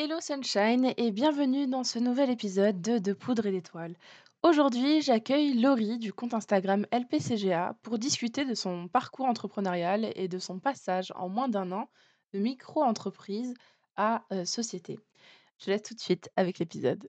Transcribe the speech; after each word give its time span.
Hello 0.00 0.20
Sunshine 0.20 0.92
et 0.96 1.10
bienvenue 1.10 1.66
dans 1.66 1.82
ce 1.82 1.98
nouvel 1.98 2.30
épisode 2.30 2.80
de 2.80 2.98
De 2.98 3.12
Poudre 3.12 3.46
et 3.46 3.50
d'Étoiles. 3.50 3.96
Aujourd'hui, 4.44 5.02
j'accueille 5.02 5.54
Laurie 5.54 5.98
du 5.98 6.12
compte 6.12 6.34
Instagram 6.34 6.86
LPCGA 6.92 7.76
pour 7.82 7.98
discuter 7.98 8.44
de 8.44 8.54
son 8.54 8.86
parcours 8.86 9.26
entrepreneurial 9.26 10.12
et 10.14 10.28
de 10.28 10.38
son 10.38 10.60
passage 10.60 11.12
en 11.16 11.28
moins 11.28 11.48
d'un 11.48 11.72
an 11.72 11.90
de 12.32 12.38
micro-entreprise 12.38 13.54
à 13.96 14.22
euh, 14.30 14.44
société. 14.44 15.00
Je 15.58 15.72
laisse 15.72 15.82
tout 15.82 15.94
de 15.94 16.00
suite 16.00 16.30
avec 16.36 16.60
l'épisode. 16.60 17.08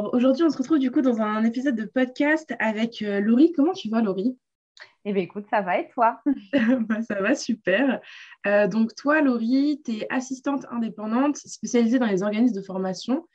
Alors, 0.00 0.14
aujourd'hui, 0.14 0.44
on 0.44 0.48
se 0.48 0.56
retrouve 0.56 0.78
du 0.78 0.90
coup 0.90 1.02
dans 1.02 1.20
un 1.20 1.44
épisode 1.44 1.76
de 1.76 1.84
podcast 1.84 2.54
avec 2.58 3.02
euh, 3.02 3.20
Laurie. 3.20 3.52
Comment 3.52 3.74
tu 3.74 3.90
vas, 3.90 4.00
Laurie? 4.00 4.34
Eh 5.04 5.12
bien, 5.12 5.22
écoute, 5.22 5.44
ça 5.50 5.60
va 5.60 5.78
et 5.78 5.88
toi? 5.88 6.22
Bah, 6.88 7.02
Ça 7.02 7.20
va, 7.20 7.34
super. 7.34 8.00
Euh, 8.46 8.66
donc, 8.66 8.94
toi, 8.94 9.20
Laurie, 9.20 9.82
tu 9.84 9.98
es 9.98 10.06
assistante 10.08 10.64
indépendante 10.70 11.36
spécialisée 11.36 11.98
dans 11.98 12.06
les 12.06 12.22
organismes 12.22 12.56
de 12.56 12.62
formation. 12.62 13.26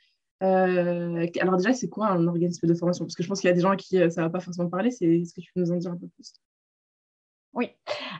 Euh, 0.42 1.24
alors, 1.38 1.56
déjà, 1.56 1.72
c'est 1.72 1.88
quoi 1.88 2.08
un 2.08 2.26
organisme 2.26 2.66
de 2.66 2.74
formation? 2.74 3.04
Parce 3.04 3.14
que 3.14 3.22
je 3.22 3.28
pense 3.28 3.40
qu'il 3.40 3.48
y 3.48 3.52
a 3.52 3.54
des 3.54 3.60
gens 3.60 3.70
à 3.70 3.76
qui 3.76 3.98
ça 4.10 4.22
ne 4.22 4.26
va 4.26 4.30
pas 4.30 4.40
forcément 4.40 4.68
parler. 4.68 4.90
C'est, 4.90 5.24
ce 5.24 5.32
que 5.34 5.40
tu 5.40 5.52
peux 5.54 5.60
nous 5.60 5.70
en 5.70 5.76
dire 5.76 5.92
un 5.92 5.96
peu 5.96 6.08
plus? 6.08 6.32
Oui. 7.52 7.70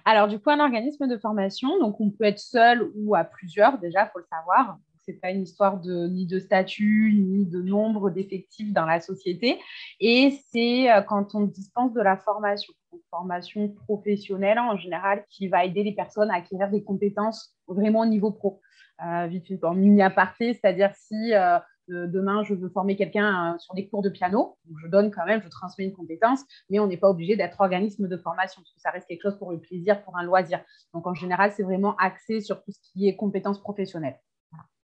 Alors, 0.04 0.28
du 0.28 0.38
coup, 0.38 0.50
un 0.50 0.60
organisme 0.60 1.08
de 1.08 1.18
formation, 1.18 1.80
donc 1.80 2.00
on 2.00 2.12
peut 2.12 2.26
être 2.26 2.38
seul 2.38 2.92
ou 2.94 3.16
à 3.16 3.24
plusieurs, 3.24 3.78
déjà, 3.78 4.04
il 4.04 4.10
faut 4.12 4.20
le 4.20 4.26
savoir 4.30 4.78
c'est 5.06 5.20
pas 5.20 5.30
une 5.30 5.42
histoire 5.42 5.80
de, 5.80 6.08
ni 6.08 6.26
de 6.26 6.38
statut, 6.38 7.12
ni 7.14 7.46
de 7.46 7.62
nombre 7.62 8.10
d'effectifs 8.10 8.72
dans 8.72 8.86
la 8.86 9.00
société. 9.00 9.58
Et 10.00 10.38
c'est 10.50 10.90
euh, 10.90 11.00
quand 11.02 11.34
on 11.34 11.42
dispense 11.42 11.92
de 11.92 12.00
la 12.00 12.16
formation, 12.16 12.72
une 12.92 13.00
formation 13.10 13.68
professionnelle 13.68 14.58
en 14.58 14.76
général, 14.76 15.24
qui 15.30 15.48
va 15.48 15.64
aider 15.64 15.82
les 15.82 15.94
personnes 15.94 16.30
à 16.30 16.36
acquérir 16.36 16.70
des 16.70 16.82
compétences 16.82 17.54
vraiment 17.68 18.00
au 18.00 18.06
niveau 18.06 18.32
pro. 18.32 18.60
Euh, 19.06 19.26
vite 19.26 19.46
fait, 19.46 19.62
en 19.64 19.74
mini 19.74 20.02
aparté, 20.02 20.54
c'est-à-dire 20.54 20.90
si 20.94 21.34
euh, 21.34 21.58
demain 21.88 22.42
je 22.42 22.54
veux 22.54 22.70
former 22.70 22.96
quelqu'un 22.96 23.56
sur 23.58 23.74
des 23.74 23.86
cours 23.88 24.00
de 24.02 24.08
piano, 24.08 24.56
je 24.82 24.88
donne 24.88 25.10
quand 25.10 25.26
même, 25.26 25.42
je 25.42 25.48
transmets 25.48 25.84
une 25.84 25.92
compétence, 25.92 26.40
mais 26.70 26.78
on 26.78 26.86
n'est 26.86 26.96
pas 26.96 27.10
obligé 27.10 27.36
d'être 27.36 27.60
organisme 27.60 28.08
de 28.08 28.16
formation, 28.16 28.62
parce 28.62 28.72
que 28.72 28.80
ça 28.80 28.90
reste 28.90 29.06
quelque 29.06 29.22
chose 29.22 29.38
pour 29.38 29.52
le 29.52 29.60
plaisir, 29.60 30.02
pour 30.02 30.16
un 30.16 30.24
loisir. 30.24 30.60
Donc 30.94 31.06
en 31.06 31.14
général, 31.14 31.52
c'est 31.52 31.62
vraiment 31.62 31.94
axé 31.96 32.40
sur 32.40 32.62
tout 32.62 32.72
ce 32.72 32.80
qui 32.80 33.06
est 33.06 33.16
compétences 33.16 33.60
professionnelles. 33.60 34.18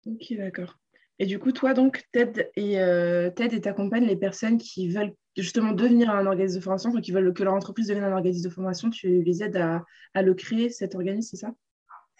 Ok, 0.07 0.35
d'accord. 0.37 0.79
Et 1.19 1.27
du 1.27 1.39
coup, 1.39 1.53
toi, 1.53 1.75
donc, 1.75 2.05
t'aides 2.13 2.51
et 2.57 2.81
euh, 2.81 3.31
et 3.37 3.61
t'accompagnes 3.61 4.07
les 4.07 4.17
personnes 4.17 4.57
qui 4.57 4.89
veulent 4.89 5.15
justement 5.37 5.73
devenir 5.73 6.11
un 6.11 6.27
organisme 6.27 6.57
de 6.57 6.65
formation, 6.65 6.93
qui 6.93 7.13
veulent 7.13 7.35
que 7.35 7.43
leur 7.43 7.53
entreprise 7.55 7.89
devienne 7.89 8.05
un 8.05 8.17
organisme 8.17 8.49
de 8.49 8.53
formation, 8.53 8.89
tu 8.91 9.23
les 9.23 9.43
aides 9.43 9.57
à, 9.57 9.85
à 10.15 10.23
le 10.23 10.35
créer, 10.35 10.71
cet 10.71 10.95
organisme, 10.95 11.29
c'est 11.31 11.37
ça? 11.47 11.53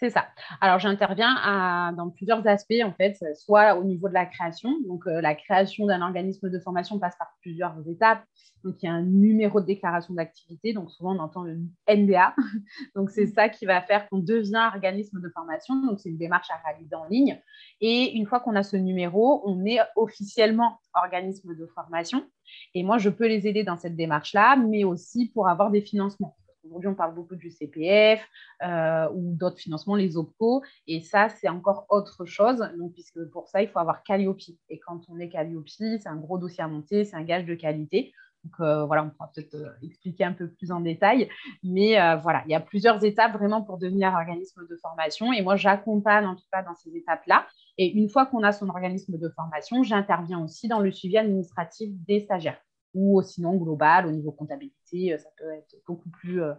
C'est 0.01 0.09
ça. 0.09 0.25
Alors, 0.61 0.79
j'interviens 0.79 1.93
dans 1.95 2.09
plusieurs 2.09 2.45
aspects, 2.47 2.73
en 2.83 2.91
fait, 2.91 3.15
soit 3.35 3.75
au 3.75 3.83
niveau 3.83 4.09
de 4.09 4.15
la 4.15 4.25
création. 4.25 4.75
Donc, 4.87 5.05
euh, 5.05 5.21
la 5.21 5.35
création 5.35 5.85
d'un 5.85 6.01
organisme 6.01 6.49
de 6.49 6.57
formation 6.57 6.97
passe 6.97 7.15
par 7.19 7.35
plusieurs 7.41 7.75
étapes. 7.87 8.23
Donc, 8.63 8.81
il 8.81 8.87
y 8.87 8.89
a 8.89 8.93
un 8.93 9.03
numéro 9.03 9.61
de 9.61 9.67
déclaration 9.67 10.15
d'activité. 10.15 10.73
Donc, 10.73 10.89
souvent, 10.89 11.15
on 11.15 11.19
entend 11.19 11.43
le 11.43 11.59
NDA. 11.87 12.33
donc, 12.95 13.11
c'est 13.11 13.27
ça 13.27 13.47
qui 13.47 13.67
va 13.67 13.79
faire 13.83 14.09
qu'on 14.09 14.17
devient 14.17 14.71
organisme 14.73 15.21
de 15.21 15.29
formation. 15.29 15.75
Donc, 15.85 15.99
c'est 15.99 16.09
une 16.09 16.17
démarche 16.17 16.49
à 16.49 16.67
réaliser 16.67 16.95
en 16.95 17.05
ligne. 17.05 17.39
Et 17.79 18.15
une 18.15 18.25
fois 18.25 18.39
qu'on 18.39 18.55
a 18.55 18.63
ce 18.63 18.77
numéro, 18.77 19.43
on 19.45 19.63
est 19.65 19.77
officiellement 19.95 20.79
organisme 20.95 21.55
de 21.55 21.67
formation. 21.75 22.25
Et 22.73 22.81
moi, 22.81 22.97
je 22.97 23.09
peux 23.09 23.27
les 23.27 23.47
aider 23.47 23.63
dans 23.63 23.77
cette 23.77 23.95
démarche-là, 23.95 24.55
mais 24.55 24.83
aussi 24.83 25.29
pour 25.29 25.47
avoir 25.47 25.69
des 25.69 25.81
financements. 25.81 26.35
Aujourd'hui, 26.63 26.89
on 26.89 26.95
parle 26.95 27.15
beaucoup 27.15 27.35
du 27.35 27.49
CPF 27.49 28.23
euh, 28.63 29.09
ou 29.13 29.33
d'autres 29.35 29.57
financements, 29.57 29.95
les 29.95 30.15
OPCO. 30.17 30.61
Et 30.87 31.01
ça, 31.01 31.29
c'est 31.29 31.49
encore 31.49 31.85
autre 31.89 32.25
chose. 32.25 32.59
Donc, 32.77 32.93
puisque 32.93 33.23
pour 33.31 33.47
ça, 33.47 33.61
il 33.61 33.69
faut 33.69 33.79
avoir 33.79 34.03
Calliope. 34.03 34.39
Et 34.69 34.79
quand 34.79 35.01
on 35.09 35.19
est 35.19 35.29
Calliope, 35.29 35.67
c'est 35.67 36.07
un 36.07 36.17
gros 36.17 36.37
dossier 36.37 36.63
à 36.63 36.67
monter, 36.67 37.03
c'est 37.03 37.15
un 37.15 37.23
gage 37.23 37.45
de 37.45 37.55
qualité. 37.55 38.13
Donc 38.43 38.53
euh, 38.59 38.85
voilà, 38.85 39.03
on 39.03 39.11
pourra 39.11 39.31
peut-être 39.35 39.53
euh, 39.53 39.69
expliquer 39.83 40.23
un 40.23 40.33
peu 40.33 40.49
plus 40.49 40.71
en 40.71 40.79
détail. 40.79 41.29
Mais 41.63 41.95
voilà, 42.17 42.43
il 42.45 42.51
y 42.51 42.55
a 42.55 42.59
plusieurs 42.59 43.03
étapes 43.03 43.33
vraiment 43.33 43.61
pour 43.61 43.77
devenir 43.77 44.13
organisme 44.13 44.65
de 44.67 44.75
formation. 44.77 45.31
Et 45.33 45.41
moi, 45.41 45.55
j'accompagne 45.55 46.25
en 46.25 46.35
tout 46.35 46.45
cas 46.51 46.63
dans 46.63 46.75
ces 46.75 46.95
étapes-là. 46.95 47.47
Et 47.77 47.91
une 47.91 48.09
fois 48.09 48.25
qu'on 48.25 48.43
a 48.43 48.51
son 48.51 48.69
organisme 48.69 49.17
de 49.17 49.29
formation, 49.29 49.83
j'interviens 49.83 50.43
aussi 50.43 50.67
dans 50.67 50.79
le 50.79 50.91
suivi 50.91 51.17
administratif 51.17 51.89
des 52.07 52.19
stagiaires 52.19 52.61
ou 52.93 53.21
sinon 53.21 53.55
global 53.55 54.05
au 54.07 54.11
niveau 54.11 54.31
comptabilité, 54.31 55.13
euh, 55.13 55.17
ça 55.17 55.29
peut 55.37 55.51
être 55.51 55.75
beaucoup 55.87 56.09
plus, 56.09 56.41
euh, 56.41 56.53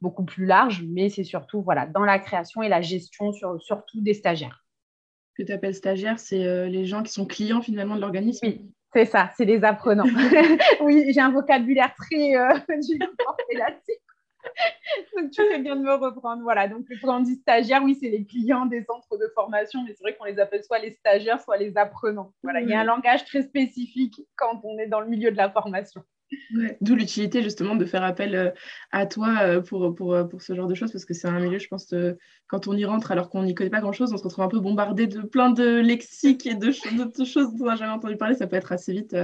beaucoup 0.00 0.24
plus 0.24 0.46
large, 0.46 0.84
mais 0.86 1.08
c'est 1.08 1.24
surtout 1.24 1.62
voilà, 1.62 1.86
dans 1.86 2.04
la 2.04 2.18
création 2.18 2.62
et 2.62 2.68
la 2.68 2.80
gestion 2.80 3.32
sur, 3.32 3.60
surtout 3.60 4.00
des 4.00 4.14
stagiaires. 4.14 4.64
Ce 5.32 5.42
que 5.42 5.46
tu 5.46 5.52
appelles 5.52 5.74
stagiaires, 5.74 6.18
c'est 6.18 6.46
euh, 6.46 6.68
les 6.68 6.86
gens 6.86 7.02
qui 7.02 7.12
sont 7.12 7.26
clients 7.26 7.62
finalement 7.62 7.96
de 7.96 8.00
l'organisme 8.00 8.46
Oui, 8.46 8.70
c'est 8.92 9.06
ça, 9.06 9.32
c'est 9.36 9.44
les 9.44 9.64
apprenants. 9.64 10.04
oui, 10.80 11.12
j'ai 11.12 11.20
un 11.20 11.32
vocabulaire 11.32 11.92
très 11.96 12.36
euh, 12.36 12.48
là-dessus. 13.54 13.98
Donc, 15.16 15.30
tu 15.30 15.42
fais 15.42 15.58
bien 15.58 15.76
de 15.76 15.82
me 15.82 15.94
reprendre. 15.94 16.42
Voilà, 16.42 16.68
donc 16.68 16.86
quand 17.02 17.18
on 17.18 17.20
dit 17.20 17.36
stagiaire, 17.36 17.82
oui, 17.84 17.96
c'est 18.00 18.08
les 18.08 18.24
clients 18.24 18.66
des 18.66 18.84
centres 18.84 19.16
de 19.16 19.28
formation, 19.34 19.82
mais 19.84 19.94
c'est 19.94 20.02
vrai 20.02 20.16
qu'on 20.16 20.24
les 20.24 20.38
appelle 20.38 20.64
soit 20.64 20.78
les 20.78 20.92
stagiaires, 20.92 21.40
soit 21.40 21.56
les 21.56 21.76
apprenants. 21.76 22.32
Voilà, 22.42 22.60
il 22.60 22.68
y 22.68 22.74
a 22.74 22.80
un 22.80 22.84
langage 22.84 23.24
très 23.24 23.42
spécifique 23.42 24.20
quand 24.36 24.60
on 24.64 24.78
est 24.78 24.86
dans 24.86 25.00
le 25.00 25.08
milieu 25.08 25.30
de 25.30 25.36
la 25.36 25.50
formation. 25.50 26.02
D'où 26.80 26.94
l'utilité 26.94 27.42
justement 27.42 27.76
de 27.76 27.84
faire 27.84 28.02
appel 28.02 28.34
euh, 28.34 28.50
à 28.92 29.06
toi 29.06 29.36
euh, 29.42 29.60
pour, 29.60 29.94
pour, 29.94 30.14
euh, 30.14 30.24
pour, 30.24 30.42
ce 30.42 30.54
genre 30.54 30.66
de 30.66 30.74
choses, 30.74 30.92
parce 30.92 31.04
que 31.04 31.14
c'est 31.14 31.28
un 31.28 31.38
milieu, 31.38 31.58
je 31.58 31.68
pense, 31.68 31.94
quand 32.46 32.66
on 32.66 32.76
y 32.76 32.84
rentre 32.84 33.12
alors 33.12 33.30
qu'on 33.30 33.42
n'y 33.42 33.54
connaît 33.54 33.70
pas 33.70 33.80
grand-chose, 33.80 34.12
on 34.12 34.16
se 34.16 34.24
retrouve 34.24 34.44
un 34.44 34.48
peu 34.48 34.60
bombardé 34.60 35.06
de 35.06 35.20
plein 35.20 35.50
de 35.50 35.80
lexiques 35.80 36.46
et 36.46 36.54
de, 36.54 36.66
de 36.66 37.24
choses 37.24 37.54
dont 37.54 37.64
on 37.64 37.68
n'a 37.68 37.76
jamais 37.76 37.92
entendu 37.92 38.16
parler, 38.16 38.34
ça 38.34 38.46
peut 38.46 38.56
être 38.56 38.72
assez 38.72 38.92
vite 38.92 39.16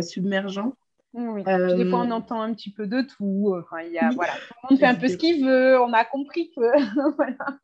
submergent. 0.00 0.72
Oui, 1.12 1.42
des 1.42 1.90
fois 1.90 2.00
on 2.00 2.10
entend 2.10 2.40
un 2.40 2.54
petit 2.54 2.72
peu 2.72 2.86
de 2.86 3.02
tout. 3.02 3.54
Enfin, 3.58 3.82
il 3.82 3.92
y 3.92 3.98
a, 3.98 4.10
voilà, 4.10 4.32
tout 4.32 4.54
le 4.62 4.70
monde 4.70 4.80
fait 4.80 4.86
un 4.86 4.94
peu 4.94 5.08
ce 5.08 5.16
qu'il 5.16 5.44
veut. 5.44 5.80
On 5.80 5.92
a 5.92 6.04
compris 6.04 6.50
que 6.54 6.60
voilà. 7.16 7.58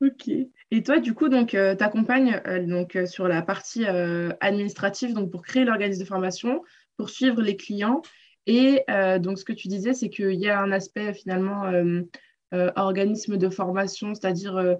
Ok. 0.00 0.28
Et 0.70 0.82
toi, 0.82 0.98
du 0.98 1.14
coup, 1.14 1.28
donc, 1.28 1.50
tu 1.50 1.56
accompagnes 1.56 2.40
donc, 2.66 2.98
sur 3.06 3.28
la 3.28 3.40
partie 3.42 3.86
administrative 3.86 5.14
donc, 5.14 5.30
pour 5.30 5.42
créer 5.42 5.64
l'organisme 5.64 6.02
de 6.02 6.08
formation, 6.08 6.62
pour 6.96 7.08
suivre 7.08 7.40
les 7.40 7.56
clients. 7.56 8.02
Et 8.46 8.84
donc, 9.20 9.38
ce 9.38 9.44
que 9.44 9.52
tu 9.52 9.68
disais, 9.68 9.94
c'est 9.94 10.10
qu'il 10.10 10.34
y 10.34 10.48
a 10.48 10.60
un 10.60 10.72
aspect 10.72 11.14
finalement 11.14 11.70
organisme 12.52 13.36
de 13.36 13.48
formation, 13.48 14.14
c'est-à-dire 14.14 14.76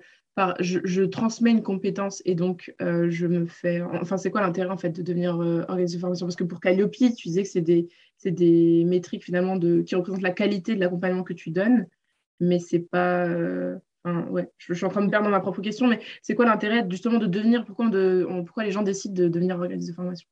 je, 0.60 1.02
transmets 1.02 1.50
une 1.50 1.62
compétence 1.62 2.22
et 2.26 2.34
donc 2.34 2.74
euh, 2.82 3.08
je 3.10 3.26
me 3.26 3.46
fais. 3.46 3.80
Enfin, 3.80 4.16
c'est 4.16 4.30
quoi 4.30 4.42
l'intérêt 4.42 4.70
en 4.70 4.76
fait 4.76 4.90
de 4.90 5.02
devenir 5.02 5.40
euh, 5.40 5.62
de 5.62 5.98
formation? 5.98 6.26
Parce 6.26 6.36
que 6.36 6.44
pour 6.44 6.60
Calliope, 6.60 6.92
tu 6.92 7.28
disais 7.28 7.42
que 7.42 7.48
c'est 7.48 7.62
des, 7.62 7.88
des 8.24 8.84
métriques 8.84 9.24
finalement 9.24 9.56
de, 9.56 9.80
qui 9.80 9.94
représentent 9.94 10.22
la 10.22 10.32
qualité 10.32 10.74
de 10.74 10.80
l'accompagnement 10.80 11.22
que 11.22 11.32
tu 11.32 11.50
donnes, 11.50 11.86
mais 12.40 12.58
c'est 12.58 12.80
pas. 12.80 13.26
Euh, 13.26 13.78
ouais, 14.04 14.50
je, 14.58 14.74
suis 14.74 14.84
en 14.84 14.90
train 14.90 15.00
de 15.00 15.06
me 15.06 15.10
perdre 15.10 15.24
dans 15.24 15.30
ma 15.30 15.40
propre 15.40 15.62
question, 15.62 15.86
mais 15.86 16.00
c'est 16.20 16.34
quoi 16.34 16.44
l'intérêt 16.44 16.86
justement 16.88 17.18
de 17.18 17.26
devenir 17.26 17.64
pourquoi, 17.64 17.88
de, 17.88 18.26
pourquoi 18.44 18.64
les 18.64 18.72
gens 18.72 18.82
décident 18.82 19.14
de 19.14 19.28
devenir 19.28 19.56
organisme 19.56 19.90
de 19.90 19.94
formation? 19.94 20.28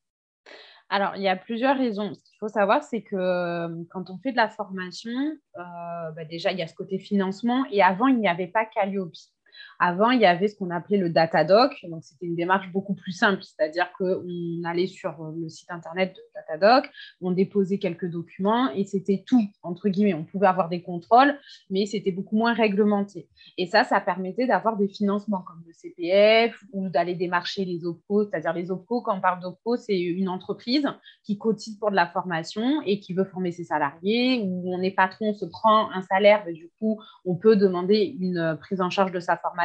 Alors, 0.91 1.17
il 1.17 1.23
y 1.23 1.29
a 1.29 1.37
plusieurs 1.37 1.79
raisons. 1.79 2.12
Ce 2.12 2.23
qu'il 2.23 2.37
faut 2.39 2.49
savoir, 2.49 2.83
c'est 2.83 3.01
que 3.01 3.17
euh, 3.17 3.69
quand 3.91 4.11
on 4.11 4.19
fait 4.19 4.33
de 4.33 4.37
la 4.37 4.51
formation, 4.51 5.11
bah, 5.55 6.25
déjà, 6.29 6.53
il 6.53 6.59
y 6.59 6.62
a 6.62 6.67
ce 6.67 6.75
côté 6.75 6.99
financement. 6.99 7.65
Et 7.71 7.83
avant, 7.83 8.06
il 8.06 8.19
n'y 8.19 8.29
avait 8.29 8.49
pas 8.49 8.67
Calliope. 8.67 9.15
Avant, 9.79 10.11
il 10.11 10.21
y 10.21 10.26
avait 10.26 10.49
ce 10.49 10.56
qu'on 10.56 10.71
appelait 10.71 10.99
le 10.99 11.11
Datadoc. 11.11 11.73
Donc, 11.88 12.05
c'était 12.05 12.26
une 12.26 12.37
démarche 12.37 12.71
beaucoup 12.73 12.94
plus 12.94 13.12
simple, 13.12 13.43
c'est-à-dire 13.43 13.91
qu'on 13.99 14.65
allait 14.65 14.87
sur 14.87 15.32
le 15.37 15.49
site 15.49 15.71
internet 15.71 16.15
de 16.15 16.21
Datadoc, 16.35 16.91
on 17.21 17.32
déposait 17.32 17.79
quelques 17.79 18.09
documents 18.09 18.71
et 18.73 18.85
c'était 18.85 19.25
tout, 19.26 19.44
entre 19.62 19.88
guillemets. 19.88 20.15
On 20.15 20.25
pouvait 20.25 20.47
avoir 20.47 20.69
des 20.69 20.82
contrôles, 20.82 21.38
mais 21.71 21.87
c'était 21.87 22.12
beaucoup 22.12 22.37
moins 22.37 22.55
réglementé. 22.55 23.29
Et 23.59 23.67
ça, 23.67 23.85
ça 23.85 24.00
permettait 24.00 24.47
d'avoir 24.47 24.76
des 24.76 24.88
financements 24.88 25.43
comme 25.43 25.62
le 25.67 25.73
CPF 25.73 26.62
ou 26.73 26.88
d'aller 26.88 27.15
démarcher 27.15 27.65
les 27.65 27.85
OPCO. 27.85 28.25
C'est-à-dire 28.25 28.53
les 28.53 28.70
OPCO, 28.70 29.03
quand 29.03 29.17
on 29.17 29.20
parle 29.20 29.41
d'OPCO, 29.41 29.77
c'est 29.77 29.99
une 29.99 30.29
entreprise 30.29 30.87
qui 31.23 31.38
cotise 31.38 31.79
pour 31.79 31.91
de 31.91 31.97
la 31.97 32.06
formation 32.06 32.82
et 32.82 33.00
qui 33.00 33.15
veut 33.15 33.25
former 33.25 33.53
ses 33.53 33.65
salariés, 33.65 34.43
où 34.44 34.75
on 34.75 34.81
est 34.82 34.91
patron, 34.91 35.31
on 35.31 35.35
se 35.35 35.47
prend 35.47 35.91
un 35.91 36.03
salaire, 36.03 36.43
mais 36.47 36.53
du 36.53 36.70
coup, 36.79 37.00
on 37.25 37.37
peut 37.37 37.56
demander 37.56 38.17
une 38.19 38.56
prise 38.61 38.81
en 38.81 38.91
charge 38.91 39.12
de 39.12 39.20
sa 39.20 39.37
formation. 39.37 39.63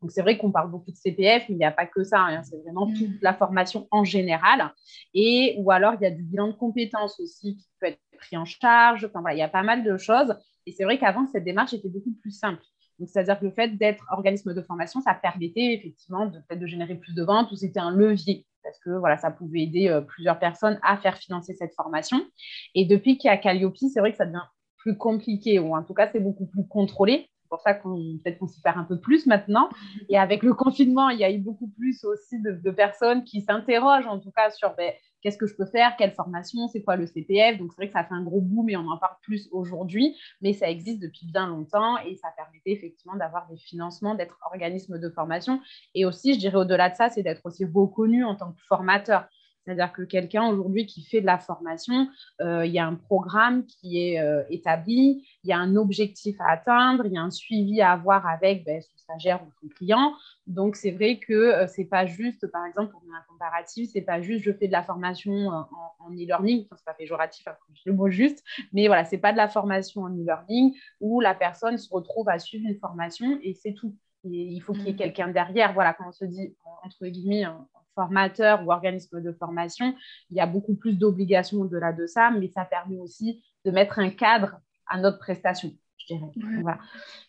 Donc, 0.00 0.10
c'est 0.10 0.22
vrai 0.22 0.38
qu'on 0.38 0.52
parle 0.52 0.70
beaucoup 0.70 0.90
de 0.90 0.96
CPF, 0.96 1.44
mais 1.48 1.54
il 1.54 1.58
n'y 1.58 1.64
a 1.64 1.72
pas 1.72 1.86
que 1.86 2.04
ça. 2.04 2.20
Hein. 2.20 2.42
C'est 2.42 2.58
vraiment 2.62 2.86
mmh. 2.86 2.94
toute 2.94 3.22
la 3.22 3.34
formation 3.34 3.88
en 3.90 4.04
général. 4.04 4.72
Et, 5.14 5.56
ou 5.58 5.70
alors, 5.70 5.94
il 5.94 6.02
y 6.02 6.06
a 6.06 6.10
du 6.10 6.22
bilan 6.22 6.48
de 6.48 6.52
compétences 6.52 7.18
aussi 7.20 7.56
qui 7.56 7.66
peut 7.80 7.86
être 7.86 8.00
pris 8.18 8.36
en 8.36 8.44
charge. 8.44 9.04
Enfin, 9.04 9.20
voilà, 9.20 9.34
il 9.34 9.38
y 9.38 9.42
a 9.42 9.48
pas 9.48 9.62
mal 9.62 9.84
de 9.84 9.96
choses. 9.96 10.34
Et 10.66 10.72
c'est 10.72 10.84
vrai 10.84 10.98
qu'avant, 10.98 11.26
cette 11.26 11.44
démarche 11.44 11.74
était 11.74 11.88
beaucoup 11.88 12.12
plus 12.20 12.30
simple. 12.30 12.62
c'est-à-dire 13.06 13.38
que 13.38 13.44
le 13.44 13.50
fait 13.50 13.76
d'être 13.76 14.04
organisme 14.10 14.54
de 14.54 14.62
formation, 14.62 15.00
ça 15.00 15.14
permettait 15.14 15.74
effectivement 15.74 16.26
de, 16.26 16.38
peut-être 16.38 16.60
de 16.60 16.66
générer 16.66 16.94
plus 16.94 17.14
de 17.14 17.22
ventes 17.22 17.50
ou 17.52 17.56
c'était 17.56 17.80
un 17.80 17.90
levier 17.90 18.46
parce 18.64 18.78
que 18.78 18.98
voilà, 18.98 19.18
ça 19.18 19.30
pouvait 19.30 19.60
aider 19.60 19.88
euh, 19.88 20.00
plusieurs 20.00 20.38
personnes 20.38 20.80
à 20.82 20.96
faire 20.96 21.18
financer 21.18 21.54
cette 21.54 21.74
formation. 21.74 22.26
Et 22.74 22.86
depuis 22.86 23.18
qu'il 23.18 23.28
y 23.28 23.30
a 23.30 23.36
Calliope, 23.36 23.76
c'est 23.76 24.00
vrai 24.00 24.10
que 24.10 24.16
ça 24.16 24.24
devient 24.24 24.42
plus 24.78 24.96
compliqué 24.96 25.58
ou 25.58 25.76
en 25.76 25.84
tout 25.84 25.94
cas, 25.94 26.08
c'est 26.10 26.20
beaucoup 26.20 26.46
plus 26.46 26.66
contrôlé 26.66 27.28
pour 27.54 27.62
ça 27.62 27.72
qu'on 27.72 28.18
peut-être 28.22 28.38
qu'on 28.38 28.48
s'y 28.48 28.60
perd 28.60 28.78
un 28.78 28.84
peu 28.84 28.98
plus 28.98 29.26
maintenant. 29.26 29.68
Et 30.08 30.18
avec 30.18 30.42
le 30.42 30.54
confinement, 30.54 31.08
il 31.10 31.20
y 31.20 31.24
a 31.24 31.30
eu 31.30 31.38
beaucoup 31.38 31.68
plus 31.68 32.04
aussi 32.04 32.40
de, 32.40 32.70
personnes 32.72 33.22
qui 33.22 33.40
s'interrogent 33.40 34.08
en 34.08 34.18
tout 34.18 34.32
cas 34.32 34.50
sur 34.50 34.74
ben, 34.74 34.92
qu'est-ce 35.22 35.38
que 35.38 35.46
je 35.46 35.54
peux 35.54 35.66
faire, 35.66 35.94
quelle 35.96 36.12
formation, 36.12 36.66
c'est 36.66 36.82
quoi 36.82 36.96
le 36.96 37.06
CPF. 37.06 37.58
Donc 37.58 37.72
c'est 37.72 37.76
vrai 37.76 37.86
que 37.86 37.92
ça 37.92 38.02
fait 38.02 38.14
un 38.14 38.24
gros 38.24 38.40
boom 38.40 38.68
et 38.68 38.76
on 38.76 38.88
en 38.88 38.98
parle 38.98 39.14
plus 39.22 39.48
aujourd'hui, 39.52 40.16
mais 40.40 40.52
ça 40.52 40.68
existe 40.68 41.00
depuis 41.00 41.26
bien 41.26 41.46
longtemps 41.46 41.96
et 41.98 42.16
ça 42.16 42.28
permettait 42.36 42.72
effectivement 42.72 43.16
d'avoir 43.16 43.46
des 43.48 43.56
financements, 43.56 44.16
d'être 44.16 44.36
organisme 44.44 44.98
de 44.98 45.08
formation. 45.10 45.60
Et 45.94 46.04
aussi, 46.04 46.34
je 46.34 46.40
dirais 46.40 46.56
au-delà 46.56 46.90
de 46.90 46.96
ça, 46.96 47.08
c'est 47.08 47.22
d'être 47.22 47.42
aussi 47.44 47.64
reconnu 47.64 48.24
en 48.24 48.34
tant 48.34 48.50
que 48.50 48.60
formateur. 48.68 49.28
C'est-à-dire 49.64 49.92
que 49.92 50.02
quelqu'un 50.02 50.46
aujourd'hui 50.46 50.84
qui 50.84 51.02
fait 51.02 51.20
de 51.20 51.26
la 51.26 51.38
formation, 51.38 52.08
euh, 52.42 52.66
il 52.66 52.72
y 52.72 52.78
a 52.78 52.86
un 52.86 52.94
programme 52.94 53.64
qui 53.64 53.98
est 53.98 54.20
euh, 54.20 54.42
établi, 54.50 55.26
il 55.42 55.50
y 55.50 55.52
a 55.52 55.58
un 55.58 55.76
objectif 55.76 56.38
à 56.40 56.50
atteindre, 56.50 57.06
il 57.06 57.12
y 57.12 57.16
a 57.16 57.22
un 57.22 57.30
suivi 57.30 57.80
à 57.80 57.92
avoir 57.92 58.26
avec 58.26 58.64
ben, 58.64 58.82
son 58.82 58.96
stagiaire 58.96 59.42
ou 59.42 59.50
son 59.60 59.68
client. 59.68 60.12
Donc, 60.46 60.76
c'est 60.76 60.90
vrai 60.90 61.18
que 61.18 61.32
euh, 61.32 61.66
ce 61.66 61.80
n'est 61.80 61.86
pas 61.86 62.04
juste, 62.04 62.46
par 62.48 62.66
exemple, 62.66 62.92
pour 62.92 63.00
un 63.02 63.22
comparatif, 63.28 63.90
ce 63.90 63.98
n'est 63.98 64.04
pas 64.04 64.20
juste 64.20 64.44
je 64.44 64.52
fais 64.52 64.66
de 64.66 64.72
la 64.72 64.82
formation 64.82 65.48
en, 65.48 66.10
e-learning, 66.10 66.64
enfin, 66.64 66.76
ce 66.76 66.82
n'est 66.82 66.92
pas 66.92 66.94
péjoratif, 66.94 67.46
le 67.86 67.92
mot 67.94 68.10
juste, 68.10 68.44
mais 68.72 68.86
voilà, 68.86 69.06
ce 69.06 69.12
n'est 69.12 69.20
pas 69.20 69.32
de 69.32 69.38
la 69.38 69.48
formation 69.48 70.02
en 70.02 70.10
e-learning 70.10 70.74
où 71.00 71.20
la 71.20 71.34
personne 71.34 71.78
se 71.78 71.88
retrouve 71.92 72.28
à 72.28 72.38
suivre 72.38 72.68
une 72.68 72.78
formation 72.78 73.38
et 73.42 73.54
c'est 73.54 73.72
tout. 73.72 73.94
il 74.24 74.60
faut 74.60 74.74
qu'il 74.74 74.84
y 74.84 74.88
ait 74.90 74.92
mmh. 74.92 74.96
quelqu'un 74.96 75.28
derrière. 75.28 75.72
Voilà, 75.72 75.94
quand 75.94 76.08
on 76.08 76.12
se 76.12 76.26
dit, 76.26 76.54
entre 76.82 77.06
guillemets, 77.06 77.46
formateur 77.94 78.66
ou 78.66 78.72
organisme 78.72 79.20
de 79.20 79.32
formation, 79.32 79.94
il 80.30 80.36
y 80.36 80.40
a 80.40 80.46
beaucoup 80.46 80.74
plus 80.74 80.94
d'obligations 80.94 81.60
au-delà 81.60 81.92
de 81.92 82.06
ça, 82.06 82.30
mais 82.30 82.48
ça 82.48 82.64
permet 82.64 82.98
aussi 82.98 83.42
de 83.64 83.70
mettre 83.70 83.98
un 83.98 84.10
cadre 84.10 84.60
à 84.86 84.98
notre 84.98 85.18
prestation. 85.18 85.72
Je 85.96 86.14
dirais. 86.14 86.30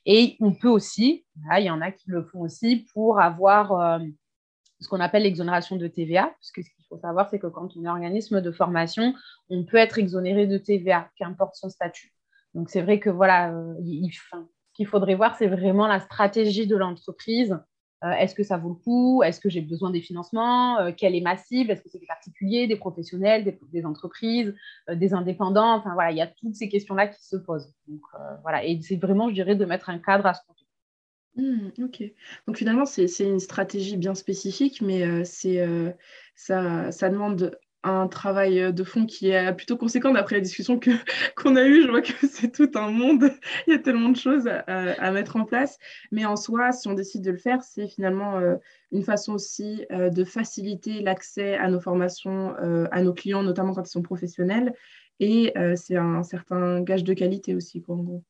Et 0.06 0.36
on 0.40 0.54
peut 0.54 0.70
aussi, 0.70 1.26
il 1.58 1.64
y 1.64 1.70
en 1.70 1.82
a 1.82 1.92
qui 1.92 2.10
le 2.10 2.24
font 2.24 2.42
aussi 2.42 2.86
pour 2.94 3.20
avoir 3.22 3.72
euh, 3.72 4.00
ce 4.82 4.90
qu'on 4.90 5.00
appelle 5.00 5.24
l'exonération 5.24 5.78
de 5.78 5.88
TVA, 5.88 6.24
parce 6.24 6.52
que 6.52 6.62
ce 6.62 6.70
qu'il 6.70 6.86
faut 6.90 6.98
savoir, 6.98 7.30
c'est 7.30 7.40
que 7.40 7.48
quand 7.48 7.76
on 7.78 7.86
est 7.86 7.90
organisme 7.90 8.42
de 8.42 8.52
formation, 8.52 9.14
on 9.50 9.64
peut 9.64 9.78
être 9.78 9.98
exonéré 9.98 10.48
de 10.48 10.58
TVA, 10.58 11.10
qu'importe 11.16 11.56
son 11.56 11.70
statut. 11.70 12.14
Donc 12.54 12.70
c'est 12.70 12.82
vrai 12.82 13.00
que 13.00 13.10
voilà, 13.10 13.52
euh, 13.54 13.74
ce 13.82 14.46
qu'il 14.74 14.88
faudrait 14.88 15.16
voir, 15.16 15.36
c'est 15.38 15.48
vraiment 15.48 15.88
la 15.88 16.00
stratégie 16.00 16.68
de 16.68 16.76
l'entreprise 16.76 17.58
est-ce 18.14 18.36
que 18.36 18.44
ça 18.44 18.58
vaut 18.58 18.70
le 18.70 18.76
coup? 18.76 19.24
Est-ce 19.24 19.40
que 19.40 19.50
j'ai 19.50 19.62
besoin 19.62 19.90
des 19.90 20.02
financements? 20.02 20.80
Euh, 20.80 20.92
Quelle 20.96 21.16
est 21.16 21.22
ma 21.22 21.38
cible? 21.38 21.72
Est-ce 21.72 21.82
que 21.82 21.90
c'est 21.90 22.00
des 22.00 22.06
particuliers, 22.06 22.68
des 22.68 22.76
professionnels, 22.76 23.58
des, 23.72 23.86
entreprises, 23.86 24.54
euh, 24.90 24.96
des 24.96 25.14
indépendants? 25.14 25.76
Enfin 25.76 25.94
voilà, 25.94 26.12
il 26.12 26.18
y 26.18 26.22
a 26.22 26.28
toutes 26.28 26.56
ces 26.56 26.70
questions-là 26.70 27.08
qui 27.08 27.24
se 27.24 27.38
posent. 27.38 27.74
Donc 27.88 28.02
voilà, 28.42 28.64
et 28.66 28.80
c'est 28.82 28.98
vraiment, 28.98 29.30
je 29.30 29.34
dirais, 29.34 29.56
de 29.56 29.66
mettre 29.66 29.90
un 29.90 30.00
cadre 30.00 30.26
à 30.26 30.34
ce 30.34 30.42
contenu. 30.48 30.68
Mmh, 31.38 31.84
ok. 31.84 32.04
Donc 32.48 32.58
finalement, 32.58 32.86
c'est 32.86 33.08
une 33.20 33.40
stratégie 33.40 33.98
bien 33.98 34.16
spécifique, 34.16 34.82
mais 34.82 35.24
ça, 36.36 36.92
ça, 36.92 37.10
demande 37.10 37.58
un 37.86 38.08
travail 38.08 38.60
euh, 38.60 38.72
de 38.72 38.84
fond 38.84 39.06
qui 39.06 39.30
est 39.30 39.54
plutôt 39.54 39.78
conséquent 39.78 40.12
d'après 40.12 40.36
la 40.36 40.42
discussion 40.42 40.80
que, 40.80 40.92
qu'on 41.36 41.56
a 41.56 41.64
eue. 41.64 41.84
Je 41.84 41.90
vois 41.90 42.02
que 42.02 42.14
c'est 42.28 42.52
tout 42.52 42.72
un 42.76 42.90
monde, 42.90 43.32
il 43.68 43.74
y 43.74 43.76
a 43.76 43.80
tellement 43.80 44.10
de 44.10 44.18
choses 44.18 44.48
à, 44.48 45.12
mettre 45.12 45.36
en 45.36 45.46
place. 45.46 45.78
Mais 46.12 46.26
en 46.26 46.36
soi, 46.36 46.72
si 46.72 46.88
on 46.88 46.94
décide 46.94 47.24
de 47.24 47.32
le 47.32 47.38
faire, 47.38 47.64
c'est 47.64 47.88
finalement 47.88 48.38
euh, 48.38 48.56
une 48.92 49.04
façon 49.04 49.34
aussi 49.34 49.86
euh, 49.92 50.10
de 50.10 50.24
faciliter 50.24 51.02
l'accès 51.02 51.56
à 51.56 51.70
nos 51.70 51.80
formations, 51.80 52.56
à 52.92 53.02
nos 53.02 53.14
clients, 53.14 53.44
notamment 53.44 53.74
quand 53.74 53.88
ils 53.88 53.92
sont 53.92 54.02
professionnels. 54.02 54.74
Et 55.20 55.54
c'est 55.76 55.96
un 55.96 56.24
certain 56.24 56.82
gage 56.82 57.04
de 57.04 57.14
qualité 57.14 57.56
aussi, 57.56 57.82
quoi, 57.82 57.96
en 57.96 58.04
gros. 58.04 58.24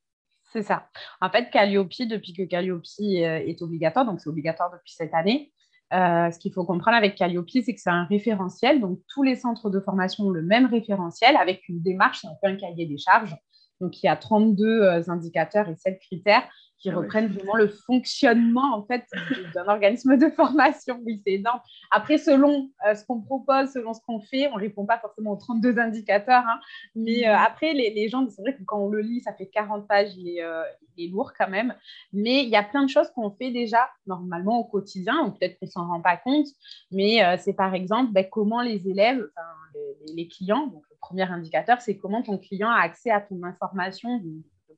C'est 0.54 0.62
ça. 0.62 0.88
En 1.20 1.30
fait, 1.30 1.50
Calliope, 1.50 1.90
depuis 2.08 2.34
que 2.34 2.44
Calliope 2.44 2.86
est 3.00 3.62
obligatoire, 3.62 4.06
donc 4.06 4.22
c'est 4.22 4.30
obligatoire 4.30 4.72
depuis 4.72 4.94
cette 4.94 5.14
année, 5.14 5.52
euh, 5.94 6.32
ce 6.32 6.40
qu'il 6.40 6.52
faut 6.52 6.66
comprendre 6.66 6.98
avec 6.98 7.16
Calliope, 7.16 7.50
c'est 7.50 7.74
que 7.74 7.80
c'est 7.80 7.90
un 7.90 8.06
référentiel. 8.06 8.82
Donc, 8.82 9.00
tous 9.08 9.24
les 9.24 9.36
centres 9.36 9.70
de 9.70 9.80
formation 9.80 10.26
ont 10.26 10.30
le 10.32 10.42
même 10.42 10.66
référentiel 10.66 11.38
avec 11.38 11.68
une 11.70 11.82
démarche, 11.82 12.20
c'est 12.22 12.28
un 12.28 12.38
peu 12.42 12.50
un 12.50 12.56
cahier 12.56 12.86
des 12.86 12.98
charges. 12.98 13.36
Donc, 13.82 14.02
il 14.02 14.08
y 14.08 14.10
a 14.10 14.16
32 14.16 14.66
euh, 14.66 15.02
indicateurs 15.08 15.70
et 15.70 15.76
7 15.76 16.00
critères 16.00 16.44
qui 16.80 16.90
ah 16.90 16.96
reprennent 16.96 17.28
vraiment 17.28 17.56
le 17.56 17.68
fonctionnement 17.68 18.76
en 18.76 18.86
fait 18.86 19.06
d'un 19.54 19.68
organisme 19.68 20.18
de 20.18 20.30
formation. 20.30 21.00
Oui, 21.06 21.22
c'est 21.26 21.34
énorme. 21.34 21.60
Après, 21.92 22.18
selon 22.18 22.70
euh, 22.88 22.96
ce 22.96 23.06
qu'on 23.06 23.22
propose, 23.22 23.72
selon 23.72 23.94
ce 23.94 24.02
qu'on 24.06 24.20
fait, 24.20 24.48
on 24.48 24.56
ne 24.56 24.62
répond 24.62 24.86
pas 24.86 25.00
forcément 25.00 25.32
aux 25.32 25.38
32 25.38 25.80
indicateurs. 25.80 26.44
Hein. 26.46 26.60
mais 26.96 27.28
euh, 27.28 27.36
après, 27.36 27.74
les, 27.74 27.92
les 27.92 28.10
gens, 28.10 28.28
c'est 28.30 28.42
vrai 28.42 28.56
que 28.56 28.64
quand 28.64 28.80
on 28.80 28.90
le 28.90 29.02
lit, 29.02 29.22
ça 29.22 29.34
fait 29.34 29.48
40 29.48 29.88
pages, 29.88 30.16
il 30.18 30.30
est, 30.30 30.44
euh, 30.44 30.64
il 30.98 31.06
est, 31.06 31.12
lourd 31.12 31.34
quand 31.38 31.50
même. 31.50 31.74
Mais 32.14 32.44
il 32.44 32.50
y 32.50 32.56
a 32.56 32.64
plein 32.64 32.84
de 32.84 32.90
choses 32.90 33.10
qu'on 33.12 33.32
fait 33.32 33.52
déjà 33.52 33.90
normalement 34.06 34.60
au 34.60 34.66
quotidien, 34.66 35.26
ou 35.26 35.32
peut-être 35.32 35.58
qu'on 35.60 35.66
ne 35.66 35.72
s'en 35.72 35.88
rend 35.88 36.02
pas 36.02 36.18
compte. 36.18 36.48
Mais 36.92 37.38
c'est 37.38 37.54
par 37.54 37.74
exemple 37.74 38.12
ben, 38.12 38.26
comment 38.30 38.62
les 38.62 38.88
élèves, 38.88 39.26
les, 39.74 40.14
les, 40.14 40.28
clients, 40.28 40.68
donc 40.68 40.84
le 40.90 40.96
premier 41.00 41.24
indicateur, 41.24 41.82
c'est 41.82 41.98
comment 41.98 42.22
ton 42.22 42.38
client 42.38 42.70
a 42.70 42.82
accès 42.82 43.12
à 43.12 43.22
ton 43.22 43.44
information 43.44 44.20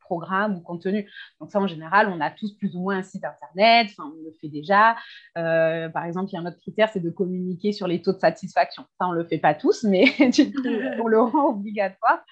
programme 0.08 0.56
ou 0.58 0.62
contenu. 0.62 1.10
Donc 1.40 1.52
ça, 1.52 1.60
en 1.60 1.68
général, 1.68 2.10
on 2.10 2.22
a 2.22 2.32
tous 2.32 2.54
plus 2.54 2.76
ou 2.76 2.80
moins 2.80 2.98
un 2.98 3.04
site 3.04 3.24
Internet, 3.26 3.90
enfin, 3.92 4.12
on 4.16 4.24
le 4.24 4.32
fait 4.40 4.48
déjà. 4.48 4.96
Euh, 5.38 5.90
par 5.90 6.06
exemple, 6.06 6.32
il 6.32 6.36
y 6.36 6.38
a 6.38 6.42
un 6.42 6.46
autre 6.46 6.60
critère, 6.60 6.90
c'est 6.92 7.00
de 7.00 7.10
communiquer 7.10 7.74
sur 7.74 7.88
les 7.88 8.02
taux 8.02 8.14
de 8.14 8.20
satisfaction. 8.20 8.84
Ça, 9.00 9.08
on 9.08 9.12
ne 9.12 9.18
le 9.18 9.26
fait 9.26 9.38
pas 9.38 9.54
tous, 9.54 9.84
mais 9.84 10.06
on 11.04 11.08
le 11.08 11.22
rend 11.22 11.50
obligatoire. 11.50 12.24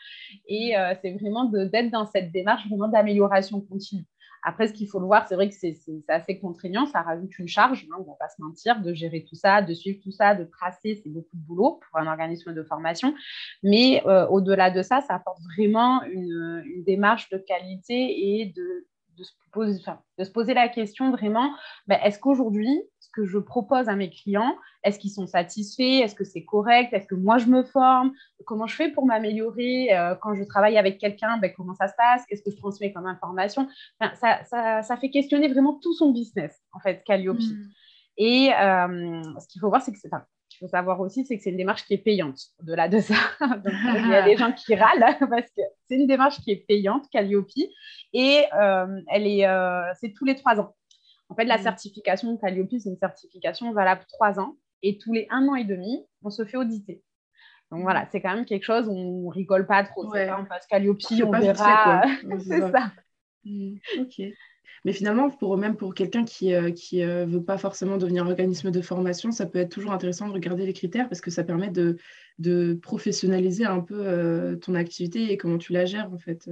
Et 0.47 0.77
euh, 0.77 0.93
c'est 1.01 1.11
vraiment 1.11 1.45
d'être 1.45 1.91
dans 1.91 2.05
cette 2.05 2.31
démarche 2.31 2.67
vraiment 2.69 2.87
d'amélioration 2.87 3.61
continue. 3.61 4.05
Après, 4.47 4.67
ce 4.67 4.73
qu'il 4.73 4.87
faut 4.87 4.99
le 4.99 5.07
voir, 5.07 5.27
c'est 5.27 5.33
vrai 5.33 5.49
que 5.49 5.55
c'est 5.55 5.75
assez 6.07 6.37
contraignant, 6.39 6.85
ça 6.85 7.01
rajoute 7.01 7.37
une 7.39 7.47
charge, 7.47 7.87
hein, 7.91 7.95
on 7.97 8.01
ne 8.01 8.05
va 8.05 8.13
pas 8.13 8.29
se 8.29 8.39
mentir, 8.39 8.79
de 8.79 8.93
gérer 8.93 9.25
tout 9.27 9.33
ça, 9.33 9.63
de 9.63 9.73
suivre 9.73 9.99
tout 10.03 10.11
ça, 10.11 10.35
de 10.35 10.43
tracer, 10.43 11.01
c'est 11.03 11.09
beaucoup 11.09 11.35
de 11.35 11.41
boulot 11.41 11.79
pour 11.81 11.99
un 11.99 12.05
organisme 12.05 12.53
de 12.53 12.61
formation. 12.61 13.15
Mais 13.63 14.03
euh, 14.05 14.27
au-delà 14.27 14.69
de 14.69 14.83
ça, 14.83 15.01
ça 15.01 15.15
apporte 15.15 15.39
vraiment 15.57 16.03
une, 16.03 16.63
démarche 16.85 17.29
de 17.29 17.39
qualité 17.39 18.39
et 18.39 18.53
de, 18.55 18.85
se, 19.23 19.31
poser, 19.51 19.79
de 20.17 20.23
se 20.23 20.31
poser 20.31 20.53
la 20.53 20.67
question 20.69 21.11
vraiment, 21.11 21.51
ben, 21.87 21.99
est-ce 22.03 22.19
qu'aujourd'hui, 22.19 22.81
que 23.15 23.25
je 23.25 23.37
propose 23.37 23.87
à 23.87 23.95
mes 23.95 24.09
clients, 24.09 24.55
est-ce 24.83 24.99
qu'ils 24.99 25.11
sont 25.11 25.25
satisfaits 25.25 26.03
Est-ce 26.03 26.13
que 26.13 26.25
c'est 26.25 26.43
correct 26.43 26.93
Est-ce 26.93 27.07
que 27.07 27.15
moi, 27.15 27.37
je 27.37 27.47
me 27.47 27.63
forme 27.63 28.11
Comment 28.45 28.67
je 28.67 28.75
fais 28.75 28.91
pour 28.91 29.05
m'améliorer 29.05 29.95
euh, 29.95 30.15
Quand 30.15 30.35
je 30.35 30.43
travaille 30.43 30.77
avec 30.77 30.99
quelqu'un, 30.99 31.37
ben, 31.37 31.51
comment 31.55 31.73
ça 31.73 31.87
se 31.87 31.93
passe 31.97 32.25
Qu'est-ce 32.27 32.43
que 32.43 32.51
je 32.51 32.57
transmets 32.57 32.91
comme 32.91 33.07
information 33.07 33.67
ça, 33.99 34.97
fait 34.99 35.09
questionner 35.09 35.47
vraiment 35.47 35.79
tout 35.81 35.93
son 35.93 36.11
business, 36.11 36.61
en 36.73 36.79
fait, 36.79 37.03
Calliope. 37.05 37.39
Mm. 37.39 37.69
Et 38.17 38.53
euh, 38.53 39.21
ce 39.39 39.47
qu'il 39.47 39.61
faut 39.61 39.69
voir, 39.69 39.81
c'est 39.81 39.91
que 39.91 39.97
c'est... 39.97 40.09
il 40.51 40.57
faut 40.57 40.67
savoir 40.67 41.01
aussi, 41.01 41.25
c'est 41.25 41.37
que 41.37 41.43
c'est 41.43 41.49
une 41.49 41.57
démarche 41.57 41.85
qui 41.85 41.93
est 41.95 41.99
payante. 41.99 42.39
Au-delà 42.61 42.87
de 42.87 42.99
ça, 42.99 43.15
il 43.41 44.09
y 44.09 44.15
a 44.15 44.23
des 44.23 44.37
gens 44.37 44.53
qui 44.53 44.75
râlent 44.75 45.17
parce 45.29 45.49
que 45.51 45.61
c'est 45.87 45.95
une 45.95 46.07
démarche 46.07 46.39
qui 46.41 46.51
est 46.51 46.65
payante, 46.67 47.05
Calliope, 47.11 47.49
et 48.13 48.43
euh, 48.59 49.01
elle 49.09 49.27
est, 49.27 49.45
c'est 49.99 50.13
tous 50.13 50.25
les 50.25 50.35
trois 50.35 50.59
ans. 50.59 50.73
En 51.29 51.35
fait, 51.35 51.45
la 51.45 51.57
mm. 51.57 51.63
certification 51.63 52.37
Calliope, 52.37 52.69
c'est 52.77 52.89
une 52.89 52.97
certification 52.97 53.71
valable 53.73 54.05
trois 54.07 54.39
ans. 54.39 54.55
Et 54.81 54.97
tous 54.97 55.13
les 55.13 55.25
un 55.31 55.47
an 55.47 55.55
et 55.55 55.63
demi, 55.63 56.05
on 56.23 56.29
se 56.29 56.45
fait 56.45 56.57
auditer. 56.57 57.01
Donc 57.71 57.81
voilà, 57.81 58.07
c'est 58.11 58.21
quand 58.21 58.35
même 58.35 58.45
quelque 58.45 58.63
chose 58.63 58.87
où 58.87 59.27
on 59.27 59.29
rigole 59.29 59.65
pas 59.65 59.83
trop. 59.83 60.13
C'est 60.13 60.27
pas 60.27 60.39
on 60.39 60.45
passe 60.45 60.67
Calliope, 60.67 60.99
on 61.23 61.31
verra. 61.31 62.03
c'est 62.39 62.71
ça. 62.71 62.91
Mm, 63.43 63.77
ok. 63.99 64.21
Mais 64.85 64.93
finalement, 64.93 65.29
pour, 65.29 65.57
même 65.57 65.75
pour 65.75 65.93
quelqu'un 65.93 66.23
qui 66.23 66.51
ne 66.51 66.69
qui, 66.69 67.03
veut 67.03 67.43
pas 67.43 67.57
forcément 67.57 67.97
devenir 67.97 68.25
organisme 68.25 68.71
de 68.71 68.81
formation, 68.81 69.31
ça 69.31 69.45
peut 69.45 69.59
être 69.59 69.71
toujours 69.71 69.91
intéressant 69.91 70.27
de 70.27 70.33
regarder 70.33 70.65
les 70.65 70.73
critères 70.73 71.09
parce 71.09 71.21
que 71.21 71.31
ça 71.31 71.43
permet 71.43 71.69
de, 71.69 71.97
de 72.39 72.75
professionnaliser 72.81 73.65
un 73.65 73.81
peu 73.81 74.57
ton 74.61 74.75
activité 74.75 75.31
et 75.31 75.37
comment 75.37 75.57
tu 75.57 75.73
la 75.73 75.85
gères 75.85 76.13
en 76.13 76.17
fait. 76.17 76.49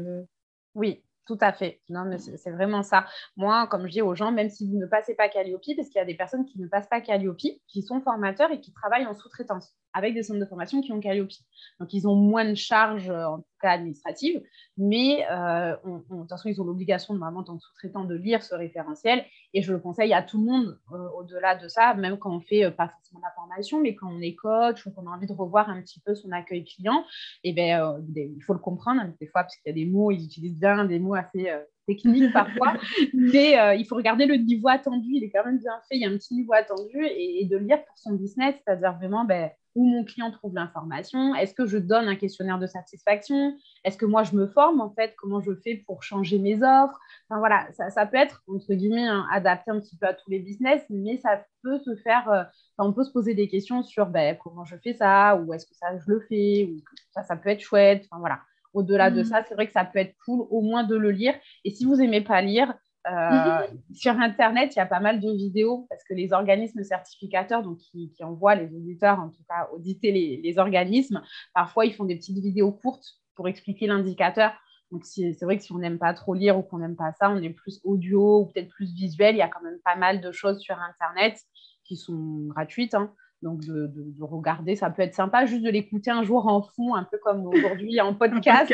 Oui, 0.75 1.03
tout 1.25 1.37
à 1.39 1.53
fait. 1.53 1.81
Non, 1.89 2.05
mais 2.05 2.17
c'est 2.17 2.51
vraiment 2.51 2.83
ça. 2.83 3.05
Moi, 3.37 3.67
comme 3.67 3.85
je 3.87 3.91
dis 3.91 4.01
aux 4.01 4.15
gens, 4.15 4.31
même 4.31 4.49
si 4.49 4.67
vous 4.67 4.77
ne 4.77 4.85
passez 4.85 5.15
pas 5.15 5.29
Calliope, 5.29 5.63
parce 5.77 5.87
qu'il 5.87 5.99
y 5.99 6.01
a 6.01 6.05
des 6.05 6.15
personnes 6.15 6.45
qui 6.45 6.59
ne 6.59 6.67
passent 6.67 6.89
pas 6.89 7.01
Calliope, 7.01 7.37
qui 7.67 7.81
sont 7.81 8.01
formateurs 8.01 8.51
et 8.51 8.59
qui 8.59 8.73
travaillent 8.73 9.05
en 9.05 9.13
sous-traitance 9.13 9.73
avec 9.93 10.13
des 10.13 10.23
centres 10.23 10.39
de 10.39 10.45
formation 10.45 10.81
qui 10.81 10.91
ont 10.91 11.00
Calliope. 11.00 11.31
Donc, 11.79 11.93
ils 11.93 12.07
ont 12.07 12.15
moins 12.15 12.45
de 12.45 12.55
charges, 12.55 13.09
euh, 13.09 13.25
en 13.25 13.38
tout 13.38 13.45
cas 13.62 13.71
administratives, 13.71 14.41
mais 14.77 15.25
euh, 15.31 15.75
de 15.85 16.17
toute 16.17 16.29
façon, 16.29 16.50
ils 16.50 16.59
ont 16.62 16.65
l'obligation, 16.65 17.13
normalement, 17.13 17.41
en 17.41 17.43
tant 17.43 17.57
que 17.57 17.63
sous-traitant, 17.63 18.03
de 18.03 18.15
lire 18.15 18.43
ce 18.43 18.55
référentiel. 18.55 19.25
Et 19.53 19.62
je 19.62 19.71
le 19.71 19.79
conseille 19.79 20.13
à 20.13 20.21
tout 20.21 20.39
le 20.39 20.45
monde, 20.51 20.79
euh, 20.91 21.09
au-delà 21.17 21.55
de 21.55 21.67
ça, 21.67 21.93
même 21.93 22.17
quand 22.17 22.35
on 22.35 22.41
fait 22.41 22.71
pas 22.71 22.89
forcément 22.89 23.21
la 23.21 23.31
formation, 23.35 23.79
mais 23.79 23.95
quand 23.95 24.12
on 24.12 24.21
est 24.21 24.35
coach 24.35 24.85
ou 24.85 24.91
qu'on 24.91 25.07
a 25.07 25.15
envie 25.15 25.27
de 25.27 25.33
revoir 25.33 25.69
un 25.69 25.81
petit 25.81 26.00
peu 26.00 26.15
son 26.15 26.31
accueil 26.31 26.65
client, 26.65 27.05
et 27.43 27.50
eh 27.50 27.53
ben, 27.53 28.03
il 28.15 28.41
faut 28.43 28.53
le 28.53 28.59
comprendre, 28.59 29.01
hein, 29.01 29.13
des 29.19 29.27
fois, 29.27 29.43
parce 29.43 29.55
qu'il 29.55 29.69
y 29.69 29.73
a 29.73 29.85
des 29.85 29.89
mots, 29.89 30.12
ils 30.12 30.25
utilisent 30.25 30.59
bien 30.59 30.85
des 30.85 31.00
mots 31.00 31.15
assez 31.15 31.50
technique 31.88 32.31
parfois, 32.31 32.73
mais 33.13 33.59
euh, 33.59 33.75
il 33.75 33.85
faut 33.85 33.95
regarder 33.95 34.25
le 34.25 34.35
niveau 34.35 34.69
attendu, 34.69 35.09
il 35.13 35.23
est 35.23 35.29
quand 35.29 35.45
même 35.45 35.59
bien 35.59 35.79
fait, 35.89 35.95
il 35.95 36.01
y 36.01 36.05
a 36.05 36.09
un 36.09 36.17
petit 36.17 36.33
niveau 36.33 36.53
attendu 36.53 37.05
et, 37.05 37.45
de 37.45 37.57
lire 37.57 37.83
pour 37.85 37.97
son 37.97 38.13
business, 38.13 38.55
c'est-à-dire 38.63 38.93
vraiment 38.93 39.25
ben, 39.25 39.50
où 39.75 39.86
mon 39.86 40.03
client 40.03 40.32
trouve 40.32 40.56
l'information, 40.56 41.34
est-ce 41.36 41.53
que 41.53 41.65
je 41.65 41.77
donne 41.77 42.08
un 42.08 42.15
questionnaire 42.15 42.60
de 42.60 42.68
satisfaction, 42.68 43.58
est-ce 43.84 43.98
que 43.98 44.06
moi 44.06 44.24
je 44.24 44.36
me 44.36 44.48
forme 44.48 44.82
en 44.82 44.92
fait, 44.92 45.15
comment 45.18 45.42
je 45.42 45.53
fais 45.56 45.84
pour 45.86 46.03
changer 46.03 46.39
mes 46.39 46.58
offres, 46.58 47.00
enfin 47.30 47.39
voilà, 47.39 47.68
ça, 47.72 48.06
peut 48.06 48.18
être 48.18 48.44
entre 48.48 48.74
guillemets 48.74 49.08
hein, 49.08 49.25
adapté 49.32 49.72
un 49.72 49.80
petit 49.80 49.98
peu 49.98 50.08
à 50.08 50.13
tous 50.13 50.30
les 50.30 50.39
business, 50.39 50.84
mais 50.89 51.18
ça 51.18 51.44
peut 51.63 51.80
se 51.80 51.96
faire, 51.96 52.30
euh, 52.30 52.44
on 52.77 52.94
peut 52.94 53.03
se 53.03 53.12
poser 53.12 53.34
des 53.34 53.48
questions 53.48 53.84
sur 53.84 54.08
ben, 54.08 54.38
comment 54.42 54.65
je 54.65 54.75
fais 54.77 54.94
ça, 54.94 55.36
ou 55.36 55.53
est-ce 55.53 55.65
que 55.65 55.75
ça 55.75 55.98
je 55.98 56.12
le 56.12 56.20
fais, 56.22 56.70
ou 56.72 56.77
ça, 57.12 57.24
ça 57.24 57.36
peut 57.36 57.50
être 57.50 57.62
chouette, 57.62 58.06
enfin 58.10 58.20
voilà. 58.20 58.39
Au-delà 58.74 59.12
de 59.12 59.22
mm. 59.22 59.25
ça, 59.25 59.44
c'est 59.48 59.53
vrai 59.53 59.68
que 59.68 59.74
ça 59.74 59.86
peut 59.86 60.00
être 60.00 60.15
cool 60.25 60.48
au 60.50 60.62
moins 60.62 60.84
de 60.84 60.96
le 60.96 61.12
lire. 61.12 61.36
Et 61.63 61.70
si 61.70 61.86
vous 61.86 61.96
n'aimez 61.96 62.22
pas 62.22 62.42
lire, 62.42 62.74
euh, 63.12 63.67
sur 63.93 64.13
Internet, 64.19 64.75
il 64.75 64.79
y 64.79 64.81
a 64.81 64.86
pas 64.86 65.00
mal 65.00 65.19
de 65.19 65.29
vidéos 65.29 65.86
parce 65.89 66.03
que 66.03 66.13
les 66.13 66.31
organismes 66.31 66.83
certificateurs, 66.83 67.62
donc 67.62 67.77
qui, 67.77 68.12
envoient 68.22 68.55
les 68.55 68.74
auditeurs, 68.74 69.19
en 69.19 69.29
tout 69.29 69.43
cas 69.48 69.67
auditer 69.74 70.12
les, 70.12 70.57
organismes, 70.57 71.22
parfois 71.53 71.86
ils 71.86 71.93
font 71.93 72.05
des 72.05 72.15
petites 72.15 72.38
vidéos 72.38 72.72
courtes 72.72 73.19
pour 73.36 73.48
expliquer 73.48 73.88
l'indicateur. 73.88 74.53
Donc 74.91 75.05
c'est 75.05 75.36
vrai 75.41 75.57
que 75.57 75.63
si 75.63 75.72
on 75.72 75.79
n'aime 75.79 75.98
pas 75.98 76.13
trop 76.13 76.33
lire 76.33 76.57
ou 76.57 76.62
qu'on 76.62 76.77
n'aime 76.77 76.95
pas 76.95 77.12
ça, 77.13 77.29
on 77.29 77.41
est 77.41 77.50
plus 77.50 77.81
audio 77.83 78.41
ou 78.41 78.45
peut-être 78.45 78.69
plus 78.69 78.93
visuel. 78.93 79.36
Il 79.36 79.39
y 79.39 79.41
a 79.41 79.50
quand 79.50 79.63
même 79.63 79.79
pas 79.83 79.95
mal 79.95 80.22
de 80.22 80.31
choses 80.31 80.60
sur 80.60 80.77
Internet 80.79 81.39
qui 81.83 81.98
sont 81.98 82.45
gratuites. 82.48 82.93
Hein. 82.93 83.13
Donc, 83.43 83.59
de, 83.65 83.91
regarder, 84.21 84.77
ça 84.77 84.89
peut 84.89 85.01
être 85.01 85.15
sympa 85.15 85.45
juste 85.45 85.63
de 85.63 85.69
l'écouter 85.69 86.09
un 86.09 86.23
jour 86.23 86.47
en 86.47 86.62
fond, 86.62 86.95
un 86.95 87.03
peu 87.03 87.17
comme 87.17 87.45
aujourd'hui 87.45 88.00
en 88.00 88.15
podcast. 88.15 88.73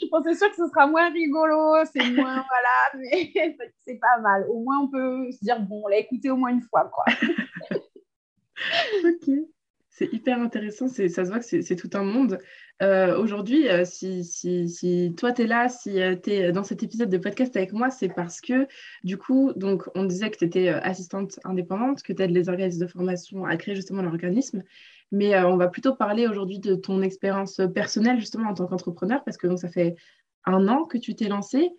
Je 0.00 0.08
pensais 0.10 0.34
sûr 0.34 0.50
que 0.50 0.56
ce 0.56 0.66
sera 0.66 0.88
moins 0.88 1.08
rigolo, 1.10 1.76
c'est 1.92 2.10
moins, 2.10 2.44
voilà, 2.48 2.92
mais 2.96 3.32
c'est 3.86 4.00
pas 4.00 4.18
mal. 4.20 4.46
Au 4.50 4.64
moins, 4.64 4.80
on 4.80 4.88
peut 4.88 5.30
se 5.30 5.38
dire, 5.44 5.60
bon, 5.60 5.82
on 5.84 5.88
l'a 5.88 5.98
écouté 5.98 6.28
au 6.28 6.36
moins 6.36 6.50
une 6.50 6.62
fois, 6.62 6.90
quoi. 6.92 7.04
ok. 9.04 9.30
C'est 9.88 10.12
hyper 10.12 10.40
intéressant, 10.40 10.88
ça 10.88 11.08
se 11.08 11.22
voit 11.22 11.38
que 11.38 11.62
c'est 11.62 11.76
tout 11.76 11.90
un 11.94 12.02
monde. 12.02 12.40
Euh, 12.82 13.16
aujourd'hui, 13.18 13.68
euh, 13.68 13.84
si, 13.86 15.14
toi, 15.16 15.32
tu 15.32 15.42
es 15.42 15.46
là, 15.46 15.68
si 15.68 16.00
euh, 16.00 16.14
tu 16.14 16.30
es 16.30 16.52
dans 16.52 16.62
cet 16.62 16.82
épisode 16.82 17.08
de 17.08 17.16
podcast 17.16 17.56
avec 17.56 17.72
moi, 17.72 17.90
c'est 17.90 18.08
parce 18.08 18.40
que, 18.40 18.68
du 19.02 19.16
coup, 19.16 19.52
donc, 19.56 19.84
on 19.94 20.04
disait 20.04 20.30
que 20.30 20.36
tu 20.36 20.44
étais 20.44 20.68
assistante 20.68 21.40
indépendante, 21.44 22.02
que 22.02 22.12
tu 22.12 22.22
aides 22.22 22.32
les 22.32 22.48
organismes 22.48 22.80
de 22.80 22.86
formation 22.86 23.46
à 23.46 23.56
créer 23.56 23.74
justement 23.74 24.02
l'organisme. 24.02 24.62
Mais 25.10 25.38
on 25.38 25.56
va 25.56 25.68
plutôt 25.68 25.94
parler 25.94 26.26
aujourd'hui 26.26 26.58
de 26.58 26.74
ton 26.74 27.00
expérience 27.00 27.60
personnelle, 27.74 28.18
justement, 28.18 28.50
en 28.50 28.54
tant 28.54 28.66
qu'entrepreneur, 28.66 29.24
parce 29.24 29.36
que 29.36 29.54
ça 29.56 29.68
fait 29.68 29.96
un 30.44 30.68
an 30.68 30.84
que 30.84 30.98
tu 30.98 31.14
t'es 31.14 31.28
lancé 31.28 31.70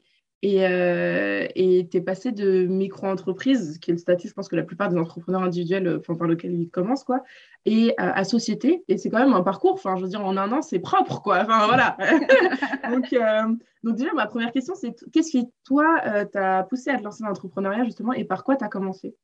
et 0.43 0.67
euh, 0.67 1.47
tu 1.55 1.97
es 1.97 2.01
passé 2.01 2.31
de 2.31 2.67
micro-entreprise, 2.67 3.79
qui 3.79 3.89
est 3.89 3.93
le 3.93 3.97
statut, 3.97 4.27
je 4.27 4.33
pense 4.33 4.47
que 4.47 4.55
la 4.55 4.63
plupart 4.63 4.89
des 4.89 4.97
entrepreneurs 4.97 5.41
individuels, 5.41 5.87
euh, 5.87 5.99
enfin, 5.99 6.15
par 6.15 6.27
lequel 6.27 6.53
ils 6.53 6.69
commencent, 6.69 7.03
quoi, 7.03 7.23
et 7.65 7.89
euh, 7.91 7.93
à 7.97 8.23
société. 8.23 8.83
Et 8.87 8.97
c'est 8.97 9.09
quand 9.09 9.19
même 9.19 9.33
un 9.33 9.41
parcours, 9.41 9.73
enfin, 9.73 9.95
je 9.97 10.03
veux 10.03 10.09
dire, 10.09 10.23
en 10.23 10.37
un 10.37 10.51
an, 10.51 10.61
c'est 10.61 10.79
propre, 10.79 11.21
quoi. 11.21 11.39
Enfin, 11.41 11.65
voilà. 11.65 11.97
donc, 12.91 13.11
euh, 13.13 13.55
donc, 13.83 13.95
déjà, 13.95 14.13
ma 14.13 14.27
première 14.27 14.51
question, 14.51 14.75
c'est 14.75 14.93
qu'est-ce 15.11 15.31
qui, 15.31 15.47
toi, 15.63 15.99
t'a 16.31 16.63
poussé 16.63 16.91
à 16.91 16.97
te 16.99 17.03
lancer 17.03 17.23
dans 17.23 17.29
l'entrepreneuriat, 17.29 17.83
justement, 17.83 18.13
et 18.13 18.23
par 18.23 18.43
quoi 18.43 18.55
tu 18.55 18.63
as 18.63 18.69
commencé? 18.69 19.15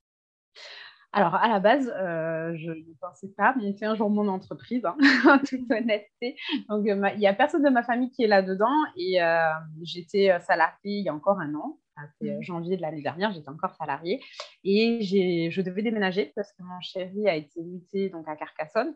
Alors, 1.16 1.36
à 1.36 1.48
la 1.48 1.60
base, 1.60 1.94
euh, 1.96 2.56
je 2.58 2.72
ne 2.72 2.94
pensais 3.00 3.28
pas 3.38 3.54
monter 3.56 3.86
un 3.86 3.94
jour 3.94 4.10
mon 4.10 4.28
entreprise, 4.28 4.84
hein, 4.84 4.98
en 5.30 5.38
toute 5.38 5.72
honnêteté. 5.72 6.36
Donc, 6.70 6.88
euh, 6.88 7.10
il 7.14 7.20
n'y 7.20 7.28
a 7.28 7.34
personne 7.34 7.64
de 7.64 7.70
ma 7.70 7.84
famille 7.84 8.10
qui 8.10 8.24
est 8.24 8.28
là-dedans 8.28 8.74
et 8.98 9.22
euh, 9.22 9.48
j'étais 9.84 10.36
salariée 10.40 10.98
il 10.98 11.04
y 11.06 11.10
a 11.10 11.14
encore 11.14 11.40
un 11.40 11.54
an. 11.54 11.78
C'est 12.20 12.32
mmh. 12.32 12.42
janvier 12.42 12.78
de 12.78 12.82
l'année 12.82 13.02
dernière, 13.02 13.32
j'étais 13.32 13.50
encore 13.50 13.76
salariée 13.76 14.22
et 14.64 15.02
je 15.02 15.62
devais 15.62 15.84
déménager 15.84 16.32
parce 16.36 16.52
que 16.54 16.64
mon 16.64 16.80
chéri 16.82 17.28
a 17.28 17.36
été 17.36 17.62
muté 17.62 18.10
donc 18.10 18.28
à 18.28 18.36
Carcassonne 18.36 18.96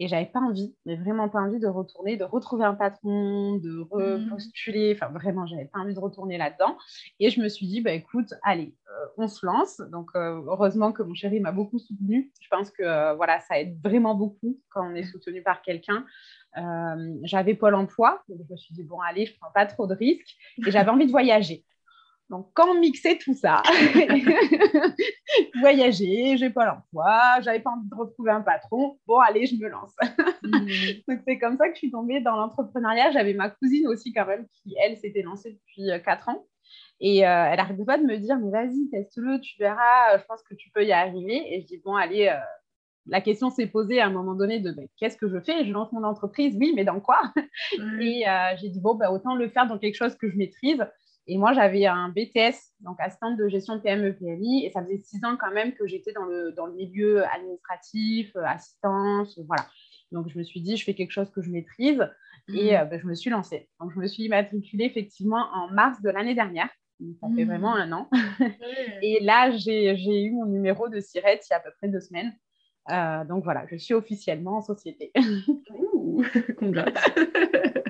et 0.00 0.08
j'avais 0.08 0.26
pas 0.26 0.40
envie, 0.40 0.74
mais 0.86 0.96
vraiment 0.96 1.28
pas 1.28 1.40
envie 1.40 1.60
de 1.60 1.68
retourner, 1.68 2.16
de 2.16 2.24
retrouver 2.24 2.64
un 2.64 2.74
patron, 2.74 3.56
de 3.58 3.70
mmh. 3.70 3.86
repostuler. 3.90 4.92
Enfin, 4.96 5.12
vraiment, 5.12 5.46
j'avais 5.46 5.66
pas 5.66 5.78
envie 5.78 5.94
de 5.94 6.00
retourner 6.00 6.36
là-dedans. 6.36 6.76
Et 7.20 7.30
je 7.30 7.40
me 7.40 7.48
suis 7.48 7.66
dit, 7.66 7.80
bah, 7.80 7.92
écoute, 7.92 8.34
allez, 8.42 8.74
euh, 8.88 9.06
on 9.18 9.28
se 9.28 9.46
lance. 9.46 9.80
Donc, 9.92 10.10
euh, 10.16 10.42
heureusement 10.48 10.90
que 10.90 11.04
mon 11.04 11.14
chéri 11.14 11.38
m'a 11.38 11.52
beaucoup 11.52 11.78
soutenue. 11.78 12.32
Je 12.40 12.48
pense 12.48 12.72
que 12.72 12.82
euh, 12.82 13.14
voilà, 13.14 13.38
ça 13.40 13.60
aide 13.60 13.78
vraiment 13.84 14.16
beaucoup 14.16 14.58
quand 14.70 14.90
on 14.90 14.94
est 14.96 15.04
soutenu 15.04 15.42
par 15.42 15.62
quelqu'un. 15.62 16.04
j'avais 17.22 17.54
Pôle 17.54 17.74
emploi, 17.74 18.22
donc 18.28 18.40
je 18.48 18.52
me 18.52 18.56
suis 18.56 18.74
dit, 18.74 18.82
bon, 18.82 19.00
allez, 19.00 19.26
je 19.26 19.38
prends 19.38 19.52
pas 19.52 19.66
trop 19.66 19.86
de 19.86 19.94
risques. 19.94 20.36
Et 20.66 20.72
j'avais 20.72 20.90
envie 20.90 21.06
de 21.06 21.12
voyager. 21.12 21.64
Donc, 22.34 22.50
quand 22.52 22.74
mixait 22.80 23.16
tout 23.16 23.34
ça, 23.34 23.62
voyager, 25.60 26.36
j'ai 26.36 26.50
pas 26.50 26.66
l'emploi, 26.66 27.40
j'avais 27.42 27.60
pas 27.60 27.70
envie 27.70 27.88
de 27.88 27.94
retrouver 27.94 28.32
un 28.32 28.40
patron, 28.40 28.98
bon, 29.06 29.20
allez, 29.20 29.46
je 29.46 29.54
me 29.54 29.68
lance. 29.68 29.94
Mhm. 30.42 30.66
Donc, 31.08 31.20
c'est 31.24 31.38
comme 31.38 31.56
ça 31.56 31.68
que 31.68 31.74
je 31.74 31.78
suis 31.78 31.92
tombée 31.92 32.20
dans 32.20 32.34
l'entrepreneuriat. 32.34 33.12
J'avais 33.12 33.34
ma 33.34 33.50
cousine 33.50 33.86
aussi, 33.86 34.12
quand 34.12 34.26
même, 34.26 34.48
qui, 34.48 34.74
elle, 34.82 34.96
s'était 34.96 35.22
lancée 35.22 35.52
depuis 35.52 35.86
4 36.04 36.28
euh, 36.28 36.32
ans. 36.32 36.44
Et 36.98 37.24
euh, 37.24 37.46
elle 37.50 37.56
n'arrêtait 37.56 37.84
pas 37.84 37.98
de 37.98 38.02
me 38.02 38.16
dire, 38.16 38.36
mais 38.40 38.50
vas-y, 38.50 38.90
teste-le, 38.90 39.38
tu 39.38 39.56
verras, 39.60 40.18
je 40.18 40.24
pense 40.24 40.42
que 40.42 40.56
tu 40.56 40.70
peux 40.70 40.84
y 40.84 40.90
arriver. 40.90 41.54
Et 41.54 41.60
je 41.60 41.66
dis, 41.66 41.80
bon, 41.84 41.94
allez, 41.94 42.26
euh, 42.26 42.40
la 43.06 43.20
question 43.20 43.48
s'est 43.50 43.68
posée 43.68 44.00
à 44.00 44.06
un 44.06 44.10
moment 44.10 44.34
donné 44.34 44.58
de 44.58 44.72
ben, 44.72 44.88
qu'est-ce 44.96 45.16
que 45.16 45.28
je 45.28 45.38
fais? 45.38 45.64
Je 45.64 45.70
lance 45.70 45.92
mon 45.92 46.02
entreprise, 46.02 46.56
oui, 46.58 46.72
mais 46.74 46.84
dans 46.84 46.98
quoi? 46.98 47.32
Et 48.00 48.24
j'ai 48.60 48.70
dit, 48.70 48.80
bon, 48.80 48.96
ben, 48.96 49.08
autant 49.10 49.36
le 49.36 49.48
faire 49.48 49.68
dans 49.68 49.78
quelque 49.78 49.94
chose 49.94 50.16
que 50.16 50.28
je 50.28 50.36
maîtrise. 50.36 50.84
Et 51.26 51.38
moi, 51.38 51.52
j'avais 51.52 51.86
un 51.86 52.10
BTS, 52.10 52.56
donc 52.80 52.96
assistante 53.00 53.36
de 53.38 53.48
gestion 53.48 53.80
PME-PMI, 53.80 54.66
et 54.66 54.70
ça 54.70 54.82
faisait 54.82 54.98
six 54.98 55.24
ans 55.24 55.36
quand 55.40 55.52
même 55.52 55.72
que 55.72 55.86
j'étais 55.86 56.12
dans 56.12 56.24
le, 56.24 56.52
dans 56.52 56.66
le 56.66 56.74
milieu 56.74 57.24
administratif, 57.26 58.34
euh, 58.36 58.44
assistance, 58.44 59.38
voilà. 59.46 59.66
Donc, 60.12 60.28
je 60.28 60.38
me 60.38 60.44
suis 60.44 60.60
dit, 60.60 60.76
je 60.76 60.84
fais 60.84 60.94
quelque 60.94 61.12
chose 61.12 61.30
que 61.30 61.40
je 61.40 61.50
maîtrise, 61.50 62.06
et 62.48 62.72
mmh. 62.72 62.76
euh, 62.76 62.84
ben, 62.84 63.00
je 63.00 63.06
me 63.06 63.14
suis 63.14 63.30
lancée. 63.30 63.68
Donc, 63.80 63.92
je 63.94 63.98
me 63.98 64.06
suis 64.06 64.28
matriculée 64.28 64.84
effectivement 64.84 65.46
en 65.54 65.68
mars 65.68 66.02
de 66.02 66.10
l'année 66.10 66.34
dernière. 66.34 66.68
ça 67.20 67.28
fait 67.34 67.44
mmh. 67.44 67.48
vraiment 67.48 67.74
un 67.74 67.90
an. 67.92 68.10
et 69.02 69.20
là, 69.20 69.50
j'ai 69.50 70.24
eu 70.24 70.30
mon 70.32 70.44
numéro 70.44 70.90
de 70.90 71.00
SIRET 71.00 71.40
il 71.42 71.50
y 71.50 71.54
a 71.54 71.56
à 71.56 71.60
peu 71.60 71.70
près 71.78 71.88
deux 71.88 72.00
semaines. 72.00 72.32
Euh, 72.90 73.24
donc 73.24 73.44
voilà, 73.44 73.64
je 73.70 73.76
suis 73.76 73.94
officiellement 73.94 74.58
en 74.58 74.60
société. 74.60 75.10
Ouh, 75.94 76.22
congrats 76.58 76.92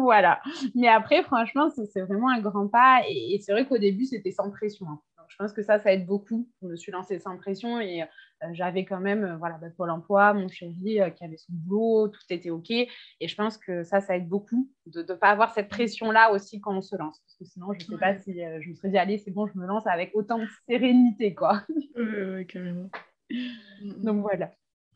voilà. 0.00 0.40
Mais 0.74 0.88
après, 0.88 1.22
franchement, 1.22 1.68
c'est 1.70 2.02
vraiment 2.02 2.30
un 2.30 2.40
grand 2.40 2.68
pas. 2.68 3.02
Et, 3.08 3.38
c'est 3.40 3.52
vrai 3.52 3.66
qu'au 3.66 3.78
début, 3.78 4.04
c'était 4.04 4.30
sans 4.30 4.50
pression. 4.50 4.86
Hein. 4.88 5.00
je 5.28 5.36
pense 5.36 5.52
que 5.52 5.62
ça, 5.62 5.78
ça 5.78 5.92
aide 5.92 6.06
beaucoup. 6.06 6.48
Je 6.62 6.68
me 6.68 6.76
suis 6.76 6.92
lancée 6.92 7.18
sans 7.18 7.36
pression 7.36 7.80
et 7.80 8.02
euh, 8.02 8.48
j'avais 8.52 8.84
quand 8.84 9.00
même 9.00 9.24
euh, 9.24 9.36
voilà, 9.36 9.58
bah, 9.58 9.68
Pôle 9.76 9.90
emploi, 9.90 10.32
mon 10.32 10.48
chéri 10.48 11.00
euh, 11.00 11.10
qui 11.10 11.24
avait 11.24 11.36
son 11.36 11.52
boulot, 11.52 12.08
tout 12.08 12.20
était 12.30 12.50
OK. 12.50 12.70
Et 12.70 12.88
je 13.20 13.34
pense 13.34 13.58
que 13.58 13.84
ça, 13.84 14.00
ça 14.00 14.16
aide 14.16 14.28
beaucoup 14.28 14.68
de 14.86 15.02
ne 15.02 15.14
pas 15.14 15.30
avoir 15.30 15.52
cette 15.52 15.68
pression-là 15.68 16.32
aussi 16.32 16.60
quand 16.60 16.76
on 16.76 16.82
se 16.82 16.96
lance. 16.96 17.20
Parce 17.20 17.36
que 17.36 17.44
sinon, 17.44 17.72
je 17.72 17.84
ne 17.84 17.90
sais 17.90 17.98
pas 17.98 18.16
si 18.16 18.34
je 18.34 18.68
me 18.68 18.74
serais 18.74 18.90
dit, 18.90 18.98
allez, 18.98 19.18
c'est 19.18 19.30
bon, 19.30 19.46
je 19.46 19.58
me 19.58 19.66
lance 19.66 19.86
avec 19.86 20.10
autant 20.14 20.38
de 20.38 20.46
sérénité. 20.68 21.34
Quoi. 21.34 21.62
Oui, 21.96 22.04
oui, 22.34 22.46
carrément. 22.46 22.90
Donc 24.02 24.22
voilà 24.22 24.50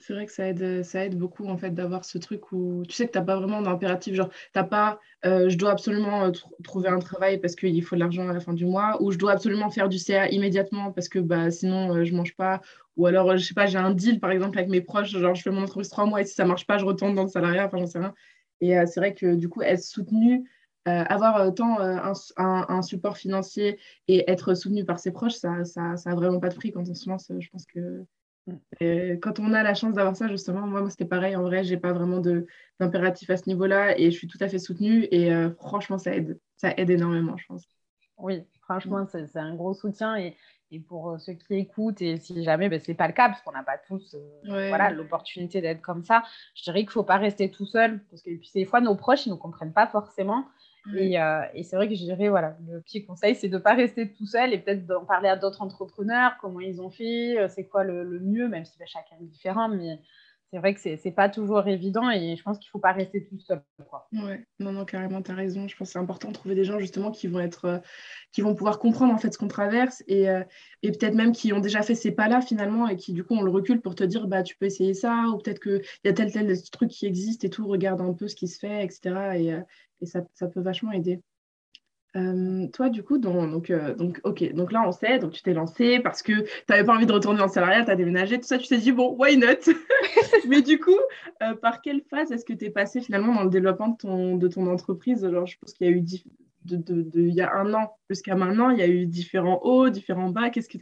c'est 0.07 0.13
vrai 0.13 0.27
que 0.27 0.33
ça 0.33 0.49
aide, 0.49 0.83
ça 0.83 1.07
aide 1.07 1.17
beaucoup 1.17 1.47
en 1.47 1.57
fait 1.57 1.71
d'avoir 1.71 2.05
ce 2.05 2.19
truc 2.19 2.53
où 2.53 2.83
tu 2.87 2.95
sais 2.95 3.07
que 3.07 3.13
tu 3.13 3.19
n'as 3.19 3.25
pas 3.25 3.37
vraiment 3.37 3.63
d'impératif, 3.63 4.15
genre 4.15 4.29
tu 4.29 4.37
n'as 4.55 4.65
pas 4.65 5.01
euh, 5.25 5.49
je 5.49 5.57
dois 5.57 5.71
absolument 5.71 6.25
euh, 6.25 6.31
trouver 6.63 6.89
un 6.89 6.99
travail 6.99 7.39
parce 7.39 7.55
qu'il 7.55 7.83
faut 7.83 7.95
de 7.97 8.01
l'argent 8.01 8.29
à 8.29 8.35
la 8.35 8.41
fin 8.41 8.53
du 8.53 8.67
mois, 8.67 9.03
ou 9.03 9.13
je 9.13 9.17
dois 9.19 9.33
absolument 9.33 9.71
faire 9.71 9.89
du 9.89 9.99
CA 9.99 10.29
immédiatement 10.29 10.93
parce 10.93 11.09
que 11.09 11.19
bah, 11.19 11.51
sinon 11.51 11.95
euh, 11.95 12.05
je 12.05 12.13
ne 12.13 12.19
mange 12.19 12.37
pas, 12.37 12.61
ou 12.97 13.07
alors, 13.07 13.35
je 13.37 13.43
sais 13.43 13.55
pas, 13.55 13.65
j'ai 13.65 13.79
un 13.79 13.93
deal, 13.93 14.21
par 14.21 14.31
exemple, 14.31 14.59
avec 14.59 14.71
mes 14.71 14.83
proches, 14.83 15.11
genre, 15.11 15.35
je 15.35 15.43
fais 15.43 15.51
mon 15.51 15.63
entreprise 15.63 15.89
trois 15.89 16.05
mois 16.05 16.21
et 16.21 16.27
si 16.27 16.35
ça 16.35 16.45
marche 16.45 16.67
pas, 16.67 16.77
je 16.77 16.85
retourne 16.85 17.15
dans 17.15 17.23
le 17.23 17.29
salariat, 17.29 17.67
enfin, 17.67 17.79
j'en 17.79 17.87
sais 17.87 17.99
rien. 17.99 18.15
Et 18.61 18.75
c'est 18.87 19.01
vrai 19.01 19.15
que, 19.15 19.35
du 19.35 19.49
coup, 19.49 19.63
être 19.63 19.83
soutenu, 19.83 20.49
avoir 20.85 21.53
tant 21.55 21.81
un, 21.81 22.13
un, 22.37 22.83
support 22.83 23.17
financier 23.17 23.81
et 24.07 24.31
être 24.31 24.55
soutenu 24.55 24.85
par 24.85 25.01
ses 25.01 25.11
proches, 25.11 25.35
ça, 25.35 25.65
ça, 25.65 25.97
ça 25.97 26.11
a 26.11 26.15
vraiment 26.15 26.39
pas 26.39 26.51
de 26.51 26.55
prix 26.55 26.71
quand 26.71 26.89
on 26.89 26.95
se 26.95 27.09
lance. 27.09 27.33
Je 27.37 27.49
pense 27.49 27.67
que 27.67 28.05
et 28.81 29.19
quand 29.23 29.41
on 29.41 29.53
a 29.55 29.63
la 29.63 29.75
chance 29.75 29.95
d'avoir 29.95 30.17
ça, 30.17 30.29
justement, 30.29 30.67
moi, 30.67 30.89
c'était 30.91 31.07
pareil. 31.07 31.35
En 31.37 31.43
vrai, 31.43 31.65
j'ai 31.65 31.79
pas 31.79 31.93
vraiment 31.93 32.21
d'impératif 32.79 33.31
à 33.31 33.37
ce 33.37 33.49
niveau-là 33.49 33.99
et 33.99 34.11
je 34.11 34.17
suis 34.17 34.29
tout 34.29 34.39
à 34.41 34.49
fait 34.49 34.59
soutenue. 34.59 35.09
Et 35.11 35.33
euh, 35.33 35.51
franchement, 35.55 35.99
ça 35.99 36.15
aide. 36.15 36.39
Ça 36.57 36.75
aide 36.77 36.91
énormément, 36.91 37.37
je 37.37 37.47
pense. 37.47 37.65
Oui, 38.19 38.45
franchement, 38.61 39.07
c'est 39.11 39.37
un 39.37 39.55
gros 39.55 39.73
soutien. 39.73 40.17
Et, 40.17 40.37
et, 40.71 40.81
pour 40.81 41.11
euh, 41.11 41.19
ceux 41.19 41.33
qui 41.35 41.55
écoutent, 41.55 42.03
et 42.03 42.19
si 42.19 42.45
jamais 42.45 42.69
ben, 42.69 42.79
ce 42.79 42.91
n'est 42.91 42.97
pas 42.97 43.07
le 43.07 43.15
cas, 43.15 43.29
parce 43.29 43.41
qu'on 43.43 43.53
n'a 43.53 43.63
pas 43.63 43.79
tous 43.79 44.15
euh, 44.15 44.69
voilà, 44.69 44.91
l'opportunité 44.91 45.61
d'être 45.61 45.81
comme 45.81 46.05
ça, 46.05 46.23
je 46.55 46.65
dirais 46.65 46.81
qu'il 46.81 46.89
ne 46.89 46.93
faut 46.93 47.05
pas 47.05 47.17
rester 47.17 47.51
tout 47.51 47.67
seul. 47.67 48.05
Parce 48.11 48.23
que 48.23 48.31
puis, 48.37 48.51
des 48.55 48.67
fois, 48.67 48.81
nos 48.81 48.95
proches, 48.95 49.27
ils 49.27 49.31
ne 49.31 49.35
nous 49.35 49.41
comprennent 49.41 49.73
pas 49.73 49.87
forcément. 49.87 50.45
Euh, 50.93 51.43
et, 51.55 51.63
c'est 51.63 51.77
vrai 51.77 51.89
que 51.89 51.95
je 51.95 52.03
dirais, 52.03 52.29
voilà, 52.29 52.57
le 52.69 52.81
petit 52.81 53.05
conseil, 53.05 53.35
c'est 53.35 53.49
de 53.49 53.57
ne 53.57 53.63
pas 53.63 53.75
rester 53.75 54.13
tout 54.13 54.27
seul 54.27 54.53
et 54.53 54.59
peut-être 54.59 54.87
d'en 54.87 55.05
parler 55.05 55.29
à 55.29 55.37
d'autres 55.37 55.63
entrepreneurs, 55.63 56.37
comment 56.41 56.61
ils 56.61 56.81
ont 56.81 56.91
fait, 56.91 57.39
euh, 57.39 57.49
c'est 57.49 57.67
quoi 57.67 57.85
le, 57.85 58.21
mieux, 58.21 58.49
même 58.49 58.65
si 58.65 58.79
bah, 58.79 58.85
chacun 58.87 59.17
est 59.21 59.27
différent, 59.27 59.69
mais 59.69 59.99
c'est 60.53 60.59
vrai 60.59 60.75
que 60.75 60.81
c'est 60.81 61.05
n'est 61.05 61.11
pas 61.11 61.29
toujours 61.29 61.67
évident 61.67 62.11
et 62.11 62.37
je 62.37 62.43
pense 62.43 62.59
qu'il 62.59 62.69
ne 62.69 62.71
faut 62.71 62.79
pas 62.79 62.93
rester 62.93 63.27
tout 63.27 63.41
seul. 63.41 63.61
Quoi. 63.89 64.09
Ouais, 64.13 64.47
non, 64.61 64.71
non, 64.71 64.85
carrément, 64.85 65.21
tu 65.21 65.33
as 65.33 65.35
raison. 65.35 65.67
Je 65.67 65.77
pense 65.77 65.89
que 65.89 65.93
c'est 65.95 65.99
important 65.99 66.29
de 66.29 66.35
trouver 66.35 66.55
des 66.55 66.63
gens 66.63 66.79
justement 66.79 67.11
qui 67.11 67.27
vont 67.27 67.41
être, 67.41 67.65
euh, 67.65 67.79
qui 68.31 68.41
vont 68.41 68.55
pouvoir 68.55 68.79
comprendre 68.79 69.13
en 69.13 69.19
fait 69.19 69.33
ce 69.33 69.39
qu'on 69.39 69.49
traverse 69.49 70.05
et, 70.07 70.27
et 70.83 70.93
peut-être 70.93 71.15
même 71.15 71.33
qui 71.33 71.53
ont 71.53 71.61
déjà 71.61 71.83
fait 71.83 71.97
ces 71.97 72.13
pas-là 72.13 72.41
finalement 72.41 72.87
et 72.87 72.97
qui 72.97 73.13
du 73.13 73.25
coup 73.25 73.35
ont 73.35 73.43
le 73.43 73.51
recul 73.51 73.81
pour 73.81 73.97
te 73.97 74.05
dire, 74.05 74.29
bah 74.29 74.45
tu 74.45 74.57
peux 74.57 74.67
essayer 74.67 74.95
ça 74.95 75.25
ou 75.29 75.39
peut-être 75.39 75.61
qu'il 75.61 75.83
y 76.05 76.09
a 76.09 76.13
tel, 76.13 76.31
tel 76.31 76.63
truc 76.71 76.91
qui 76.91 77.07
existe 77.07 77.43
et 77.45 77.51
tout, 77.51 77.67
regarde 77.67 78.01
un 78.01 78.13
peu 78.13 78.29
ce 78.29 78.37
qui 78.37 78.47
se 78.47 78.59
fait, 78.61 78.85
etc. 78.85 79.37
Et, 79.37 79.55
et 80.05 80.07
ça, 80.07 80.21
ça, 80.35 80.47
peut 80.47 80.61
vachement 80.61 80.93
aider. 80.93 81.21
Euh, 82.17 82.69
toi, 82.69 82.91
du 82.91 83.03
coup, 83.03 83.19
donc, 83.19 83.71
euh, 83.71 83.95
donc, 83.95 84.21
ok, 84.23 84.53
donc 84.53 84.71
là, 84.71 84.85
on 84.87 84.93
sait, 84.93 85.19
donc 85.19 85.33
tu 85.33 85.43
t'es 85.43 85.53
lancé 85.53 85.99
parce 85.99 86.23
que 86.23 86.43
tu 86.43 86.49
n'avais 86.69 86.85
pas 86.85 86.95
envie 86.95 87.07
de 87.07 87.13
retourner 87.13 87.41
en 87.41 87.49
salariat, 87.49 87.85
tu 87.85 87.91
as 87.91 87.97
déménagé, 87.97 88.39
tout 88.39 88.47
ça, 88.47 88.59
tu 88.59 88.69
t'es 88.69 88.79
dit, 88.79 88.93
bon, 88.93 89.17
why 89.19 89.37
not? 89.37 89.67
Mais 90.49 90.63
du 90.63 90.79
coup, 90.79 90.99
euh, 91.43 91.55
par 91.57 91.81
quelle 91.81 92.03
phase 92.09 92.31
est-ce 92.31 92.45
que 92.45 92.53
tu 92.53 92.67
es 92.67 92.71
passé 92.71 93.01
finalement 93.01 93.35
dans 93.35 93.43
le 93.43 93.51
développement 93.51 93.89
de 93.89 93.97
ton, 93.97 94.37
de 94.37 94.47
ton 94.47 94.69
entreprise? 94.69 95.25
Alors, 95.25 95.47
je 95.47 95.59
pense 95.59 95.73
qu'il 95.73 95.89
y 95.89 95.91
a 95.91 95.93
eu, 95.93 96.03
de, 96.65 96.77
de, 96.77 97.03
de, 97.03 97.21
il 97.21 97.35
y 97.35 97.41
a 97.41 97.53
un 97.53 97.75
an 97.75 97.97
jusqu'à 98.09 98.37
maintenant, 98.37 98.71
il 98.71 98.79
y 98.79 98.83
a 98.83 98.89
eu 98.89 99.07
différents 99.07 99.61
hauts, 99.63 99.89
différents 99.89 100.31
bas. 100.31 100.51
Qu'est-ce 100.51 100.69
que 100.69 100.79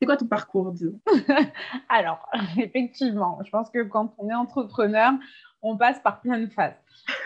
c'est 0.00 0.06
quoi 0.06 0.16
ton 0.16 0.26
parcours, 0.26 0.72
disons? 0.72 1.00
Alors, 1.88 2.28
effectivement, 2.58 3.38
je 3.44 3.50
pense 3.50 3.70
que 3.70 3.82
quand 3.84 4.14
on 4.18 4.28
est 4.28 4.34
entrepreneur, 4.34 5.12
on 5.62 5.76
passe 5.76 6.00
par 6.00 6.20
plein 6.20 6.38
de 6.38 6.46
phases. 6.46 6.74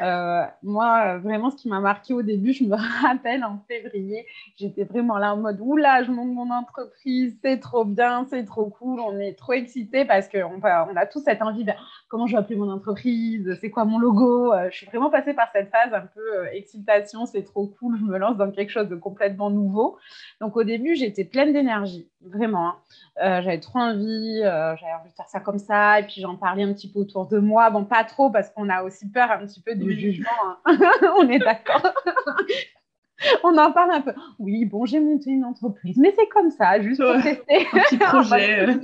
Euh, 0.00 0.44
moi, 0.62 1.18
vraiment, 1.18 1.50
ce 1.50 1.56
qui 1.56 1.68
m'a 1.68 1.80
marqué 1.80 2.14
au 2.14 2.22
début, 2.22 2.52
je 2.52 2.64
me 2.64 2.76
rappelle 3.02 3.44
en 3.44 3.58
février, 3.68 4.26
j'étais 4.56 4.84
vraiment 4.84 5.18
là 5.18 5.34
en 5.34 5.38
mode 5.38 5.58
Oula, 5.60 6.02
je 6.02 6.10
monte 6.10 6.32
mon 6.32 6.50
entreprise, 6.50 7.37
c'est 7.42 7.58
trop 7.58 7.84
bien, 7.84 8.26
c'est 8.30 8.44
trop 8.44 8.66
cool, 8.66 9.00
on 9.00 9.18
est 9.18 9.34
trop 9.34 9.52
excités 9.52 10.04
parce 10.04 10.28
qu'on 10.28 10.60
on 10.60 10.96
a 10.96 11.06
tous 11.06 11.20
cette 11.20 11.42
envie 11.42 11.64
de 11.64 11.72
comment 12.08 12.26
je 12.26 12.32
vais 12.32 12.38
appeler 12.38 12.56
mon 12.56 12.70
entreprise, 12.70 13.56
c'est 13.60 13.70
quoi 13.70 13.84
mon 13.84 13.98
logo. 13.98 14.52
Euh, 14.52 14.68
je 14.70 14.76
suis 14.76 14.87
vraiment 14.87 15.10
passée 15.10 15.34
par 15.34 15.48
cette 15.52 15.70
phase 15.70 15.92
un 15.92 16.06
peu 16.06 16.38
euh, 16.38 16.50
excitation, 16.52 17.26
c'est 17.26 17.42
trop 17.42 17.66
cool, 17.66 17.98
je 17.98 18.04
me 18.04 18.18
lance 18.18 18.37
dans 18.37 18.50
quelque 18.50 18.70
chose 18.70 18.88
de 18.88 18.96
complètement 18.96 19.50
nouveau. 19.50 19.98
Donc 20.40 20.56
au 20.56 20.64
début, 20.64 20.94
j'étais 20.94 21.25
pleine 21.25 21.52
d'énergie, 21.52 22.08
vraiment. 22.22 22.75
Hein. 23.20 23.42
j'avais 23.42 23.60
trop 23.60 23.78
envie, 23.78 24.40
j'avais 24.40 24.94
envie 25.00 25.10
de 25.10 25.14
faire 25.16 25.28
ça 25.28 25.40
comme 25.40 25.58
ça, 25.58 26.00
et 26.00 26.04
puis 26.04 26.20
j'en 26.20 26.37
parlais 26.37 26.62
un 26.62 26.72
petit 26.72 26.90
peu 26.90 27.00
autour 27.00 27.26
de 27.26 27.38
moi. 27.38 27.70
Bon, 27.70 27.84
pas 27.84 28.04
trop 28.04 28.30
parce 28.30 28.50
qu'on 28.50 28.68
a 28.68 28.82
aussi 28.82 29.08
peur 29.08 29.30
un 29.30 29.38
petit 29.38 29.58
peu 29.65 29.75
du 29.75 29.99
jugement. 29.99 30.29
Hein. 30.64 30.79
On 31.18 31.29
est 31.29 31.38
d'accord. 31.38 31.83
On 33.42 33.57
en 33.59 33.73
parle 33.73 33.90
un 33.92 34.01
peu. 34.01 34.12
Oui, 34.38 34.64
bon, 34.64 34.87
j'ai 34.87 35.01
monté 35.01 35.31
une 35.31 35.44
entreprise, 35.44 35.97
mais 35.97 36.14
c'est 36.16 36.29
comme 36.29 36.51
ça, 36.51 36.81
juste 36.81 37.03
pour 37.03 37.21
tester. 37.23 37.66
Un 37.73 37.81
petit 37.81 37.99
projet. 37.99 38.77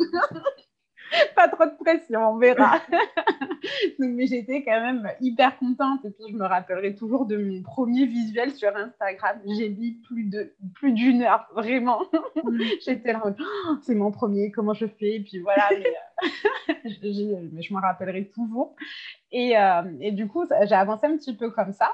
pas 1.36 1.48
trop 1.48 1.64
de 1.64 1.76
pression, 1.82 2.20
on 2.30 2.38
verra. 2.38 2.80
mais 3.98 4.26
j'étais 4.26 4.62
quand 4.64 4.80
même 4.80 5.10
hyper 5.20 5.58
contente. 5.58 6.04
Et 6.04 6.10
puis, 6.10 6.24
je 6.30 6.36
me 6.36 6.44
rappellerai 6.44 6.94
toujours 6.94 7.26
de 7.26 7.36
mon 7.36 7.62
premier 7.62 8.06
visuel 8.06 8.52
sur 8.52 8.74
Instagram. 8.76 9.40
J'ai 9.56 9.68
mis 9.68 9.92
plus 10.06 10.24
de 10.24 10.54
plus 10.74 10.92
d'une 10.92 11.22
heure, 11.22 11.46
vraiment. 11.54 12.02
j'étais 12.84 13.12
là, 13.12 13.22
oh, 13.24 13.76
c'est 13.82 13.94
mon 13.94 14.10
premier, 14.10 14.50
comment 14.50 14.74
je 14.74 14.86
fais? 14.86 15.16
Et 15.16 15.20
puis 15.20 15.40
voilà, 15.40 15.68
mais, 15.70 16.84
euh, 17.04 17.48
mais 17.52 17.62
je 17.62 17.74
me 17.74 17.80
rappellerai 17.80 18.28
toujours. 18.28 18.74
Et, 19.32 19.58
euh, 19.58 19.82
et 20.00 20.12
du 20.12 20.28
coup, 20.28 20.46
j'ai 20.62 20.74
avancé 20.74 21.06
un 21.06 21.16
petit 21.16 21.36
peu 21.36 21.50
comme 21.50 21.72
ça. 21.72 21.92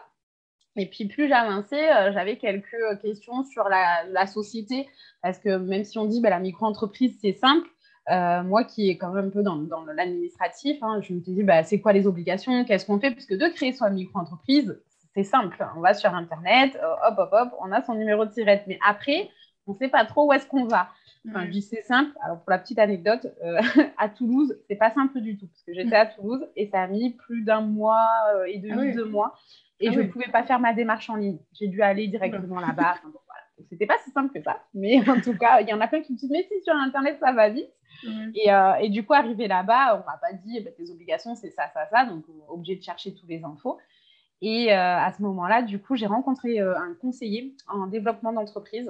Et 0.77 0.87
puis 0.87 1.07
plus 1.09 1.29
j'avançais, 1.29 1.93
euh, 1.93 2.13
j'avais 2.13 2.37
quelques 2.37 3.01
questions 3.03 3.43
sur 3.43 3.69
la, 3.69 4.05
la, 4.09 4.27
société, 4.27 4.89
parce 5.21 5.39
que 5.39 5.57
même 5.57 5.85
si 5.85 5.99
on 5.99 6.07
dit 6.07 6.21
bah, 6.21 6.31
la 6.31 6.39
micro-entreprise, 6.39 7.19
c'est 7.21 7.33
simple, 7.33 7.69
euh, 8.09 8.43
moi 8.43 8.65
qui 8.65 8.89
est 8.89 8.97
quand 8.97 9.11
même 9.11 9.27
un 9.27 9.31
peu 9.31 9.43
dans, 9.43 9.61
l'administratif, 9.95 10.83
hein, 10.83 11.01
je 11.03 11.13
me 11.13 11.21
suis 11.21 11.33
dit, 11.33 11.43
bah, 11.43 11.63
c'est 11.63 11.81
quoi 11.81 11.93
les 11.93 12.07
obligations? 12.07 12.65
Qu'est-ce 12.65 12.87
qu'on 12.87 12.99
fait? 12.99 13.11
Puisque 13.11 13.37
de 13.37 13.47
créer 13.49 13.73
son 13.73 13.91
micro-entreprise, 13.91 14.81
c'est 15.15 15.25
simple. 15.25 15.65
On 15.77 15.81
va 15.81 15.95
sur 15.95 16.15
Internet, 16.15 16.79
euh, 16.83 17.09
hop, 17.09 17.19
hop, 17.19 17.31
hop, 17.33 17.49
on 17.61 17.73
a 17.73 17.83
son 17.83 17.95
numéro 17.95 18.25
de 18.25 18.31
tirette. 18.31 18.65
Mais 18.67 18.79
après, 18.87 19.29
on 19.67 19.73
ne 19.73 19.77
sait 19.77 19.89
pas 19.89 20.05
trop 20.05 20.29
où 20.29 20.33
est-ce 20.33 20.47
qu'on 20.47 20.65
va. 20.65 20.89
Enfin, 21.29 21.45
Je 21.45 21.51
dis 21.51 21.63
c'est 21.63 21.83
simple. 21.83 22.13
Alors, 22.25 22.39
pour 22.39 22.51
la 22.51 22.59
petite 22.59 22.79
anecdote, 22.79 23.27
euh, 23.45 23.61
à 23.99 24.09
Toulouse, 24.09 24.59
c'est 24.69 24.77
pas 24.77 24.91
simple 24.91 25.21
du 25.21 25.37
tout. 25.37 25.47
Parce 25.47 25.63
que 25.63 25.75
j'étais 25.75 25.97
à 25.97 26.07
Toulouse 26.07 26.47
et 26.57 26.69
ça 26.69 26.83
a 26.83 26.87
mis 26.87 27.11
plus 27.11 27.43
d'un 27.43 27.61
mois 27.61 28.09
et 28.47 28.59
demi, 28.59 28.91
ah 28.91 28.95
deux 28.95 29.05
mois. 29.05 29.35
Et 29.81 29.89
ah 29.89 29.93
je 29.93 30.01
ne 30.01 30.07
pouvais 30.07 30.31
pas 30.31 30.43
faire 30.43 30.61
ma 30.61 30.73
démarche 30.73 31.09
en 31.11 31.17
ligne. 31.17 31.39
J'ai 31.53 31.69
dû 31.69 31.83
aller 31.83 32.07
directement 32.07 32.61
là-bas. 32.61 32.95
Enfin, 32.99 33.11
bon, 33.13 33.19
C'était 33.69 33.87
pas 33.87 33.97
si 34.05 34.11
simple 34.11 34.33
que 34.33 34.43
ça. 34.43 34.63
Mais 34.75 34.99
en 35.09 35.21
tout 35.21 35.37
cas, 35.37 35.61
il 35.61 35.69
y 35.69 35.73
en 35.73 35.81
a 35.81 35.89
plein 35.89 36.01
qui 36.01 36.13
me 36.13 36.19
disent 36.19 36.31
Mais 36.31 36.47
si 36.51 36.63
sur 36.63 36.75
Internet, 36.75 37.19
ça 37.21 37.33
va 37.33 37.49
vite. 37.49 37.71
Euh, 38.05 38.75
et, 38.81 38.89
du 38.89 39.05
coup, 39.05 39.15
arrivé 39.15 39.49
là-bas, 39.49 39.95
on 39.95 40.11
m'a 40.11 40.17
pas 40.19 40.33
dit, 40.33 40.57
eh 40.59 40.61
ben, 40.61 40.73
tes 40.77 40.91
obligations, 40.91 41.35
c'est 41.35 41.51
ça, 41.51 41.65
ça, 41.75 41.87
ça. 41.91 42.05
Donc, 42.05 42.25
obligé 42.49 42.77
de 42.77 42.83
chercher 42.83 43.15
tous 43.15 43.27
les 43.27 43.45
infos. 43.45 43.79
Et 44.43 44.73
euh, 44.73 44.99
à 44.99 45.13
ce 45.13 45.23
moment-là, 45.23 45.63
du 45.63 45.79
coup, 45.79 45.97
j'ai 45.97 46.07
rencontré 46.07 46.61
euh, 46.61 46.77
un 46.79 46.95
conseiller 46.95 47.55
en 47.69 47.87
développement 47.87 48.33
d'entreprise. 48.33 48.89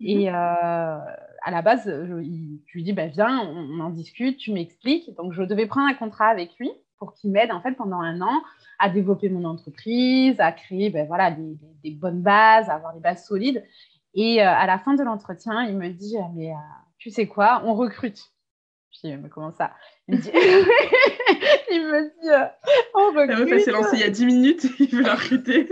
Mhm. 0.00 0.06
Et 0.06 0.28
à 0.28 1.50
la 1.50 1.62
base, 1.62 1.84
je, 1.86 2.14
lui 2.14 2.82
dis, 2.82 2.92
bah, 2.92 3.06
viens, 3.06 3.40
on, 3.40 3.80
en 3.80 3.90
discute, 3.90 4.38
tu 4.38 4.52
m'expliques. 4.52 5.14
Donc, 5.16 5.32
je 5.32 5.42
devais 5.42 5.66
prendre 5.66 5.88
un 5.88 5.94
contrat 5.94 6.28
avec 6.28 6.56
lui 6.58 6.70
pour 6.98 7.14
qu'il 7.14 7.30
m'aide 7.30 7.50
en 7.50 7.62
fait 7.62 7.72
pendant 7.72 8.00
un 8.00 8.20
an 8.20 8.42
à 8.78 8.90
développer 8.90 9.30
mon 9.30 9.44
entreprise, 9.44 10.38
à 10.38 10.52
créer 10.52 10.90
ben, 10.90 11.06
voilà, 11.06 11.30
des, 11.30 11.56
des, 11.82 11.90
bonnes 11.90 12.20
bases, 12.20 12.68
à 12.68 12.74
avoir 12.74 12.94
des 12.94 13.00
bases 13.00 13.26
solides. 13.26 13.64
Et 14.14 14.40
à 14.42 14.66
la 14.66 14.78
fin 14.78 14.94
de 14.94 15.02
l'entretien, 15.02 15.64
il 15.64 15.76
me 15.76 15.88
dit, 15.88 16.16
mais 16.34 16.52
tu 17.00 17.10
sais 17.10 17.26
quoi, 17.26 17.62
on 17.64 17.74
recrute. 17.74 18.30
Je 18.92 19.08
dis, 19.08 19.16
mais 19.16 19.28
comment 19.28 19.52
ça? 19.52 19.72
Il 20.08 20.16
me 20.16 20.20
dit, 20.20 20.30
il 21.70 21.86
me 21.86 22.02
dit 22.02 22.30
euh, 22.30 22.46
on 22.94 23.12
recrute. 23.12 23.60
S'est 23.60 23.70
lancée 23.70 23.96
il 23.96 24.00
y 24.00 24.04
a 24.04 24.10
10 24.10 24.26
minutes, 24.26 24.66
il 24.78 24.88
veut 24.88 25.02
la 25.02 25.14
recruter. 25.14 25.68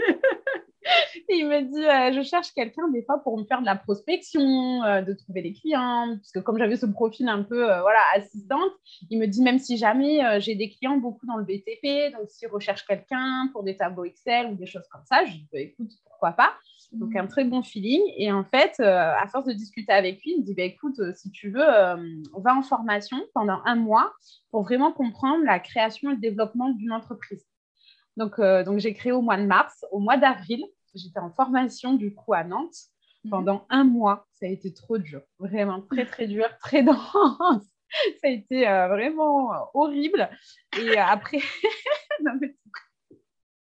il 1.28 1.46
me 1.46 1.62
dit, 1.62 1.84
euh, 1.84 2.20
je 2.20 2.26
cherche 2.26 2.52
quelqu'un 2.52 2.88
des 2.88 3.02
fois 3.02 3.18
pour 3.22 3.36
me 3.38 3.44
faire 3.44 3.60
de 3.60 3.66
la 3.66 3.76
prospection, 3.76 4.82
euh, 4.84 5.02
de 5.02 5.12
trouver 5.12 5.42
des 5.42 5.52
clients, 5.52 6.16
parce 6.16 6.32
que 6.32 6.38
comme 6.38 6.58
j'avais 6.58 6.76
ce 6.76 6.86
profil 6.86 7.28
un 7.28 7.42
peu 7.42 7.64
voilà, 7.64 8.00
assistante, 8.14 8.72
il 9.10 9.18
me 9.18 9.26
dit, 9.26 9.42
même 9.42 9.58
si 9.58 9.76
jamais 9.76 10.40
j'ai 10.40 10.54
des 10.54 10.70
clients 10.70 10.96
beaucoup 10.96 11.26
dans 11.26 11.36
le 11.36 11.44
BTP, 11.44 12.14
donc 12.16 12.30
s'il 12.30 12.48
recherche 12.48 12.86
quelqu'un 12.86 13.50
pour 13.52 13.64
des 13.64 13.76
tableaux 13.76 14.04
Excel 14.04 14.46
ou 14.46 14.54
des 14.54 14.66
choses 14.66 14.86
comme 14.90 15.04
ça, 15.04 15.24
je 15.26 15.32
dis, 15.32 15.48
bah, 15.52 15.58
écoute, 15.58 15.90
pourquoi 16.04 16.32
pas? 16.32 16.54
Donc 16.92 17.14
un 17.16 17.26
très 17.26 17.44
bon 17.44 17.62
feeling. 17.62 18.00
Et 18.16 18.32
en 18.32 18.44
fait, 18.44 18.74
euh, 18.80 19.12
à 19.16 19.26
force 19.28 19.46
de 19.46 19.52
discuter 19.52 19.92
avec 19.92 20.22
lui, 20.22 20.32
il 20.32 20.40
me 20.40 20.44
dit 20.44 20.54
bah, 20.54 20.62
écoute, 20.62 20.98
euh, 21.00 21.12
si 21.14 21.30
tu 21.30 21.50
veux, 21.50 21.68
euh, 21.68 21.96
on 22.34 22.40
va 22.40 22.54
en 22.54 22.62
formation 22.62 23.18
pendant 23.34 23.60
un 23.64 23.76
mois 23.76 24.12
pour 24.50 24.62
vraiment 24.62 24.92
comprendre 24.92 25.44
la 25.44 25.58
création 25.58 26.10
et 26.10 26.14
le 26.14 26.20
développement 26.20 26.70
d'une 26.70 26.92
entreprise. 26.92 27.44
Donc, 28.16 28.40
donc 28.40 28.78
j'ai 28.78 28.94
créé 28.94 29.12
au 29.12 29.22
mois 29.22 29.36
de 29.36 29.46
mars. 29.46 29.84
Au 29.92 30.00
mois 30.00 30.16
d'avril, 30.16 30.64
j'étais 30.92 31.20
en 31.20 31.30
formation 31.30 31.94
du 31.94 32.12
coup 32.12 32.34
à 32.34 32.42
Nantes 32.42 32.74
mhm. 33.24 33.30
pendant 33.30 33.66
un 33.70 33.84
mois. 33.84 34.26
Ça 34.34 34.46
a 34.46 34.48
été 34.48 34.74
trop 34.74 34.98
dur, 34.98 35.22
vraiment 35.38 35.82
très 35.82 36.04
très 36.04 36.26
dur, 36.26 36.46
très 36.60 36.82
dense. 36.82 36.98
Ça 38.20 38.26
a 38.26 38.28
été 38.28 38.62
vraiment 38.62 39.52
horrible. 39.72 40.28
Et 40.80 40.98
après, 40.98 41.38
non, 42.24 42.32
mais 42.40 42.56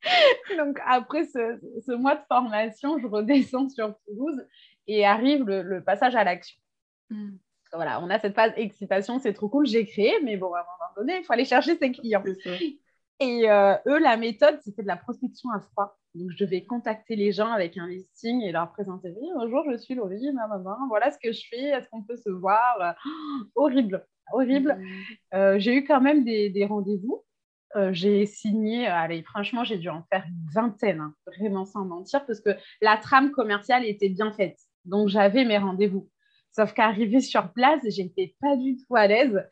Donc, 0.59 0.79
après 0.87 1.25
ce, 1.25 1.95
mois 1.95 2.17
de 2.17 2.25
formation, 2.29 2.99
je 2.99 3.07
redescends 3.07 3.69
sur 3.69 3.95
Toulouse 4.07 4.45
et 4.87 5.05
arrive 5.05 5.45
le, 5.45 5.83
passage 5.83 6.15
à 6.15 6.25
l'action. 6.25 6.59
Hmm. 7.11 7.37
Voilà, 7.73 8.01
on 8.01 8.11
a 8.11 8.19
cette 8.19 8.35
phase 8.35 8.53
excitation, 8.57 9.19
c'est 9.19 9.33
trop 9.33 9.49
cool, 9.49 9.67
j'ai 9.67 9.85
créé, 9.85 10.13
mais 10.23 10.37
bon, 10.37 10.53
à 10.55 10.61
un 10.61 10.63
moment 10.63 10.93
donné, 10.97 11.19
il 11.19 11.25
faut 11.25 11.33
aller 11.33 11.45
chercher 11.45 11.77
ses 11.77 11.91
clients. 11.91 12.23
Et 13.21 13.51
euh, 13.51 13.75
eux, 13.87 13.99
la 13.99 14.17
méthode, 14.17 14.59
c'était 14.63 14.83
de 14.83 14.89
la 14.89 14.97
prospection 14.97 15.51
à 15.51 15.61
froid. 15.61 15.99
Donc, 16.15 16.31
je 16.31 16.45
devais 16.45 16.65
contacter 16.65 17.17
les 17.17 17.33
gens 17.33 17.51
avec 17.51 17.77
un 17.77 17.89
listing 17.89 18.43
et 18.43 18.53
leur 18.53 18.71
présenter 18.73 19.13
oui, 19.21 19.29
bonjour, 19.35 19.65
je 19.71 19.77
suis 19.77 19.95
Laurie, 19.95 20.33
ma 20.33 20.47
maman, 20.47 20.77
voilà 20.89 21.11
ce 21.11 21.19
que 21.19 21.33
je 21.33 21.43
fais, 21.49 21.63
est-ce 21.63 21.89
qu'on 21.89 22.03
peut 22.03 22.17
se 22.17 22.31
voir? 22.31 22.95
Horrible. 23.57 24.07
horrible. 24.33 24.79
Mm. 25.33 25.59
j'ai 25.59 25.75
eu 25.75 25.85
quand 25.85 26.01
même 26.01 26.25
des, 26.25 26.67
rendez-vous. 26.69 27.25
J'ai 27.93 28.27
signé, 28.27 28.87
allez, 28.87 29.23
franchement, 29.23 29.65
j'ai 29.65 29.79
dû 29.79 29.89
en 29.89 30.03
faire 30.11 30.25
une 30.27 30.51
vingtaine, 30.53 31.01
hein, 31.01 31.15
vraiment 31.27 31.65
sans 31.65 31.85
mentir, 31.85 32.25
parce 32.27 32.41
que 32.41 32.51
la 32.81 32.97
trame 32.97 33.31
commerciale 33.31 33.85
était 33.85 34.09
bien 34.09 34.33
faite. 34.33 34.59
Donc, 34.85 35.09
j'avais 35.09 35.45
mes 35.45 35.59
rendez-vous. 35.59 36.09
Sauf 36.53 36.73
qu'arrivé 36.73 37.21
sur 37.21 37.53
place, 37.53 37.83
j'étais 37.89 38.35
pas 38.41 38.57
du 38.57 38.77
tout 38.77 38.97
à 38.97 39.07
l'aise. 39.07 39.43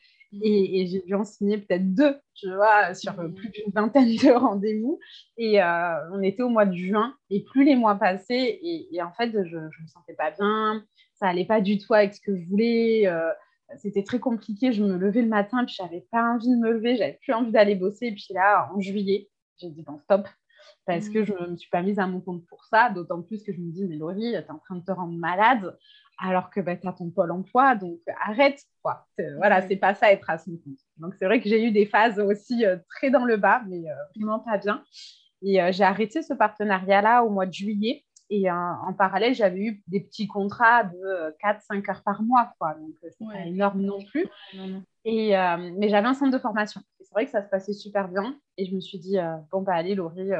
Et, 0.41 0.87
j'ai 0.87 1.03
dû 1.03 1.15
en 1.15 1.25
signer 1.25 1.59
peut-être 1.59 1.95
deux, 1.95 2.17
tu 2.35 2.51
vois, 2.55 2.95
sur 2.95 3.21
euh, 3.21 3.29
plus 3.29 3.51
d'une 3.51 3.71
vingtaine 3.71 4.17
de 4.17 4.33
rendez-vous. 4.33 4.99
Et 5.37 5.63
euh, 5.63 6.11
on 6.13 6.23
était 6.23 6.43
au 6.43 6.49
mois 6.49 6.65
de 6.65 6.75
juin, 6.75 7.15
et 7.29 7.43
plus 7.43 7.65
les 7.65 7.77
mois 7.77 7.97
passaient, 7.97 8.59
et, 8.63 9.03
en 9.03 9.13
fait, 9.13 9.31
je 9.31 9.57
ne 9.57 9.83
me 9.83 9.87
sentais 9.89 10.15
pas 10.15 10.31
bien, 10.31 10.83
ça 11.17 11.27
allait 11.29 11.45
pas 11.45 11.61
du 11.61 11.77
tout 11.77 11.93
avec 11.93 12.15
ce 12.15 12.21
que 12.21 12.35
je 12.35 12.49
voulais. 12.49 13.07
Euh, 13.07 13.31
c'était 13.79 14.03
très 14.03 14.19
compliqué. 14.19 14.73
Je 14.73 14.85
me 14.85 14.97
levais 14.97 15.23
le 15.23 15.29
matin, 15.29 15.65
puis 15.65 15.75
j'avais 15.77 16.07
pas 16.11 16.35
envie 16.35 16.51
de 16.51 16.57
me 16.57 16.73
lever, 16.73 16.97
j'avais 16.97 17.19
plus 17.23 17.33
envie 17.33 17.53
d'aller 17.53 17.75
bosser. 17.75 18.07
Et 18.07 18.15
puis 18.15 18.29
là, 18.31 18.71
en 18.75 18.81
juillet, 18.81 19.29
j'ai 19.59 19.71
dit 19.71 19.83
bon, 19.83 19.99
stop, 19.99 20.29
parce 20.87 21.09
que 21.09 21.25
je 21.25 21.33
ne 21.33 21.49
me 21.49 21.57
suis 21.57 21.71
pas 21.71 21.83
mise 21.83 21.99
à 21.99 22.07
mon 22.07 22.21
compte 22.21 22.47
pour 22.47 22.65
ça, 22.65 22.91
d'autant 22.91 23.23
plus 23.23 23.43
que 23.43 23.53
je 23.53 23.61
me 23.61 23.71
dis, 23.71 23.85
mais 23.85 23.97
Laurie, 23.97 24.33
tu 24.33 24.37
es 24.37 24.51
en 24.51 24.59
train 24.59 24.77
de 24.77 24.85
te 24.85 24.93
rendre 24.93 25.17
malade 25.17 25.77
alors 26.19 26.51
que 26.51 26.61
bah, 26.61 26.77
tu 26.77 26.87
as 26.87 26.93
ton 26.93 27.11
pôle 27.11 27.33
emploi, 27.33 27.75
donc 27.75 27.99
arrête, 28.21 28.63
quoi. 28.83 29.07
Voilà, 29.39 29.67
c'est 29.67 29.77
pas 29.77 29.95
ça 29.95 30.13
être 30.13 30.29
à 30.31 30.39
son 30.39 30.53
compte. 30.53 30.79
Donc 30.99 31.15
c'est 31.19 31.25
vrai 31.25 31.41
que 31.41 31.49
j'ai 31.49 31.65
eu 31.65 31.73
des 31.73 31.87
phases 31.87 32.21
aussi 32.21 32.65
euh, 32.65 32.77
très 32.89 33.11
dans 33.11 33.25
le 33.25 33.37
bas, 33.37 33.63
mais 33.69 33.89
euh, 33.89 33.95
vraiment 34.17 34.39
pas 34.39 34.59
bien. 34.59 34.85
Et 35.43 35.61
euh, 35.61 35.73
j'ai 35.73 35.85
arrêté 35.85 36.23
ce 36.23 36.35
partenariat-là 36.35 37.25
au 37.25 37.31
mois 37.31 37.47
de 37.47 37.53
juillet. 37.53 38.05
Et 38.35 38.51
en 38.51 38.95
parallèle, 38.97 39.35
j'avais 39.35 39.61
eu 39.61 39.83
des 39.89 40.01
petits 40.01 40.27
contrats 40.27 40.85
de 40.85 41.37
4-5 41.45 41.91
heures 41.91 42.03
par 42.03 42.23
mois, 42.23 42.55
quoi. 42.59 42.73
Donc 42.75 42.95
c'est 43.03 43.27
pas 43.27 43.45
énorme 43.45 43.83
non 43.83 43.99
plus. 44.03 44.27
Et, 45.05 45.33
mais 45.77 45.91
j'avais 45.91 46.09
un 46.09 46.15
centre 46.15 46.33
de 46.33 46.39
formation. 46.39 46.81
C'est 47.03 47.13
vrai 47.13 47.27
que 47.27 47.31
ça 47.31 47.43
se 47.43 47.51
passait 47.51 47.75
super 47.75 48.09
bien. 48.09 48.39
Et 48.57 48.65
je 48.65 48.75
me 48.75 48.81
suis 48.81 48.99
dit, 48.99 49.19
bon, 49.51 49.61
bah 49.61 49.75
allez, 49.75 49.95
Laurie, 49.95 50.31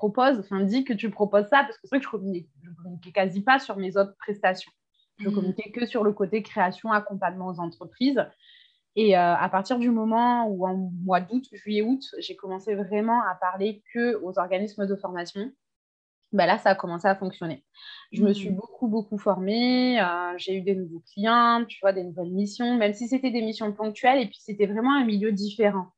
propose, 0.00 0.38
enfin 0.38 0.62
dis 0.62 0.84
que 0.84 0.94
tu 0.94 1.10
proposes 1.10 1.48
ça, 1.48 1.62
parce 1.62 1.76
que 1.76 1.82
c'est 1.82 1.96
vrai 1.96 1.98
que 2.00 2.06
je 2.06 2.70
ne 2.70 2.74
communiquais 2.74 3.12
quasi 3.12 3.42
pas 3.42 3.58
sur 3.58 3.76
mes 3.76 3.98
autres 3.98 4.16
prestations. 4.16 4.72
Je 5.18 5.28
mm. 5.28 5.34
communiquais 5.34 5.70
que 5.72 5.84
sur 5.84 6.04
le 6.04 6.12
côté 6.12 6.42
création, 6.42 6.90
accompagnement 6.90 7.48
aux 7.48 7.60
entreprises. 7.60 8.24
Et 8.96 9.16
euh, 9.16 9.34
à 9.36 9.48
partir 9.50 9.78
du 9.78 9.90
moment 9.90 10.48
où, 10.48 10.66
en 10.66 10.74
mois 11.04 11.20
d'août, 11.20 11.44
juillet-août, 11.52 12.02
j'ai 12.18 12.34
commencé 12.34 12.74
vraiment 12.74 13.22
à 13.22 13.34
parler 13.34 13.82
que 13.92 14.16
aux 14.22 14.38
organismes 14.38 14.86
de 14.86 14.96
formation, 14.96 15.52
ben 16.32 16.46
là, 16.46 16.58
ça 16.58 16.70
a 16.70 16.74
commencé 16.74 17.08
à 17.08 17.16
fonctionner. 17.16 17.64
Je 18.12 18.22
me 18.22 18.32
suis 18.32 18.50
mm. 18.50 18.54
beaucoup, 18.54 18.88
beaucoup 18.88 19.18
formée. 19.18 20.00
Euh, 20.00 20.34
j'ai 20.36 20.56
eu 20.56 20.62
des 20.62 20.74
nouveaux 20.74 21.02
clients, 21.12 21.64
tu 21.68 21.78
vois, 21.80 21.92
des 21.92 22.04
nouvelles 22.04 22.30
missions, 22.30 22.76
même 22.76 22.94
si 22.94 23.08
c'était 23.08 23.30
des 23.30 23.42
missions 23.42 23.72
ponctuelles. 23.72 24.20
Et 24.20 24.26
puis, 24.26 24.38
c'était 24.40 24.66
vraiment 24.66 24.94
un 24.94 25.04
milieu 25.04 25.32
différent. 25.32 25.88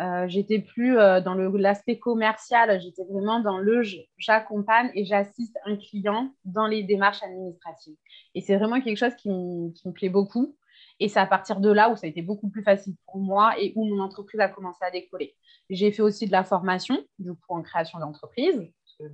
Euh, 0.00 0.26
j'étais 0.26 0.58
plus 0.58 0.98
euh, 0.98 1.20
dans 1.20 1.34
l'aspect 1.34 1.98
commercial, 1.98 2.80
j'étais 2.80 3.04
vraiment 3.04 3.40
dans 3.40 3.58
le 3.58 3.82
j'accompagne 4.16 4.90
et 4.94 5.04
j'assiste 5.04 5.56
un 5.66 5.76
client 5.76 6.32
dans 6.44 6.66
les 6.66 6.82
démarches 6.82 7.22
administratives. 7.22 7.96
Et 8.34 8.40
c'est 8.40 8.56
vraiment 8.56 8.80
quelque 8.80 8.96
chose 8.96 9.14
qui, 9.16 9.28
me 9.28 9.90
plaît 9.92 10.08
beaucoup. 10.08 10.56
Et 10.98 11.08
c'est 11.08 11.20
à 11.20 11.26
partir 11.26 11.60
de 11.60 11.70
là 11.70 11.90
où 11.90 11.96
ça 11.96 12.06
a 12.06 12.10
été 12.10 12.22
beaucoup 12.22 12.48
plus 12.48 12.62
facile 12.62 12.94
pour 13.06 13.18
moi 13.20 13.54
et 13.60 13.72
où 13.76 13.84
mon 13.84 14.02
entreprise 14.02 14.40
a 14.40 14.48
commencé 14.48 14.82
à 14.82 14.90
décoller. 14.90 15.34
J'ai 15.68 15.92
fait 15.92 16.02
aussi 16.02 16.26
de 16.26 16.32
la 16.32 16.44
formation, 16.44 16.98
du 17.18 17.32
coup, 17.32 17.54
en 17.54 17.62
création 17.62 17.98
d'entreprise, 17.98 18.62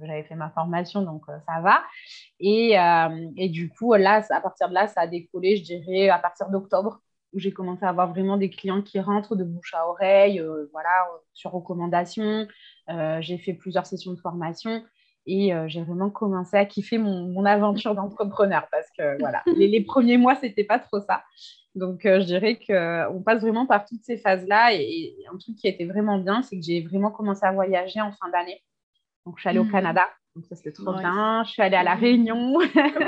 j'avais 0.00 0.24
fait 0.24 0.34
ma 0.34 0.50
formation, 0.50 1.02
donc 1.02 1.22
euh, 1.28 1.38
ça 1.46 1.60
va. 1.60 1.82
Et, 2.40 2.76
et, 3.36 3.48
du 3.48 3.68
coup, 3.70 3.94
là, 3.94 4.22
à 4.30 4.40
partir 4.40 4.68
de 4.68 4.74
là, 4.74 4.86
ça 4.88 5.02
a 5.02 5.06
décollé, 5.06 5.56
je 5.56 5.64
dirais, 5.64 6.08
à 6.08 6.18
partir 6.18 6.48
d'octobre 6.50 7.00
où 7.32 7.38
j'ai 7.38 7.52
commencé 7.52 7.84
à 7.84 7.90
avoir 7.90 8.10
vraiment 8.10 8.36
des 8.36 8.50
clients 8.50 8.82
qui 8.82 9.00
rentrent 9.00 9.36
de 9.36 9.44
bouche 9.44 9.74
à 9.74 9.86
oreille, 9.88 10.40
euh, 10.40 10.68
voilà, 10.72 11.06
sur 11.34 11.50
recommandation. 11.50 12.46
Euh, 12.88 13.18
j'ai 13.20 13.38
fait 13.38 13.54
plusieurs 13.54 13.86
sessions 13.86 14.12
de 14.12 14.20
formation 14.20 14.82
et 15.26 15.54
euh, 15.54 15.68
j'ai 15.68 15.82
vraiment 15.82 16.10
commencé 16.10 16.56
à 16.56 16.64
kiffer 16.64 16.96
mon, 16.96 17.44
aventure 17.44 17.94
d'entrepreneur 17.94 18.66
parce 18.70 18.86
que 18.96 19.18
voilà, 19.18 19.42
les, 19.56 19.82
premiers 19.82 20.16
mois, 20.16 20.36
c'était 20.36 20.64
pas 20.64 20.78
trop 20.78 21.00
ça. 21.00 21.22
Donc, 21.74 22.00
je 22.02 22.24
dirais 22.24 22.56
qu'on 22.58 23.22
passe 23.22 23.40
vraiment 23.40 23.66
par 23.66 23.84
toutes 23.84 24.02
ces 24.02 24.16
phases-là. 24.16 24.74
Et, 24.74 25.14
un 25.32 25.36
truc 25.36 25.54
qui 25.56 25.68
était 25.68 25.84
vraiment 25.84 26.18
bien, 26.18 26.42
c'est 26.42 26.56
que 26.56 26.64
j'ai 26.64 26.80
vraiment 26.80 27.10
commencé 27.10 27.44
à 27.44 27.52
voyager 27.52 28.00
en 28.00 28.10
fin 28.12 28.28
d'année. 28.30 28.62
Donc, 29.28 29.36
je 29.36 29.42
suis 29.42 29.50
allée 29.50 29.58
au 29.58 29.64
mmh. 29.64 29.72
Canada. 29.72 30.08
Donc, 30.34 30.46
ça, 30.46 30.56
c'était 30.56 30.72
trop 30.72 30.94
bien. 30.94 31.44
Je 31.44 31.50
suis 31.50 31.60
allée 31.60 31.76
à 31.76 31.82
La 31.82 31.94
Réunion. 31.94 32.58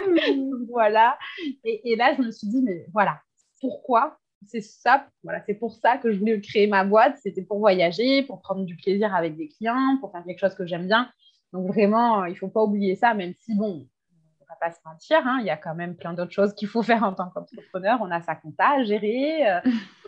voilà. 0.68 1.16
Et, 1.64 1.92
et, 1.92 1.96
là, 1.96 2.14
je 2.14 2.20
me 2.20 2.30
suis 2.30 2.46
dit, 2.46 2.60
mais 2.62 2.84
voilà, 2.92 3.22
pourquoi? 3.58 4.18
C'est 4.46 4.60
ça, 4.60 5.06
voilà, 5.22 5.40
c'est 5.46 5.54
pour 5.54 5.74
ça 5.74 5.96
que 5.96 6.12
je 6.12 6.18
voulais 6.18 6.38
créer 6.42 6.66
ma 6.66 6.84
boîte. 6.84 7.16
C'était 7.22 7.40
pour 7.40 7.58
voyager, 7.58 8.22
pour 8.24 8.42
prendre 8.42 8.66
du 8.66 8.76
plaisir 8.76 9.14
avec 9.14 9.34
des 9.34 9.48
clients, 9.48 9.96
pour 9.98 10.12
faire 10.12 10.22
quelque 10.24 10.40
chose 10.40 10.54
que 10.54 10.66
j'aime 10.66 10.86
bien. 10.86 11.10
Donc 11.54 11.68
vraiment, 11.68 12.26
il 12.26 12.32
ne 12.32 12.36
faut 12.36 12.48
pas 12.48 12.62
oublier 12.62 12.96
ça, 12.96 13.14
même 13.14 13.32
si 13.40 13.56
bon, 13.56 13.86
on 14.40 14.44
ne 14.44 14.48
va 14.48 14.56
pas 14.60 14.70
se 14.70 14.78
mentir, 14.84 15.26
hein, 15.26 15.38
il 15.40 15.46
y 15.46 15.50
a 15.50 15.56
quand 15.56 15.74
même 15.74 15.96
plein 15.96 16.12
d'autres 16.12 16.32
choses 16.32 16.54
qu'il 16.54 16.68
faut 16.68 16.82
faire 16.82 17.02
en 17.02 17.14
tant 17.14 17.30
qu'entrepreneur. 17.30 17.98
On 18.02 18.10
a 18.10 18.20
sa 18.20 18.34
compta 18.34 18.76
à 18.78 18.84
gérer, 18.84 19.48
euh, 19.48 19.60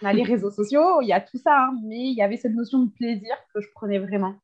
on 0.03 0.07
a 0.07 0.13
les 0.13 0.23
réseaux 0.23 0.51
sociaux, 0.51 1.01
il 1.01 1.09
y 1.09 1.13
a 1.13 1.21
tout 1.21 1.39
ça, 1.39 1.65
hein. 1.65 1.79
mais 1.85 2.01
il 2.01 2.15
y 2.15 2.23
avait 2.23 2.37
cette 2.37 2.55
notion 2.55 2.81
de 2.81 2.91
plaisir 2.91 3.35
que 3.55 3.61
je 3.61 3.69
prenais 3.75 3.99
vraiment. 3.99 4.35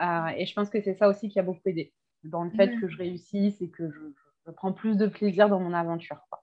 Euh, 0.00 0.28
et 0.36 0.46
je 0.46 0.54
pense 0.54 0.70
que 0.70 0.80
c'est 0.80 0.94
ça 0.94 1.08
aussi 1.08 1.28
qui 1.28 1.38
a 1.38 1.42
beaucoup 1.42 1.60
aidé 1.66 1.92
dans 2.24 2.44
le 2.44 2.50
fait 2.50 2.78
que 2.80 2.88
je 2.88 2.96
réussisse 2.96 3.60
et 3.60 3.70
que 3.70 3.90
je, 3.90 4.00
je, 4.46 4.52
prends 4.52 4.72
plus 4.72 4.96
de 4.96 5.06
plaisir 5.06 5.48
dans 5.48 5.60
mon 5.60 5.72
aventure. 5.72 6.18
Quoi. 6.30 6.42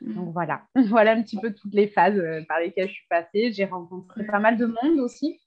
Donc 0.00 0.32
voilà, 0.32 0.62
voilà 0.88 1.12
un 1.12 1.22
petit 1.22 1.38
peu 1.38 1.54
toutes 1.54 1.74
les 1.74 1.88
phases 1.88 2.18
euh, 2.18 2.42
par 2.48 2.60
lesquelles 2.60 2.88
je 2.88 2.94
suis 2.94 3.06
passée. 3.08 3.52
J'ai 3.52 3.64
rencontré 3.64 4.24
pas 4.26 4.40
mal 4.40 4.56
de 4.56 4.66
monde 4.66 5.00
aussi. 5.00 5.40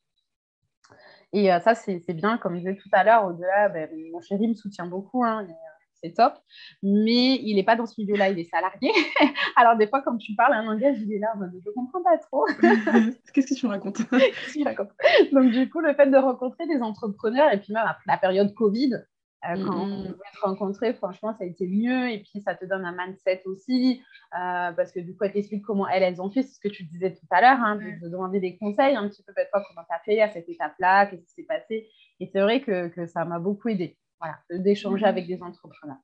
Et 1.33 1.51
euh, 1.51 1.59
ça, 1.59 1.75
c'est 1.75 2.13
bien, 2.13 2.37
comme 2.37 2.53
je 2.55 2.59
disais 2.59 2.75
tout 2.75 2.89
à 2.93 3.03
l'heure, 3.03 3.25
au-delà, 3.25 3.69
ben, 3.69 3.89
mon 4.11 4.21
chéri 4.21 4.47
me 4.47 4.53
soutient 4.53 4.87
beaucoup, 4.87 5.23
hein, 5.25 5.45
c'est 6.05 6.13
top, 6.13 6.33
mais 6.83 7.35
il 7.41 7.55
n'est 7.55 7.63
pas 7.63 7.75
dans 7.75 7.85
ce 7.85 7.99
milieu-là, 7.99 8.29
il 8.29 8.39
est 8.39 8.49
salarié. 8.49 8.91
Alors 9.55 9.77
des 9.77 9.87
fois, 9.87 10.01
comme 10.01 10.17
tu 10.17 10.35
parles 10.35 10.53
un 10.53 10.63
langage, 10.63 10.97
il 10.99 11.11
est 11.13 11.19
là, 11.19 11.33
je 11.39 11.69
ne 11.69 11.73
comprends 11.73 12.03
pas 12.03 12.17
trop. 12.17 12.45
Qu'est-ce 13.33 13.53
que 13.53 13.59
tu 13.59 13.67
racontes? 13.67 13.97
Donc 15.31 15.51
du 15.51 15.69
coup, 15.69 15.79
le 15.79 15.93
fait 15.93 16.07
de 16.07 16.17
rencontrer 16.17 16.67
des 16.67 16.81
entrepreneurs, 16.81 17.51
et 17.53 17.59
puis 17.59 17.73
même 17.73 17.85
après 17.85 18.03
la 18.07 18.17
période 18.17 18.53
Covid, 18.53 18.91
euh, 19.49 19.63
quand 19.63 19.75
on 19.75 19.85
mm, 19.85 20.07
mm. 20.09 20.15
se 20.33 20.39
rencontrer, 20.41 20.93
franchement, 20.93 21.33
ça 21.37 21.43
a 21.43 21.47
été 21.47 21.67
mieux. 21.67 22.09
Et 22.11 22.19
puis, 22.19 22.41
ça 22.41 22.55
te 22.55 22.65
donne 22.65 22.85
un 22.85 22.95
mindset 22.97 23.43
aussi, 23.45 24.01
euh, 24.33 24.71
parce 24.71 24.91
que 24.91 24.99
du 24.99 25.15
coup, 25.15 25.23
elle 25.23 25.33
t'explique 25.33 25.63
comment 25.63 25.87
elles, 25.87 26.03
elles 26.03 26.21
ont 26.21 26.31
fait. 26.31 26.43
C'est 26.43 26.55
ce 26.55 26.59
que 26.59 26.67
tu 26.67 26.83
disais 26.83 27.13
tout 27.13 27.27
à 27.29 27.41
l'heure, 27.41 27.59
hein, 27.61 27.75
de, 27.75 28.09
demander 28.09 28.39
des 28.39 28.57
conseils 28.57 28.95
un 28.95 29.07
petit 29.07 29.23
peu, 29.23 29.33
peut-être 29.33 29.51
comment 29.51 29.85
tu 29.87 29.95
as 29.95 29.99
fait 29.99 30.21
à 30.21 30.29
cette 30.31 30.49
étape-là, 30.49 31.07
qu'est-ce 31.07 31.25
qui 31.25 31.33
s'est 31.33 31.43
passé? 31.47 31.89
Et 32.19 32.29
c'est 32.31 32.41
vrai 32.41 32.61
que, 32.61 32.87
que, 32.87 33.05
ça 33.07 33.25
m'a 33.25 33.39
beaucoup 33.39 33.69
aidé, 33.69 33.97
d'échanger 34.49 35.05
avec 35.05 35.27
des 35.27 35.41
entrepreneurs. 35.41 35.97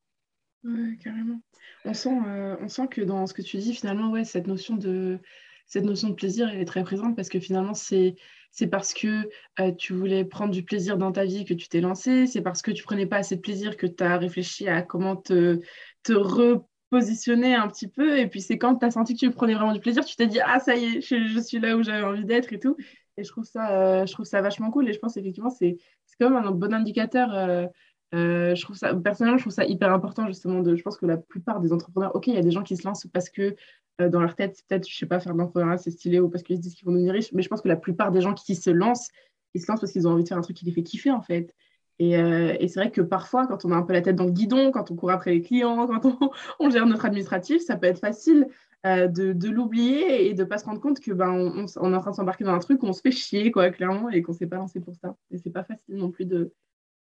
Oui, 0.63 0.97
carrément. 1.00 1.41
On 1.86 1.93
sent, 1.93 2.17
euh, 2.28 2.56
on 2.62 2.67
sent 2.67 2.88
que 2.88 3.02
dans 3.02 3.26
ce 3.26 3.34
que 3.34 3.41
tu 3.41 3.58
dis, 3.58 3.74
finalement, 3.74 4.12
ouais, 4.12 4.24
cette 4.24 4.47
notion 4.47 4.76
de 4.76 5.19
cette 5.65 5.86
notion 5.86 6.10
de 6.10 6.15
plaisir, 6.15 6.50
elle 6.50 6.60
est 6.60 6.65
très 6.65 6.84
présente 6.84 7.15
parce 7.15 7.30
que 7.30 7.39
finalement, 7.39 7.74
c'est 7.74 8.15
c'est 8.52 8.67
parce 8.67 8.93
que 8.93 9.30
euh, 9.60 9.71
tu 9.71 9.93
voulais 9.93 10.26
prendre 10.26 10.52
du 10.52 10.63
plaisir 10.63 10.97
dans 10.97 11.13
ta 11.13 11.24
vie 11.24 11.45
que 11.45 11.54
tu 11.54 11.69
t'es 11.69 11.80
lancé, 11.80 12.28
c'est 12.28 12.41
parce 12.41 12.62
que 12.62 12.71
tu 12.71 12.84
prenais 12.84 13.06
pas 13.06 13.17
assez 13.17 13.38
de 13.38 13.41
plaisir 13.41 13.78
que 13.78 13.88
tu 13.88 14.04
as 14.04 14.17
réfléchi 14.17 14.67
à 14.67 14.82
comment 14.82 15.15
te, 15.15 15.62
te 16.04 16.12
repositionner 16.12 17.56
un 17.56 17.69
petit 17.69 17.88
peu. 17.88 18.19
Et 18.19 18.28
puis 18.28 18.41
c'est 18.41 18.58
quand 18.58 18.76
tu 18.76 18.86
as 18.86 18.91
senti 18.91 19.13
que 19.13 19.19
tu 19.19 19.32
prenais 19.32 19.54
vraiment 19.54 19.74
du 19.74 19.80
plaisir, 19.80 20.04
tu 20.04 20.17
t'es 20.17 20.28
dit, 20.28 20.41
ah 20.41 20.60
ça 20.60 20.76
y 20.76 20.97
est, 20.97 21.02
je, 21.02 21.39
suis 21.39 21.60
là 21.60 21.78
où 21.78 21.84
j'avais 21.84 22.04
envie 22.04 22.26
d'être 22.26 22.52
et 22.52 22.60
tout. 22.60 22.76
Et 23.17 23.24
je 23.24 23.30
trouve, 23.30 23.45
ça, 23.45 24.02
euh, 24.02 24.06
je 24.06 24.12
trouve 24.12 24.26
ça 24.26 24.41
vachement 24.41 24.69
cool. 24.71 24.89
Et 24.89 24.93
je 24.93 25.00
pense 25.00 25.15
effectivement, 25.15 25.50
c'est 25.50 25.78
même 26.19 26.36
un 26.36 26.52
bon 26.52 26.74
indicateur. 26.74 27.69
Euh, 28.13 28.56
je 28.56 28.62
trouve 28.62 28.76
ça, 28.76 28.93
personnellement, 28.93 29.38
je 29.38 29.43
trouve 29.43 29.54
ça 29.54 29.65
hyper 29.65 29.93
important 29.93 30.28
justement. 30.28 30.62
De, 30.62 30.76
je 30.76 30.82
pense 30.84 30.97
que 30.97 31.06
la 31.06 31.17
plupart 31.17 31.62
des 31.62 31.71
entrepreneurs, 31.71 32.15
ok, 32.15 32.28
il 32.28 32.34
y 32.34 32.38
a 32.38 32.41
des 32.41 32.52
gens 32.52 32.63
qui 32.63 32.76
se 32.76 32.86
lancent 32.86 33.08
parce 33.08 33.30
que 33.30 33.56
euh, 34.02 34.10
dans 34.10 34.21
leur 34.21 34.36
tête, 34.36 34.62
peut-être, 34.67 34.88
je 34.88 34.95
sais 34.95 35.06
pas, 35.06 35.19
faire 35.19 35.34
de 35.34 35.38
l'entrepreneuriat, 35.38 35.78
c'est 35.78 35.91
stylé 35.91 36.19
ou 36.19 36.30
parce 36.30 36.43
qu'ils 36.43 36.58
se 36.58 36.62
disent 36.62 36.76
qu'ils 36.76 36.86
vont 36.86 36.93
devenir 36.93 37.13
riches, 37.13 37.32
mais 37.34 37.41
je 37.41 37.50
pense 37.50 37.62
que 37.62 37.67
la 37.67 37.76
plupart 37.76 38.12
des 38.12 38.21
gens 38.21 38.34
qui 38.34 38.56
se 38.56 38.69
lancent, 38.69 39.10
ils 39.54 39.62
se 39.62 39.71
lancent 39.71 39.80
parce 39.80 39.91
qu'ils 39.91 40.08
ont 40.08 40.12
envie 40.12 40.24
de 40.24 40.28
faire 40.28 40.38
un 40.38 40.41
truc 40.41 40.58
qui 40.58 40.65
les 40.65 40.71
fait 40.71 40.84
kiffer, 40.84 41.12
en 41.12 41.21
fait. 41.21 41.56
Et, 42.00 42.17
euh, 42.17 42.56
c'est 42.62 42.76
vrai 42.80 42.91
que 42.91 43.02
parfois, 43.02 43.47
quand 43.47 43.63
on 43.63 43.71
a 43.71 43.76
un 43.76 43.84
peu 43.84 43.93
la 43.93 44.02
tête 44.02 44.15
dans 44.15 44.26
le 44.26 44.32
guidon, 44.32 44.71
quand 44.71 44.91
on 44.91 44.95
court 44.95 45.12
après 45.12 45.32
les 45.32 45.41
clients, 45.41 45.88
quand 45.88 46.34
on, 46.60 46.69
gère 46.69 46.86
notre 46.86 47.06
administratif, 47.06 47.62
ça 47.62 47.78
peut 47.78 47.88
être 47.88 48.00
facile 48.00 48.47
de, 48.84 49.50
l'oublier 49.50 50.28
et 50.28 50.34
de 50.34 50.41
ne 50.41 50.47
pas 50.47 50.58
se 50.58 50.65
rendre 50.65 50.82
compte 50.82 51.00
que 51.00 51.12
ben, 51.12 51.30
on, 51.30 51.67
est 51.67 51.95
en 51.95 52.00
train 52.00 52.12
de 52.12 52.15
s'embarquer 52.15 52.43
dans 52.43 52.54
un 52.54 52.60
truc 52.60 52.82
où 52.82 52.88
on 52.88 52.93
se 52.93 53.02
fait 53.02 53.12
chier, 53.12 53.52
quoi, 53.52 53.69
clairement, 53.69 54.10
et 54.10 54.24
qu'on 54.24 54.32
ne 54.32 54.38
s'est 54.38 54.47
pas 54.47 54.56
lancé 54.56 54.80
pour 54.80 54.95
ça. 54.95 55.15
Et 55.30 55.38
c'est 55.38 55.52
pas 55.52 55.63
facile 55.63 55.95
non 55.95 56.10
plus 56.10 56.26
de, 56.26 56.52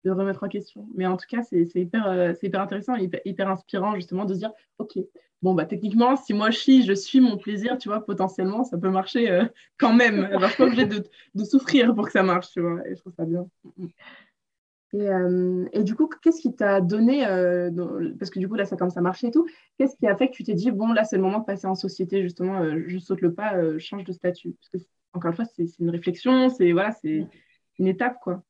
de 0.05 0.11
remettre 0.11 0.45
en 0.45 0.49
question. 0.49 0.89
Mais 0.95 1.07
en 1.07 1.17
tout 1.17 1.27
cas, 1.29 1.43
c'est 1.43 1.69
hyper, 1.75 2.35
hyper 2.43 2.61
intéressant 2.61 2.97
et 2.97 3.05
hyper, 3.05 3.21
hyper, 3.25 3.49
inspirant, 3.49 3.95
justement, 3.95 4.25
de 4.25 4.35
se 4.35 4.39
dire, 4.39 4.53
OK, 4.79 4.99
bon, 5.43 5.55
bah, 5.55 5.65
techniquement, 5.65 6.17
si 6.17 6.35
moi 6.35 6.51
je 6.51 6.59
suis, 6.59 6.83
je 6.85 6.93
suis 6.93 7.21
mon 7.21 7.37
plaisir, 7.37 7.79
tu 7.79 7.89
vois, 7.89 8.05
potentiellement, 8.05 8.65
ça 8.65 8.79
peut 8.79 8.91
marcher 8.91 9.31
euh, 9.31 9.45
quand 9.79 9.95
même. 9.95 10.25
Alors, 10.25 10.43
je 10.43 10.49
suis 10.49 10.57
pas 10.57 10.65
obligée 10.65 10.87
de, 10.87 11.05
de, 11.35 11.45
souffrir 11.45 11.95
pour 11.95 12.07
que 12.07 12.13
ça 12.13 12.23
marche, 12.23 12.51
tu 12.53 12.61
vois, 12.61 12.87
et 12.87 12.95
je 12.95 13.01
trouve 13.01 13.15
ça 13.15 13.25
bien. 13.25 13.47
Et, 14.93 15.85
du 15.85 15.95
coup, 15.95 16.09
qu'est-ce 16.23 16.41
qui 16.41 16.55
t'a 16.55 16.81
donné, 16.81 17.21
parce 18.19 18.31
que 18.31 18.39
du 18.39 18.49
coup, 18.49 18.57
là, 18.57 18.65
ça 18.65 18.77
commence 18.77 18.97
à 18.97 19.01
marcher 19.01 19.29
et 19.29 19.31
tout, 19.31 19.47
qu'est-ce 19.79 19.97
qui 19.97 20.07
a 20.07 20.17
fait 20.17 20.29
que 20.29 20.35
tu 20.35 20.45
t'es 20.45 20.55
dit, 20.55 20.71
bon, 20.71 20.93
là, 20.93 21.05
c'est 21.05 21.17
le 21.17 21.23
moment 21.23 21.39
de 21.41 21.45
passer 21.45 21.67
en 21.67 21.75
société, 21.75 22.23
justement, 22.23 22.65
je 22.87 22.99
saute 22.99 23.21
le 23.21 23.33
pas, 23.33 23.79
change 23.79 24.05
de 24.05 24.13
statut? 24.13 24.53
Parce 24.53 24.69
que, 24.85 24.91
encore 25.13 25.31
une 25.31 25.37
fois, 25.37 25.45
c'est 25.45 25.79
une 25.79 25.91
réflexion, 25.91 26.49
c'est 26.51 26.73
voilà, 26.73 26.93
c'est 26.93 27.27
une 27.79 27.87
étape, 27.87 28.19
quoi. 28.21 28.43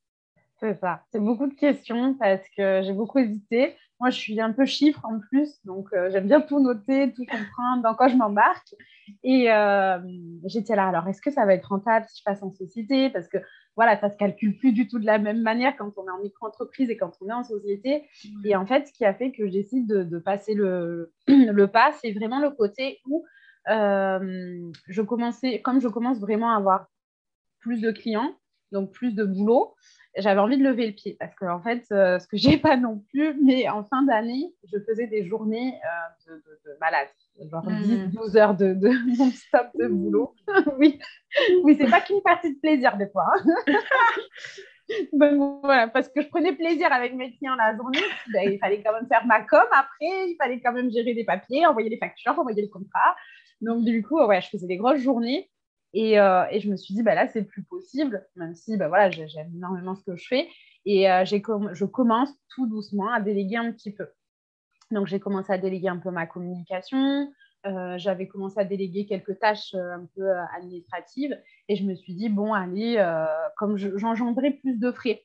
C'est 0.60 0.78
ça. 0.78 1.02
C'est 1.10 1.20
beaucoup 1.20 1.46
de 1.46 1.54
questions 1.54 2.14
parce 2.14 2.46
que 2.56 2.82
j'ai 2.82 2.92
beaucoup 2.92 3.18
hésité. 3.18 3.74
Moi, 3.98 4.10
je 4.10 4.18
suis 4.18 4.40
un 4.40 4.52
peu 4.52 4.64
chiffre 4.64 5.04
en 5.04 5.18
plus, 5.18 5.62
donc 5.64 5.88
euh, 5.92 6.10
j'aime 6.10 6.26
bien 6.26 6.40
tout 6.40 6.60
noter, 6.60 7.12
tout 7.12 7.24
comprendre 7.24 7.82
dans 7.82 7.94
quoi 7.94 8.08
je 8.08 8.16
m'embarque. 8.16 8.74
Et 9.22 9.50
euh, 9.50 9.98
j'étais 10.44 10.76
là, 10.76 10.88
alors 10.88 11.06
est-ce 11.08 11.20
que 11.20 11.30
ça 11.30 11.44
va 11.44 11.54
être 11.54 11.66
rentable 11.66 12.06
si 12.08 12.18
je 12.18 12.24
passe 12.24 12.42
en 12.42 12.50
société? 12.50 13.10
Parce 13.10 13.28
que 13.28 13.38
voilà, 13.76 13.98
ça 13.98 14.08
ne 14.08 14.12
se 14.12 14.16
calcule 14.16 14.56
plus 14.58 14.72
du 14.72 14.88
tout 14.88 14.98
de 14.98 15.06
la 15.06 15.18
même 15.18 15.42
manière 15.42 15.76
quand 15.76 15.92
on 15.96 16.06
est 16.06 16.10
en 16.10 16.22
micro-entreprise 16.22 16.90
et 16.90 16.96
quand 16.96 17.12
on 17.20 17.28
est 17.28 17.32
en 17.32 17.44
société. 17.44 18.08
Et 18.44 18.56
en 18.56 18.66
fait, 18.66 18.88
ce 18.88 18.92
qui 18.92 19.04
a 19.04 19.14
fait 19.14 19.32
que 19.32 19.46
je 19.46 19.52
décide 19.52 19.86
de, 19.86 20.18
passer 20.18 20.54
le, 20.54 21.12
le 21.28 21.66
pas, 21.66 21.92
c'est 22.00 22.12
vraiment 22.12 22.40
le 22.40 22.50
côté 22.50 23.00
où 23.06 23.24
euh, 23.68 24.70
je 24.88 25.02
commençais, 25.02 25.60
comme 25.60 25.80
je 25.80 25.88
commence 25.88 26.20
vraiment 26.20 26.52
à 26.52 26.56
avoir 26.56 26.86
plus 27.60 27.80
de 27.80 27.90
clients, 27.90 28.34
donc 28.72 28.92
plus 28.92 29.14
de 29.14 29.24
boulot, 29.24 29.74
j'avais 30.16 30.40
envie 30.40 30.58
de 30.58 30.64
lever 30.64 30.86
le 30.86 30.92
pied 30.92 31.16
parce 31.18 31.34
que 31.34 31.44
en 31.44 31.60
fait, 31.62 31.84
euh, 31.92 32.18
ce 32.18 32.26
que 32.26 32.36
j'ai 32.36 32.56
pas 32.58 32.76
non 32.76 33.02
plus, 33.10 33.34
mais 33.42 33.68
en 33.68 33.84
fin 33.84 34.02
d'année, 34.02 34.52
je 34.72 34.78
faisais 34.80 35.06
des 35.06 35.26
journées 35.26 35.74
euh, 36.28 36.34
de, 36.36 36.78
malade, 36.80 37.08
genre 37.50 37.66
10-12 37.66 38.10
hmm. 38.10 38.36
heures 38.36 38.54
de, 38.54 38.74
non-stop 39.18 39.68
de 39.74 39.86
boulot. 39.88 40.34
oui, 40.78 40.98
oui 41.62 41.76
c'est 41.78 41.90
pas 41.90 42.00
qu'une 42.00 42.22
partie 42.22 42.54
de 42.54 42.60
plaisir 42.60 42.96
des 42.96 43.08
fois. 43.08 43.26
Hein. 43.34 43.54
voilà, 45.62 45.88
parce 45.88 46.08
que 46.08 46.20
je 46.20 46.28
prenais 46.28 46.52
plaisir 46.52 46.92
avec 46.92 47.14
mes 47.14 47.32
clients 47.36 47.54
la 47.54 47.76
journée, 47.76 48.00
ben, 48.32 48.50
il 48.50 48.58
fallait 48.58 48.82
quand 48.82 48.92
même 48.92 49.06
faire 49.06 49.24
ma 49.26 49.42
com 49.42 49.64
après, 49.72 50.30
il 50.30 50.36
fallait 50.40 50.60
quand 50.60 50.72
même 50.72 50.90
gérer 50.90 51.14
des 51.14 51.24
papiers, 51.24 51.66
envoyer 51.66 51.88
les 51.88 51.98
factures, 51.98 52.38
envoyer 52.38 52.62
le 52.62 52.68
contrat. 52.68 53.14
Donc, 53.60 53.84
du 53.84 54.02
coup, 54.02 54.18
ouais, 54.24 54.40
je 54.40 54.48
faisais 54.48 54.66
des 54.66 54.78
grosses 54.78 55.00
journées. 55.00 55.50
Euh, 55.96 56.44
et, 56.50 56.60
je 56.60 56.70
me 56.70 56.76
suis 56.76 56.94
dit, 56.94 57.02
bah 57.02 57.14
là, 57.14 57.26
c'est 57.28 57.42
plus 57.42 57.62
possible, 57.62 58.26
même 58.36 58.54
si 58.54 58.76
bah 58.76 58.88
voilà, 58.88 59.10
j'aime 59.10 59.52
énormément 59.54 59.94
ce 59.94 60.04
que 60.04 60.16
je 60.16 60.26
fais. 60.26 60.48
Et 60.86 61.10
euh, 61.10 61.24
je 61.24 61.84
commence 61.84 62.30
tout 62.54 62.66
doucement 62.66 63.12
à 63.12 63.20
déléguer 63.20 63.56
un 63.56 63.72
petit 63.72 63.92
peu. 63.92 64.06
Donc, 64.90 65.06
j'ai 65.06 65.20
commencé 65.20 65.52
à 65.52 65.58
déléguer 65.58 65.88
un 65.88 65.98
peu 65.98 66.10
ma 66.10 66.26
communication. 66.26 67.32
Euh, 67.66 67.98
j'avais 67.98 68.26
commencé 68.26 68.58
à 68.58 68.64
déléguer 68.64 69.06
quelques 69.06 69.38
tâches 69.38 69.74
un 69.74 70.06
peu 70.16 70.30
administratives. 70.56 71.38
Et 71.68 71.76
je 71.76 71.84
me 71.84 71.94
suis 71.94 72.14
dit, 72.14 72.28
bon, 72.28 72.54
allez, 72.54 72.96
comme 73.56 73.76
j'engendrais 73.76 74.52
plus 74.52 74.78
de 74.78 74.90
frais. 74.90 75.24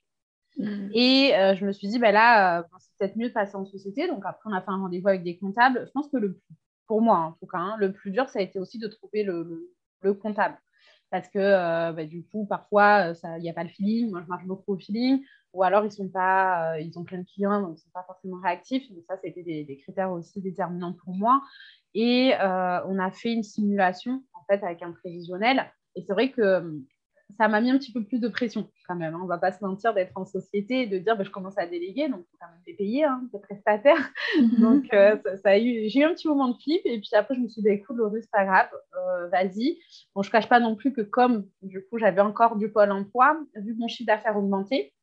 Mmh. 0.57 0.89
Et 0.93 1.31
je 1.55 1.65
me 1.65 1.71
suis 1.71 1.87
dit, 1.87 1.99
bah 1.99 2.11
là, 2.11 2.65
c'est 2.79 2.91
peut-être 2.97 3.17
mieux 3.17 3.29
de 3.29 3.33
passer 3.33 3.55
en 3.55 3.65
société. 3.65 4.07
Donc, 4.07 4.23
après, 4.25 4.49
on 4.49 4.53
a 4.53 4.61
fait 4.61 4.71
un 4.71 4.77
rendez-vous 4.77 5.07
avec 5.07 5.23
des 5.23 5.37
comptables. 5.37 5.83
Je 5.87 5.91
pense 5.91 6.09
que 6.09 6.17
le, 6.17 6.39
pour 6.85 7.01
moi, 7.01 7.17
en 7.17 7.31
tout 7.33 7.47
cas, 7.47 7.57
hein, 7.57 7.77
le 7.79 7.91
plus 7.91 8.11
dur, 8.11 8.29
ça 8.29 8.39
a 8.39 8.41
été 8.41 8.59
aussi 8.59 8.77
de 8.77 8.87
trouver 8.87 9.23
le 9.23 9.43
le 9.43 9.75
comptable. 10.13 10.57
Parce 11.09 11.29
que 11.29 11.39
euh, 11.39 11.91
bah, 11.93 12.05
du 12.05 12.25
coup, 12.25 12.45
parfois, 12.45 13.13
il 13.37 13.41
n'y 13.41 13.49
a 13.49 13.53
pas 13.53 13.63
le 13.63 13.69
feeling. 13.69 14.09
Moi, 14.11 14.21
je 14.23 14.27
marche 14.27 14.45
beaucoup 14.45 14.73
au 14.73 14.77
feeling. 14.77 15.23
Ou 15.53 15.63
alors, 15.63 15.85
ils, 15.85 15.91
sont 15.91 16.09
pas, 16.09 16.73
euh, 16.73 16.81
ils 16.81 16.99
ont 16.99 17.05
plein 17.05 17.19
de 17.19 17.25
clients, 17.25 17.61
donc 17.61 17.69
ils 17.69 17.73
ne 17.73 17.77
sont 17.77 17.89
pas 17.93 18.03
forcément 18.03 18.41
réactifs. 18.41 18.91
Donc 18.91 19.03
ça, 19.07 19.15
c'était 19.23 19.43
des, 19.43 19.77
critères 19.77 20.11
aussi 20.11 20.41
déterminants 20.41 20.93
pour 20.93 21.13
moi. 21.13 21.41
Et 21.93 22.33
euh, 22.35 22.85
on 22.87 22.99
a 22.99 23.09
fait 23.11 23.31
une 23.31 23.43
simulation, 23.43 24.21
en 24.33 24.43
fait, 24.49 24.63
avec 24.63 24.83
un 24.83 24.91
prévisionnel. 24.91 25.71
Et 25.95 26.01
c'est 26.01 26.11
vrai 26.11 26.31
que 26.31 26.81
ça 27.37 27.47
m'a 27.47 27.61
mis 27.61 27.71
un 27.71 27.77
petit 27.77 27.91
peu 27.91 28.03
plus 28.03 28.19
de 28.19 28.27
pression 28.27 28.69
quand 28.87 28.95
même. 28.95 29.13
Hein. 29.13 29.19
On 29.21 29.23
ne 29.23 29.29
va 29.29 29.37
pas 29.37 29.51
se 29.51 29.63
mentir 29.63 29.93
d'être 29.93 30.11
en 30.15 30.25
société 30.25 30.81
et 30.81 30.87
de 30.87 30.97
dire 30.97 31.17
bah, 31.17 31.23
je 31.23 31.29
commence 31.29 31.57
à 31.57 31.65
déléguer, 31.65 32.07
donc 32.09 32.21
il 32.21 32.31
faut 32.31 32.37
quand 32.39 32.47
même 32.47 32.61
les 32.65 32.73
payer, 32.73 33.03
hein, 33.03 33.21
des 33.33 33.39
prestataires. 33.39 34.11
Donc 34.59 34.93
euh, 34.93 35.17
ça, 35.43 35.57
eu, 35.57 35.89
j'ai 35.89 35.99
eu 35.99 36.03
un 36.03 36.13
petit 36.13 36.27
moment 36.27 36.49
de 36.49 36.57
flip 36.57 36.81
et 36.85 36.99
puis 36.99 37.09
après 37.13 37.35
je 37.35 37.41
me 37.41 37.47
suis 37.47 37.61
dit 37.61 37.67
bah, 37.67 37.73
écoute 37.73 37.97
Laurie, 37.97 38.21
c'est 38.21 38.31
pas 38.31 38.45
grave, 38.45 38.69
euh, 38.97 39.27
vas-y. 39.29 39.77
Bon, 40.13 40.21
je 40.21 40.29
ne 40.29 40.31
cache 40.31 40.49
pas 40.49 40.59
non 40.59 40.75
plus 40.75 40.93
que 40.93 41.01
comme 41.01 41.47
du 41.61 41.85
coup 41.85 41.97
j'avais 41.97 42.21
encore 42.21 42.55
du 42.55 42.71
pôle 42.71 42.91
emploi, 42.91 43.37
vu 43.55 43.75
que 43.75 43.79
mon 43.79 43.87
chiffre 43.87 44.07
d'affaires 44.07 44.37
augmentait, 44.37 44.93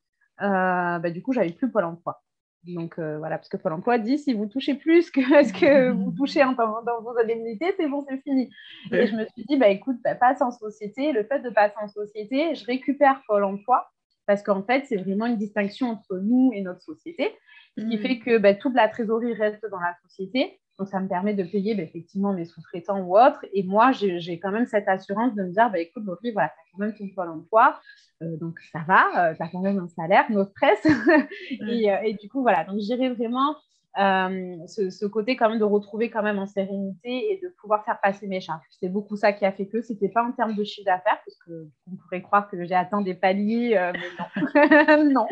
euh, 0.40 0.98
bah, 0.98 1.10
du 1.10 1.22
coup 1.22 1.32
j'avais 1.32 1.52
plus 1.52 1.70
pôle 1.70 1.84
emploi. 1.84 2.22
Donc 2.64 2.98
euh, 2.98 3.18
voilà, 3.18 3.38
parce 3.38 3.48
que 3.48 3.56
Pôle 3.56 3.72
emploi 3.72 3.98
dit 3.98 4.18
si 4.18 4.34
vous 4.34 4.46
touchez 4.46 4.74
plus 4.74 5.10
que 5.10 5.20
ce 5.44 5.52
que 5.52 5.90
vous 5.90 6.12
touchez 6.16 6.44
en, 6.44 6.52
dans, 6.52 7.02
vos 7.02 7.18
indemnités, 7.18 7.74
c'est 7.76 7.88
bon, 7.88 8.04
c'est 8.08 8.18
fini. 8.22 8.50
Et 8.92 9.06
je 9.06 9.16
me 9.16 9.24
suis 9.26 9.44
dit, 9.44 9.56
bah 9.56 9.68
écoute, 9.68 9.96
bah, 10.04 10.14
passe 10.14 10.40
en 10.40 10.50
société. 10.50 11.12
Le 11.12 11.24
fait 11.24 11.40
de 11.40 11.50
passer 11.50 11.74
en 11.80 11.88
société, 11.88 12.54
je 12.54 12.64
récupère 12.64 13.22
Pôle 13.26 13.44
emploi 13.44 13.88
parce 14.26 14.42
qu'en 14.42 14.62
fait, 14.62 14.84
c'est 14.86 14.96
vraiment 14.96 15.26
une 15.26 15.36
distinction 15.36 15.88
entre 15.88 16.18
nous 16.18 16.52
et 16.54 16.62
notre 16.62 16.82
société, 16.82 17.34
ce 17.76 17.84
qui 17.84 17.96
mm. 17.96 18.00
fait 18.00 18.18
que 18.20 18.38
bah, 18.38 18.54
toute 18.54 18.74
la 18.74 18.88
trésorerie 18.88 19.34
reste 19.34 19.66
dans 19.70 19.80
la 19.80 19.94
société. 20.04 20.60
Donc, 20.78 20.88
ça 20.88 21.00
me 21.00 21.08
permet 21.08 21.34
de 21.34 21.44
payer 21.44 21.74
bah, 21.74 21.82
effectivement 21.82 22.32
mes 22.32 22.44
sous-traitants 22.44 23.00
ou 23.00 23.18
autres. 23.18 23.44
Et 23.52 23.62
moi, 23.62 23.92
j'ai 23.92 24.38
quand 24.40 24.50
même 24.50 24.66
cette 24.66 24.88
assurance 24.88 25.34
de 25.34 25.42
me 25.42 25.50
dire, 25.50 25.70
bah, 25.70 25.78
écoute, 25.78 26.04
Laurie, 26.04 26.32
voilà, 26.32 26.48
tu 26.48 26.54
as 26.54 26.72
quand 26.72 26.78
même 26.78 26.94
ton 26.94 27.08
Pôle 27.14 27.28
emploi. 27.28 27.78
Euh, 28.22 28.36
donc 28.36 28.58
ça 28.72 28.80
va, 28.86 29.30
euh, 29.30 29.34
tu 29.34 29.42
as 29.42 29.48
quand 29.48 29.60
même 29.60 29.78
un 29.78 29.88
salaire, 29.88 30.30
no 30.30 30.44
stress. 30.44 30.84
et, 31.50 31.92
euh, 31.92 31.96
et, 32.04 32.14
du 32.14 32.28
coup, 32.28 32.42
voilà, 32.42 32.64
donc 32.64 32.78
j'irai 32.78 33.10
vraiment 33.10 33.56
ce, 33.94 34.88
ce, 34.88 35.04
côté 35.04 35.36
quand 35.36 35.50
même 35.50 35.58
de 35.58 35.64
retrouver 35.64 36.08
quand 36.08 36.22
même 36.22 36.38
en 36.38 36.46
sérénité 36.46 37.32
et 37.32 37.40
de 37.42 37.54
pouvoir 37.60 37.84
faire 37.84 38.00
passer 38.00 38.26
mes 38.26 38.40
charges. 38.40 38.62
C'est 38.80 38.88
beaucoup 38.88 39.16
ça 39.16 39.34
qui 39.34 39.44
a 39.44 39.52
fait 39.52 39.66
que 39.66 39.82
c'était 39.82 40.08
pas 40.08 40.24
en 40.24 40.32
termes 40.32 40.54
de 40.54 40.64
chiffre 40.64 40.86
d'affaires, 40.86 41.18
parce 41.26 41.38
qu'on 41.44 41.96
pourrait 41.96 42.22
croire 42.22 42.48
que 42.48 42.64
j'ai 42.64 42.74
atteint 42.74 43.02
des 43.02 43.12
paliers, 43.12 43.78
mais 43.92 44.08
non. 44.18 45.04
non, 45.12 45.26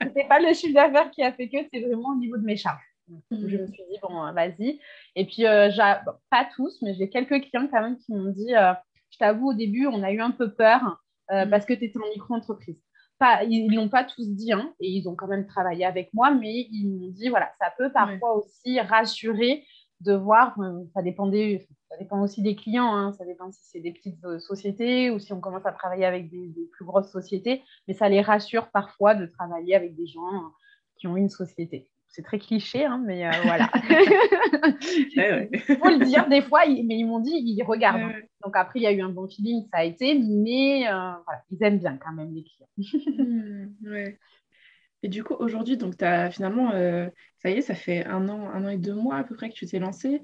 c'était 0.00 0.28
pas 0.28 0.38
le 0.38 0.54
chiffre 0.54 0.74
d'affaires 0.74 1.10
qui 1.10 1.24
a 1.24 1.32
fait 1.32 1.48
que, 1.48 1.56
c'est 1.72 1.80
vraiment 1.80 2.10
au 2.10 2.16
niveau 2.16 2.36
de 2.36 2.44
mes 2.44 2.56
charges. 2.56 2.87
Je 3.30 3.36
me 3.36 3.66
suis 3.66 3.82
dit, 3.90 3.98
bon, 4.02 4.32
vas-y. 4.32 4.80
Et 5.16 5.26
puis, 5.26 5.44
pas 5.44 6.48
tous, 6.54 6.80
mais 6.82 6.94
j'ai 6.94 7.08
quelques 7.08 7.40
clients 7.48 7.68
quand 7.70 7.82
même 7.82 7.98
qui 7.98 8.12
m'ont 8.12 8.30
dit, 8.30 8.52
je 9.10 9.18
t'avoue, 9.18 9.50
au 9.50 9.54
début, 9.54 9.86
on 9.86 10.02
a 10.02 10.12
eu 10.12 10.20
un 10.20 10.30
peu 10.30 10.52
peur 10.52 11.02
euh, 11.30 11.44
mm. 11.44 11.50
parce 11.50 11.66
que 11.66 11.74
tu 11.74 11.84
étais 11.84 11.98
en 11.98 12.08
micro-entreprise. 12.08 12.80
Pas, 13.18 13.42
ils 13.44 13.74
l'ont 13.74 13.88
pas 13.88 14.04
tous 14.04 14.28
dit, 14.28 14.52
hein, 14.52 14.72
et 14.80 14.88
ils 14.88 15.08
ont 15.08 15.16
quand 15.16 15.26
même 15.26 15.46
travaillé 15.46 15.84
avec 15.84 16.14
moi, 16.14 16.30
mais 16.32 16.68
ils 16.70 16.88
m'ont 16.88 17.08
dit, 17.08 17.28
voilà, 17.28 17.50
ça 17.60 17.72
peut 17.76 17.90
parfois 17.90 18.34
aussi 18.34 18.78
rassurer 18.80 19.64
de 20.00 20.12
voir, 20.12 20.56
euh, 20.60 20.84
ça, 20.94 21.02
dépend 21.02 21.28
ça 21.28 21.96
dépend 21.98 22.22
aussi 22.22 22.42
des 22.42 22.54
clients, 22.54 22.94
hein, 22.94 23.12
ça 23.14 23.24
dépend 23.24 23.50
si 23.50 23.60
c'est 23.64 23.80
des 23.80 23.92
petites 23.92 24.24
euh, 24.24 24.38
sociétés 24.38 25.10
ou 25.10 25.18
si 25.18 25.32
on 25.32 25.40
commence 25.40 25.66
à 25.66 25.72
travailler 25.72 26.04
avec 26.04 26.30
des, 26.30 26.52
plus 26.70 26.84
grosses 26.84 27.10
sociétés, 27.10 27.64
mais 27.88 27.94
ça 27.94 28.08
les 28.08 28.20
rassure 28.20 28.70
parfois 28.70 29.16
de 29.16 29.26
travailler 29.26 29.74
avec 29.74 29.96
des 29.96 30.06
gens 30.06 30.52
qui 30.96 31.08
ont 31.08 31.16
une 31.16 31.28
société 31.28 31.88
c'est 32.18 32.24
très 32.24 32.40
cliché, 32.40 32.84
hein, 32.84 33.00
mais 33.06 33.24
euh, 33.24 33.30
voilà. 33.44 33.70
Il 35.12 35.60
faut 35.60 35.88
le 35.88 36.04
dire, 36.04 36.28
des 36.28 36.42
fois, 36.42 36.66
mais 36.66 36.98
ils 36.98 37.06
m'ont 37.06 37.20
dit, 37.20 37.30
ils 37.30 37.62
regardent. 37.62 38.12
Donc 38.42 38.56
après, 38.56 38.80
il 38.80 38.82
y 38.82 38.86
a 38.88 38.92
eu 38.92 39.00
un 39.02 39.08
bon 39.08 39.28
feeling, 39.28 39.62
ça 39.72 39.78
a 39.78 39.84
été, 39.84 40.18
mais 40.18 40.88
euh, 40.88 41.12
voilà, 41.24 41.42
ils 41.52 41.62
aiment 41.62 41.78
bien 41.78 41.96
quand 41.96 42.12
même 42.12 42.34
les 42.34 42.42
clients. 42.42 42.66
Hmm, 43.18 43.68
et 45.04 45.08
du 45.08 45.22
coup, 45.22 45.34
aujourd'hui, 45.34 45.76
donc 45.76 45.96
tu 45.96 46.04
as 46.04 46.32
finalement, 46.32 46.72
euh, 46.72 47.08
ça 47.36 47.50
y 47.50 47.52
est, 47.52 47.62
ça 47.62 47.76
fait 47.76 48.04
un 48.04 48.28
an, 48.28 48.48
un 48.48 48.64
an 48.64 48.68
et 48.68 48.78
deux 48.78 48.94
mois 48.94 49.14
à 49.18 49.22
peu 49.22 49.36
près 49.36 49.48
que 49.48 49.54
tu 49.54 49.66
t'es 49.66 49.78
lancé, 49.78 50.20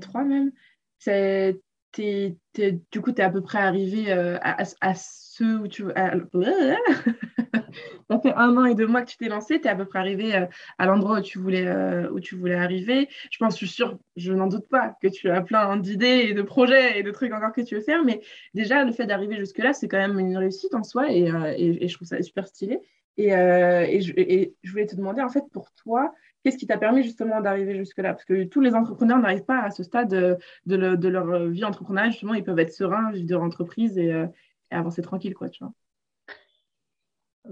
trois 0.00 0.22
même. 0.22 0.52
C'est 0.98 1.60
du 1.96 3.00
coup, 3.02 3.12
tu 3.12 3.20
es 3.20 3.24
à 3.24 3.30
peu 3.30 3.42
près 3.42 3.58
arrivé 3.58 4.12
à, 4.12 4.58
à, 4.80 4.94
ce 4.94 5.62
où 5.62 5.66
tu... 5.66 5.84
ça 8.08 8.18
fait 8.20 8.34
un 8.34 8.56
an 8.56 8.64
et 8.64 8.74
deux 8.74 8.86
mois 8.86 9.02
que 9.02 9.10
tu 9.10 9.16
t'es 9.16 9.28
lancé, 9.28 9.60
tu 9.60 9.66
es 9.66 9.70
à 9.70 9.76
peu 9.76 9.84
près 9.84 9.98
arrivé 9.98 10.34
euh, 10.34 10.46
à 10.78 10.86
l'endroit 10.86 11.18
où, 11.18 11.22
tu 11.22 11.38
voulais, 11.38 11.66
euh, 11.66 12.10
où 12.10 12.20
tu 12.20 12.36
voulais 12.36 12.54
arriver. 12.54 13.08
Je 13.30 13.38
pense, 13.38 13.54
je 13.54 13.66
suis 13.66 13.68
sûre, 13.68 13.98
je 14.16 14.32
n'en 14.32 14.46
doute 14.46 14.68
pas, 14.68 14.96
que 15.00 15.08
tu 15.08 15.30
as 15.30 15.40
plein 15.42 15.76
d'idées 15.76 16.26
et 16.28 16.34
de 16.34 16.42
projets 16.42 16.98
et 16.98 17.02
de 17.02 17.10
trucs 17.10 17.32
encore 17.32 17.52
que 17.52 17.62
tu 17.62 17.76
veux 17.76 17.80
faire. 17.80 18.04
Mais 18.04 18.20
déjà, 18.52 18.84
le 18.84 18.92
fait 18.92 19.06
d'arriver 19.06 19.36
jusque-là, 19.36 19.72
c'est 19.72 19.88
quand 19.88 19.98
même 19.98 20.18
une 20.18 20.36
réussite 20.36 20.74
en 20.74 20.82
soi 20.82 21.10
et, 21.10 21.30
euh, 21.30 21.78
je 21.86 21.94
trouve 21.94 22.08
ça 22.08 22.20
super 22.22 22.46
stylé. 22.46 22.80
Et, 23.16 23.30
je, 23.30 24.70
voulais 24.70 24.86
te 24.86 24.96
demander, 24.96 25.22
en 25.22 25.28
fait, 25.28 25.44
pour 25.52 25.70
toi, 25.72 26.12
qu'est-ce 26.42 26.58
qui 26.58 26.66
t'a 26.66 26.78
permis 26.78 27.04
justement 27.04 27.40
d'arriver 27.40 27.76
jusque-là? 27.76 28.12
Parce 28.12 28.24
que 28.24 28.44
tous 28.44 28.60
les 28.60 28.74
entrepreneurs 28.74 29.18
n'arrivent 29.18 29.44
pas 29.44 29.60
à 29.60 29.70
ce 29.70 29.82
stade 29.82 30.08
de, 30.08 30.38
leur 30.76 31.46
vie 31.48 31.64
entrepreneuriale. 31.64 32.10
Justement, 32.10 32.34
ils 32.34 32.44
peuvent 32.44 32.58
être 32.58 32.72
sereins, 32.72 33.12
vivre 33.12 33.30
leur 33.30 33.42
entreprise 33.42 33.96
et, 33.98 34.08
et 34.08 34.74
avancer 34.74 35.00
tranquille, 35.00 35.34
quoi, 35.34 35.48
tu 35.48 35.62
vois. 35.62 35.72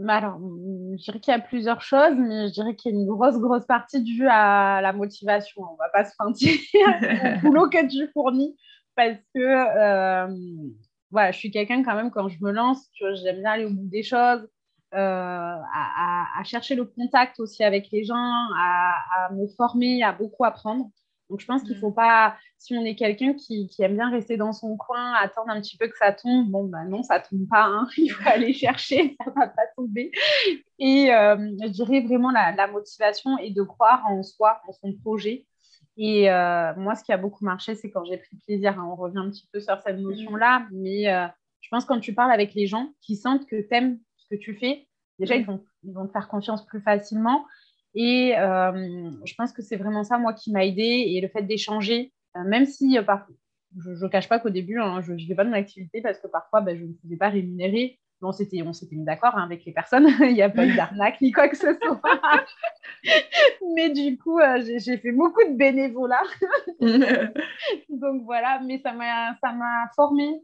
Alors, 0.08 0.38
je 0.38 1.02
dirais 1.02 1.20
qu'il 1.20 1.32
y 1.32 1.34
a 1.34 1.40
plusieurs 1.40 1.82
choses, 1.82 2.14
mais 2.16 2.48
je 2.48 2.52
dirais 2.52 2.74
qu'il 2.74 2.92
y 2.92 2.96
a 2.96 2.98
une 2.98 3.06
grosse, 3.06 3.38
grosse 3.38 3.66
partie 3.66 4.02
due 4.02 4.26
à 4.26 4.80
la 4.80 4.92
motivation. 4.92 5.62
On 5.62 5.72
ne 5.72 5.78
va 5.78 5.90
pas 5.90 6.04
se 6.04 6.14
mentir 6.18 6.58
au 7.44 7.48
boulot 7.48 7.68
que 7.68 7.86
tu 7.86 8.10
fournis 8.12 8.56
parce 8.94 9.18
que 9.34 9.40
euh, 9.40 10.34
voilà, 11.10 11.30
je 11.30 11.38
suis 11.38 11.50
quelqu'un 11.50 11.82
quand 11.82 11.94
même, 11.94 12.10
quand 12.10 12.28
je 12.28 12.38
me 12.42 12.52
lance, 12.52 12.88
j'aime 12.98 13.40
bien 13.40 13.52
aller 13.52 13.64
au 13.66 13.70
bout 13.70 13.88
des 13.88 14.02
choses, 14.02 14.48
euh, 14.94 14.98
à, 14.98 16.42
chercher 16.44 16.74
le 16.74 16.84
contact 16.84 17.38
aussi 17.38 17.62
avec 17.62 17.90
les 17.92 18.04
gens, 18.04 18.14
à, 18.16 19.30
me 19.32 19.46
former, 19.56 20.02
à 20.02 20.12
beaucoup 20.12 20.44
apprendre. 20.44 20.90
Donc, 21.32 21.40
je 21.40 21.46
pense 21.46 21.62
qu'il 21.62 21.72
ne 21.76 21.80
faut 21.80 21.90
pas, 21.90 22.36
si 22.58 22.74
on 22.76 22.84
est 22.84 22.94
quelqu'un 22.94 23.32
qui, 23.32 23.66
aime 23.78 23.94
bien 23.94 24.10
rester 24.10 24.36
dans 24.36 24.52
son 24.52 24.76
coin, 24.76 25.14
attendre 25.14 25.48
un 25.48 25.62
petit 25.62 25.78
peu 25.78 25.88
que 25.88 25.96
ça 25.96 26.12
tombe, 26.12 26.50
bon, 26.50 26.64
bah 26.64 26.84
non, 26.84 27.02
ça 27.02 27.20
ne 27.20 27.24
tombe 27.24 27.48
pas, 27.48 27.64
hein. 27.64 27.88
il 27.96 28.10
faut 28.10 28.28
aller 28.28 28.52
chercher, 28.52 29.16
ça 29.24 29.30
ne 29.30 29.34
va 29.34 29.46
pas 29.46 29.62
tomber. 29.74 30.12
Et 30.78 31.10
euh, 31.10 31.36
je 31.62 31.68
dirais 31.68 32.02
vraiment 32.02 32.30
la, 32.30 32.66
motivation 32.66 33.38
et 33.38 33.50
de 33.50 33.62
croire 33.62 34.04
en 34.06 34.22
soi, 34.22 34.60
en 34.68 34.72
son 34.72 34.92
projet. 34.92 35.46
Et 35.96 36.30
euh, 36.30 36.74
moi, 36.76 36.96
ce 36.96 37.02
qui 37.02 37.14
a 37.14 37.16
beaucoup 37.16 37.46
marché, 37.46 37.76
c'est 37.76 37.90
quand 37.90 38.04
j'ai 38.04 38.18
pris 38.18 38.36
plaisir. 38.46 38.78
Hein. 38.78 38.86
on 38.92 38.94
revient 38.94 39.20
un 39.20 39.30
petit 39.30 39.48
peu 39.50 39.58
sur 39.58 39.80
cette 39.80 40.00
notion-là, 40.00 40.66
mais 40.70 41.10
euh, 41.10 41.26
je 41.62 41.70
pense 41.70 41.86
que 41.86 41.94
quand 41.94 42.00
tu 42.00 42.12
parles 42.12 42.32
avec 42.32 42.52
les 42.52 42.66
gens 42.66 42.92
qui 43.00 43.16
sentent 43.16 43.46
que 43.46 43.56
tu 43.56 43.74
aimes 43.74 43.98
ce 44.18 44.26
que 44.28 44.38
tu 44.38 44.54
fais, 44.54 44.86
déjà, 45.18 45.34
ils 45.34 45.46
vont, 45.46 45.64
ils 45.82 45.94
vont 45.94 46.06
te 46.06 46.12
faire 46.12 46.28
confiance 46.28 46.66
plus 46.66 46.82
facilement. 46.82 47.46
Et 47.94 48.34
euh, 48.38 49.10
je 49.24 49.34
pense 49.34 49.52
que 49.52 49.62
c'est 49.62 49.76
vraiment 49.76 50.04
ça, 50.04 50.18
moi, 50.18 50.32
qui 50.32 50.52
m'a 50.52 50.64
aidé. 50.64 50.82
Et 50.82 51.20
le 51.20 51.28
fait 51.28 51.42
d'échanger, 51.42 52.12
euh, 52.36 52.44
même 52.44 52.64
si 52.64 52.98
euh, 52.98 53.02
je 53.78 54.04
ne 54.04 54.08
cache 54.08 54.28
pas 54.28 54.38
qu'au 54.38 54.50
début, 54.50 54.78
hein, 54.78 55.00
je 55.02 55.12
ne 55.12 55.18
faisais 55.18 55.34
pas 55.34 55.44
de 55.44 55.50
mon 55.50 55.56
activité 55.56 56.00
parce 56.00 56.18
que 56.18 56.26
parfois, 56.26 56.60
ben, 56.60 56.76
je 56.76 56.84
ne 56.84 56.92
faisais 57.02 57.16
pas 57.16 57.28
rémunérer. 57.28 57.98
Bon, 58.20 58.28
on 58.28 58.32
s'était 58.32 58.62
mis 58.94 59.04
d'accord 59.04 59.36
hein, 59.36 59.42
avec 59.42 59.64
les 59.64 59.72
personnes. 59.72 60.06
Il 60.20 60.34
n'y 60.34 60.42
a 60.42 60.48
pas 60.48 60.64
eu 60.64 60.76
d'arnaque 60.76 61.20
ni 61.20 61.32
quoi 61.32 61.48
que 61.48 61.56
ce 61.56 61.74
soit. 61.74 62.00
mais 63.74 63.90
du 63.90 64.16
coup, 64.16 64.38
j'ai 64.78 64.96
fait 64.96 65.10
beaucoup 65.10 65.42
de 65.42 65.56
bénévolat. 65.56 66.22
Donc 67.88 68.22
voilà, 68.24 68.60
mais 68.64 68.80
ça 68.80 68.92
m'a 68.92 69.90
formé. 69.96 70.40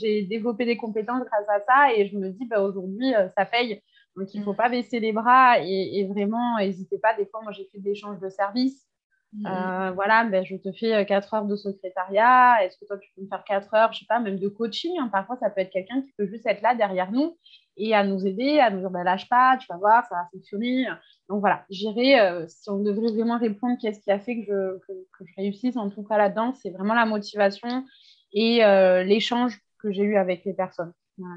j'ai 0.00 0.22
développé 0.22 0.64
des 0.64 0.78
compétences 0.78 1.22
grâce 1.24 1.48
à 1.48 1.60
ça 1.66 1.94
et 1.94 2.08
je 2.08 2.16
me 2.16 2.30
dis, 2.30 2.46
bah, 2.46 2.62
aujourd'hui, 2.62 3.12
ça 3.36 3.44
paye. 3.44 3.82
Donc, 4.20 4.34
il 4.34 4.40
ne 4.40 4.44
faut 4.44 4.52
mm. 4.52 4.56
pas 4.56 4.68
baisser 4.68 5.00
les 5.00 5.12
bras 5.12 5.58
et, 5.60 6.06
vraiment, 6.06 6.58
n'hésitez 6.58 6.98
pas. 6.98 7.14
Des 7.14 7.24
fois, 7.24 7.40
moi, 7.42 7.52
j'ai 7.52 7.64
fait 7.72 7.78
des 7.78 7.92
échanges 7.92 8.20
de 8.20 8.28
services. 8.28 8.86
Mm. 9.32 9.46
Euh, 9.46 9.90
voilà, 9.92 10.24
ben, 10.24 10.44
je 10.44 10.56
te 10.56 10.70
fais 10.72 11.06
4 11.06 11.32
euh, 11.32 11.36
heures 11.38 11.46
de 11.46 11.56
secrétariat. 11.56 12.62
Est-ce 12.62 12.76
que 12.76 12.84
toi, 12.84 12.98
tu 12.98 13.10
peux 13.16 13.22
me 13.22 13.28
faire 13.28 13.42
4 13.44 13.72
heures, 13.74 13.92
je 13.94 14.00
sais 14.00 14.06
pas, 14.06 14.20
même 14.20 14.38
de 14.38 14.48
coaching 14.48 14.98
hein. 15.00 15.08
Parfois, 15.10 15.36
ça 15.36 15.48
peut 15.48 15.62
être 15.62 15.70
quelqu'un 15.70 16.02
qui 16.02 16.12
peut 16.18 16.26
juste 16.26 16.44
être 16.46 16.60
là 16.60 16.74
derrière 16.74 17.10
nous 17.10 17.38
et 17.78 17.94
à 17.94 18.04
nous 18.04 18.26
aider, 18.26 18.58
à 18.58 18.68
nous 18.68 18.80
dire 18.80 18.90
ben, 18.90 19.04
lâche 19.04 19.26
pas, 19.30 19.56
tu 19.58 19.66
vas 19.70 19.78
voir, 19.78 20.04
ça 20.06 20.16
va 20.16 20.28
fonctionner. 20.32 20.86
Donc 21.30 21.40
voilà, 21.40 21.64
j'irai, 21.70 22.20
euh, 22.20 22.46
si 22.46 22.68
on 22.68 22.82
devrait 22.82 23.12
vraiment 23.12 23.38
répondre, 23.38 23.78
qu'est-ce 23.80 24.00
qui 24.00 24.10
a 24.10 24.18
fait 24.18 24.44
que 24.44 24.44
je, 24.46 24.78
que, 24.86 25.24
je 25.24 25.32
réussisse 25.38 25.78
en 25.78 25.88
tout 25.88 26.02
cas 26.02 26.18
là-dedans, 26.18 26.52
c'est 26.52 26.70
vraiment 26.70 26.94
la 26.94 27.06
motivation 27.06 27.86
et 28.32 28.58
l'échange 29.04 29.58
que 29.78 29.90
j'ai 29.90 30.02
eu 30.02 30.16
avec 30.16 30.44
les 30.44 30.52
personnes 30.52 30.92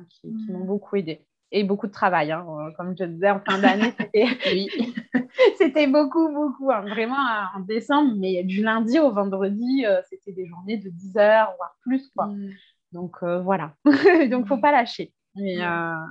qui, 0.09 0.21
qui 0.21 0.51
m'ont 0.51 0.63
mm. 0.63 0.67
beaucoup 0.67 0.97
aidé 0.97 1.25
et 1.53 1.63
beaucoup 1.63 1.87
de 1.87 1.91
travail. 1.91 2.31
Hein. 2.31 2.45
Euh, 2.49 2.71
comme 2.75 2.95
je 2.97 3.05
disais, 3.05 3.29
en 3.29 3.39
fin 3.39 3.59
d'année, 3.59 3.93
c'était 5.57 5.87
beaucoup, 5.87 6.27
beaucoup. 6.29 6.71
Hein. 6.71 6.81
Vraiment, 6.81 7.15
en 7.55 7.59
décembre, 7.61 8.15
mais 8.17 8.43
du 8.43 8.63
lundi 8.63 8.99
au 8.99 9.11
vendredi, 9.11 9.85
euh, 9.85 10.01
c'était 10.09 10.33
des 10.33 10.47
journées 10.47 10.77
de 10.77 10.89
10 10.89 11.17
heures, 11.17 11.53
voire 11.57 11.77
plus. 11.81 12.09
Quoi. 12.15 12.27
Mm. 12.27 12.49
Donc, 12.91 13.17
euh, 13.21 13.39
voilà. 13.39 13.75
Donc, 13.85 13.95
il 13.95 14.29
ne 14.29 14.45
faut 14.45 14.57
pas 14.57 14.71
lâcher. 14.71 15.13
Mais, 15.35 15.57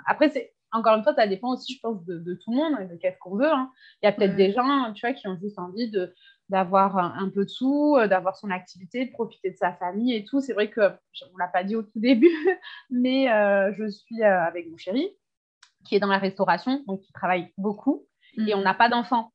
après, 0.07 0.31
c'est 0.31 0.55
encore 0.75 0.97
une 0.97 1.03
fois, 1.03 1.15
ça 1.15 1.27
dépend 1.27 1.53
aussi, 1.53 1.75
je 1.75 1.81
pense, 1.81 2.03
de, 2.07 2.35
tout 2.43 2.51
le 2.51 2.57
monde, 2.57 2.89
de 2.89 2.97
qu'est-ce 2.97 3.19
qu'on 3.19 3.37
veut. 3.37 3.53
Hein. 3.53 3.71
Il 4.03 4.07
y 4.07 4.09
a 4.09 4.13
peut-être 4.13 4.37
des 4.37 4.53
gens, 4.53 4.91
tu 4.95 5.07
vois, 5.07 5.13
qui 5.13 5.29
ont 5.29 5.37
juste 5.39 5.59
envie 5.59 5.91
de 5.91 6.15
d'avoir 6.49 6.99
un, 6.99 7.31
peu 7.31 7.45
de 7.45 7.49
sous, 7.49 7.97
d'avoir 8.11 8.37
son 8.37 8.51
activité, 8.51 9.07
de 9.07 9.13
profiter 9.13 9.51
de 9.51 9.57
sa 9.57 9.73
famille 9.73 10.15
et 10.15 10.25
tout. 10.25 10.41
C'est 10.41 10.53
vrai 10.53 10.69
que, 10.69 10.81
on 10.81 11.35
ne 11.35 11.39
l'a 11.39 11.49
pas 11.49 11.65
dit 11.65 11.77
au 11.77 11.83
tout 11.83 11.99
début, 11.99 12.29
mais 12.91 13.27
je 13.77 13.89
suis 13.89 14.23
avec 14.23 14.69
mon 14.71 14.77
chéri 14.77 15.15
qui 15.85 15.95
est 15.95 16.01
dans 16.01 16.09
la 16.09 16.19
restauration, 16.19 16.83
donc 16.87 17.01
qui 17.01 17.13
travaille 17.13 17.53
beaucoup, 17.59 18.07
et 18.37 18.55
on 18.55 18.61
mm. 18.61 18.65
n'a 18.65 18.75
pas 18.75 18.89
d'enfants. 18.89 19.33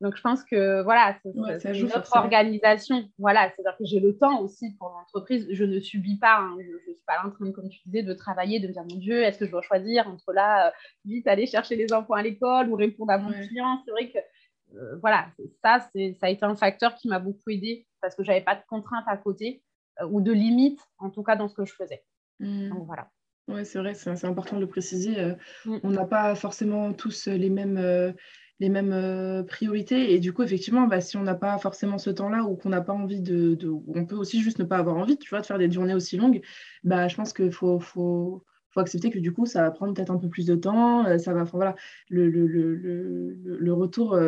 Donc, 0.00 0.16
je 0.16 0.22
pense 0.22 0.44
que 0.44 0.82
voilà, 0.82 1.16
c'est 1.22 1.34
notre 1.34 2.16
organisation. 2.16 3.08
Voilà, 3.18 3.50
c'est-à-dire 3.50 3.76
que 3.76 3.84
j'ai 3.84 3.98
le 3.98 4.16
temps 4.16 4.40
aussi 4.40 4.76
pour 4.78 4.90
l'entreprise. 4.90 5.48
Je 5.50 5.64
ne 5.64 5.80
subis 5.80 6.18
pas, 6.18 6.38
hein. 6.38 6.56
je 6.60 6.90
ne 6.90 6.94
suis 6.94 7.04
pas 7.04 7.14
là 7.14 7.26
en 7.26 7.30
train, 7.30 7.50
comme 7.50 7.68
tu 7.68 7.80
disais, 7.86 8.04
de 8.04 8.14
travailler, 8.14 8.60
de 8.60 8.68
me 8.68 8.72
dire 8.72 8.84
mon 8.88 8.96
Dieu, 8.96 9.22
est-ce 9.22 9.38
que 9.38 9.46
je 9.46 9.50
dois 9.50 9.62
choisir 9.62 10.06
entre 10.06 10.32
là, 10.32 10.68
euh, 10.68 10.70
vite 11.04 11.26
aller 11.26 11.46
chercher 11.46 11.74
les 11.74 11.92
enfants 11.92 12.14
à 12.14 12.22
l'école 12.22 12.68
ou 12.68 12.76
répondre 12.76 13.10
à 13.10 13.18
mon 13.18 13.32
client? 13.32 13.82
C'est 13.84 13.90
vrai 13.90 14.08
que 14.08 14.18
euh, 14.76 14.98
voilà, 15.00 15.26
ça, 15.64 15.80
ça 15.80 16.26
a 16.26 16.30
été 16.30 16.44
un 16.44 16.54
facteur 16.54 16.94
qui 16.94 17.08
m'a 17.08 17.18
beaucoup 17.18 17.50
aidé 17.50 17.86
parce 18.00 18.14
que 18.14 18.22
je 18.22 18.28
n'avais 18.28 18.44
pas 18.44 18.54
de 18.54 18.62
contraintes 18.68 19.06
à 19.08 19.16
côté 19.16 19.64
euh, 20.00 20.06
ou 20.06 20.20
de 20.20 20.30
limites, 20.30 20.80
en 20.98 21.10
tout 21.10 21.24
cas 21.24 21.34
dans 21.34 21.48
ce 21.48 21.54
que 21.54 21.64
je 21.64 21.74
faisais. 21.74 22.04
Mm. 22.38 22.68
Donc 22.68 22.86
voilà. 22.86 23.08
Oui, 23.48 23.64
c'est 23.64 23.78
vrai, 23.78 23.94
c'est 23.94 24.24
important 24.26 24.56
de 24.56 24.60
le 24.60 24.66
préciser. 24.66 25.18
Euh, 25.18 25.34
mm. 25.64 25.78
On 25.82 25.90
n'a 25.90 26.04
pas 26.04 26.34
forcément 26.34 26.92
tous 26.92 27.26
les 27.28 27.48
mêmes, 27.48 27.78
euh, 27.78 28.12
les 28.60 28.68
mêmes 28.68 28.92
euh, 28.92 29.42
priorités. 29.42 30.12
Et 30.12 30.18
du 30.20 30.34
coup, 30.34 30.42
effectivement, 30.42 30.86
bah, 30.86 31.00
si 31.00 31.16
on 31.16 31.22
n'a 31.22 31.34
pas 31.34 31.56
forcément 31.58 31.96
ce 31.96 32.10
temps-là 32.10 32.44
ou 32.44 32.56
qu'on 32.56 32.68
n'a 32.68 32.82
pas 32.82 32.92
envie 32.92 33.22
de, 33.22 33.54
de, 33.54 33.70
On 33.94 34.04
peut 34.04 34.16
aussi 34.16 34.42
juste 34.42 34.58
ne 34.58 34.64
pas 34.64 34.76
avoir 34.76 34.96
envie, 34.96 35.16
tu 35.16 35.30
vois, 35.30 35.40
de 35.40 35.46
faire 35.46 35.56
des 35.58 35.70
journées 35.70 35.94
aussi 35.94 36.18
longues, 36.18 36.42
bah, 36.84 37.08
je 37.08 37.16
pense 37.16 37.32
qu'il 37.32 37.50
faut, 37.50 37.80
faut, 37.80 38.44
faut, 38.70 38.80
accepter 38.80 39.10
que 39.10 39.18
du 39.18 39.32
coup, 39.32 39.46
ça 39.46 39.62
va 39.62 39.70
prendre 39.70 39.94
peut-être 39.94 40.10
un 40.10 40.18
peu 40.18 40.28
plus 40.28 40.44
de 40.46 40.54
temps. 40.54 41.18
Ça 41.18 41.32
va, 41.32 41.44
voilà, 41.44 41.74
le, 42.10 42.28
le, 42.28 42.46
le, 42.46 43.34
le 43.34 43.72
retour 43.72 44.18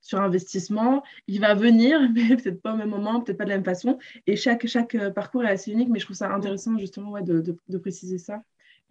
sur 0.00 0.20
investissement, 0.22 1.02
il 1.26 1.40
va 1.40 1.54
venir, 1.54 2.00
mais 2.14 2.34
peut-être 2.36 2.62
pas 2.62 2.72
au 2.74 2.76
même 2.78 2.88
moment, 2.90 3.20
peut-être 3.20 3.38
pas 3.38 3.44
de 3.44 3.50
la 3.50 3.56
même 3.56 3.64
façon. 3.64 3.98
Et 4.26 4.36
chaque, 4.36 4.66
chaque 4.66 4.96
parcours 5.14 5.44
est 5.44 5.50
assez 5.50 5.70
unique, 5.70 5.90
mais 5.90 5.98
je 5.98 6.06
trouve 6.06 6.16
ça 6.16 6.32
intéressant 6.32 6.78
justement 6.78 7.10
ouais, 7.10 7.22
de, 7.22 7.40
de 7.68 7.78
préciser 7.78 8.16
ça. 8.18 8.42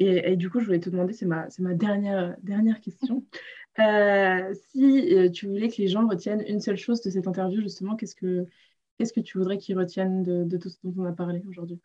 Et, 0.02 0.38
du 0.38 0.50
coup, 0.50 0.62
je 0.62 0.66
voulais 0.66 0.80
te 0.80 0.90
demander, 0.90 1.12
c'est 1.12 1.26
ma, 1.26 1.48
ma 1.60 1.74
dernière, 1.74 2.34
dernière 2.42 2.80
question, 2.80 3.26
euh, 3.80 4.54
si 4.70 5.14
euh, 5.14 5.30
tu 5.30 5.48
voulais 5.48 5.68
que 5.68 5.76
les 5.78 5.90
gens 5.90 6.08
retiennent 6.08 6.44
une 6.48 6.62
seule 6.62 6.78
chose 6.78 7.02
de 7.02 7.10
cette 7.10 7.28
interview, 7.28 7.62
justement, 7.62 7.98
qu'est-ce 7.98 8.16
que, 8.16 8.46
qu'est-ce 8.98 9.12
que 9.12 9.20
tu 9.20 9.38
voudrais 9.38 9.58
qu'ils 9.58 9.78
retiennent 9.78 10.24
de, 10.24 10.58
tout 10.58 10.70
ce 10.70 10.78
dont 10.86 10.94
on 11.04 11.06
a 11.06 11.12
parlé 11.12 11.44
aujourd'hui? 11.50 11.82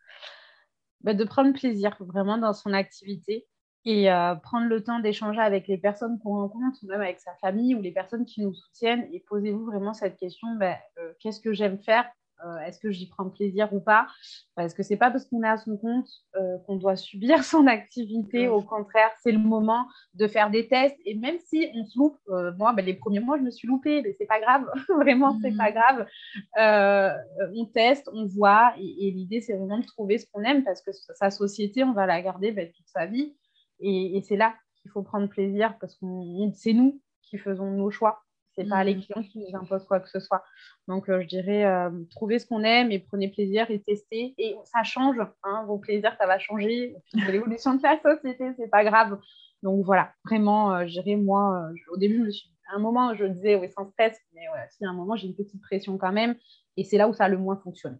Bah, 1.01 1.13
De 1.13 1.25
prendre 1.25 1.51
plaisir 1.51 1.97
vraiment 1.99 2.37
dans 2.37 2.53
son 2.53 2.71
activité 2.71 3.47
et 3.83 4.09
euh, 4.09 4.35
prendre 4.35 4.67
le 4.67 4.81
temps 4.81 4.99
d'échanger 4.99 5.41
avec 5.41 5.67
les 5.67 5.77
personnes 5.77 6.17
qu'on 6.19 6.35
rencontre, 6.35 6.79
même 6.85 7.01
avec 7.01 7.19
sa 7.19 7.35
famille 7.35 7.75
ou 7.75 7.81
les 7.81 7.91
personnes 7.91 8.23
qui 8.23 8.41
nous 8.41 8.53
soutiennent. 8.53 9.09
Et 9.11 9.19
posez-vous 9.27 9.65
vraiment 9.65 9.93
cette 9.93 10.15
question, 10.15 10.55
bah, 10.55 10.77
qu'est-ce 11.19 11.41
que 11.41 11.51
j'aime 11.51 11.79
faire? 11.79 12.09
Euh, 12.43 12.57
est-ce 12.59 12.79
que 12.79 12.91
j'y 12.91 13.07
prends 13.07 13.29
plaisir 13.29 13.73
ou 13.73 13.79
pas? 13.79 14.07
Parce 14.55 14.73
que 14.73 14.83
c'est 14.83 14.97
pas 14.97 15.09
parce 15.09 15.25
qu'on 15.25 15.43
est 15.43 15.47
à 15.47 15.57
son 15.57 15.77
compte 15.77 16.07
euh, 16.35 16.57
qu'on 16.65 16.75
doit 16.75 16.95
subir 16.95 17.43
son 17.43 17.67
activité. 17.67 18.47
Au 18.47 18.61
contraire, 18.61 19.09
c'est 19.21 19.31
le 19.31 19.39
moment 19.39 19.87
de 20.13 20.27
faire 20.27 20.49
des 20.49 20.67
tests. 20.67 20.97
Et 21.05 21.15
même 21.15 21.37
si 21.39 21.67
on 21.73 21.85
se 21.85 21.97
loupe, 21.97 22.17
euh, 22.29 22.51
moi, 22.57 22.73
ben, 22.73 22.85
les 22.85 22.93
premiers 22.93 23.19
mois, 23.19 23.37
je 23.37 23.43
me 23.43 23.51
suis 23.51 23.67
loupée, 23.67 24.01
mais 24.01 24.13
c'est 24.17 24.25
pas 24.25 24.39
grave. 24.39 24.65
vraiment, 24.89 25.37
c'est 25.41 25.55
pas 25.55 25.71
mmh. 25.71 25.73
grave. 25.73 27.51
on 27.53 27.65
teste, 27.65 28.09
on 28.13 28.25
voit. 28.25 28.73
Et, 28.79 29.11
l'idée, 29.11 29.41
c'est 29.41 29.55
vraiment 29.55 29.79
de 29.79 29.85
trouver 29.85 30.17
ce 30.17 30.25
qu'on 30.31 30.43
aime 30.43 30.63
parce 30.63 30.81
que 30.81 30.91
sa 30.91 31.29
société, 31.31 31.83
on 31.83 31.93
va 31.93 32.05
la 32.05 32.21
garder 32.21 32.51
ben, 32.51 32.71
toute 32.71 32.87
sa 32.87 33.05
vie. 33.05 33.35
Et, 33.79 34.17
et 34.17 34.21
c'est 34.21 34.37
là 34.37 34.53
qu'il 34.81 34.91
faut 34.91 35.03
prendre 35.03 35.27
plaisir 35.27 35.77
parce 35.79 35.95
que 35.95 36.05
c'est 36.53 36.73
nous 36.73 37.01
qui 37.23 37.37
faisons 37.37 37.71
nos 37.71 37.89
choix. 37.89 38.24
C'est 38.57 38.67
pas 38.67 38.83
les 38.83 38.95
mm. 38.95 39.01
clients 39.01 39.23
qui 39.23 39.39
nous 39.39 39.55
imposent 39.55 39.85
quoi 39.85 39.99
que 39.99 40.09
ce 40.09 40.19
soit. 40.19 40.43
Donc, 40.87 41.09
euh, 41.09 41.21
je 41.21 41.27
dirais, 41.27 41.65
euh, 41.65 41.89
trouvez 42.11 42.39
ce 42.39 42.45
qu'on 42.45 42.63
aime 42.63 42.91
et 42.91 42.99
prenez 42.99 43.29
plaisir 43.29 43.69
et 43.69 43.81
testez. 43.81 44.33
Et 44.37 44.55
ça 44.63 44.83
change. 44.83 45.17
Hein, 45.43 45.65
vos 45.67 45.77
plaisirs, 45.77 46.15
ça 46.17 46.25
va 46.25 46.39
changer. 46.39 46.95
L'évolution 47.13 47.75
de 47.75 47.83
la 47.83 47.99
société, 48.01 48.51
c'est 48.57 48.69
pas 48.69 48.83
grave. 48.83 49.19
Donc, 49.63 49.83
voilà, 49.85 50.13
vraiment, 50.25 50.73
euh, 50.73 50.85
je 50.85 51.01
dirais, 51.01 51.15
moi, 51.15 51.69
au 51.91 51.97
début, 51.97 52.17
je 52.17 52.23
me 52.23 52.31
suis, 52.31 52.51
à 52.71 52.75
un 52.75 52.79
moment, 52.79 53.13
je 53.13 53.25
disais, 53.25 53.55
oui, 53.55 53.69
sans 53.69 53.89
stress. 53.91 54.17
Mais 54.33 54.47
ouais, 54.49 54.67
si 54.69 54.85
à 54.85 54.89
un 54.89 54.93
moment, 54.93 55.15
j'ai 55.15 55.27
une 55.27 55.35
petite 55.35 55.61
pression 55.61 55.97
quand 55.97 56.13
même. 56.13 56.35
Et 56.77 56.83
c'est 56.83 56.97
là 56.97 57.07
où 57.07 57.13
ça 57.13 57.25
a 57.25 57.29
le 57.29 57.37
moins 57.37 57.57
fonctionné. 57.57 57.97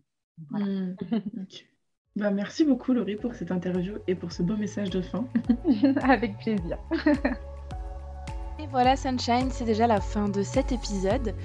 Mm. 0.51 0.95
Bah, 2.15 2.31
merci 2.31 2.63
beaucoup, 2.63 2.93
Laurie, 2.93 3.17
pour 3.17 3.35
cette 3.35 3.51
interview 3.51 3.97
et 4.07 4.15
pour 4.15 4.31
ce 4.31 4.41
beau 4.41 4.55
message 4.55 4.89
de 4.89 5.01
fin. 5.01 5.27
Avec 6.01 6.37
plaisir. 6.37 6.77
Et 8.65 8.67
voilà 8.71 8.95
Sunshine, 8.95 9.51
c'est 9.51 9.63
déjà 9.63 9.86
la 9.86 10.01
fin 10.01 10.28
de 10.28 10.41
cet 10.41 10.71
épisode. 10.71 11.36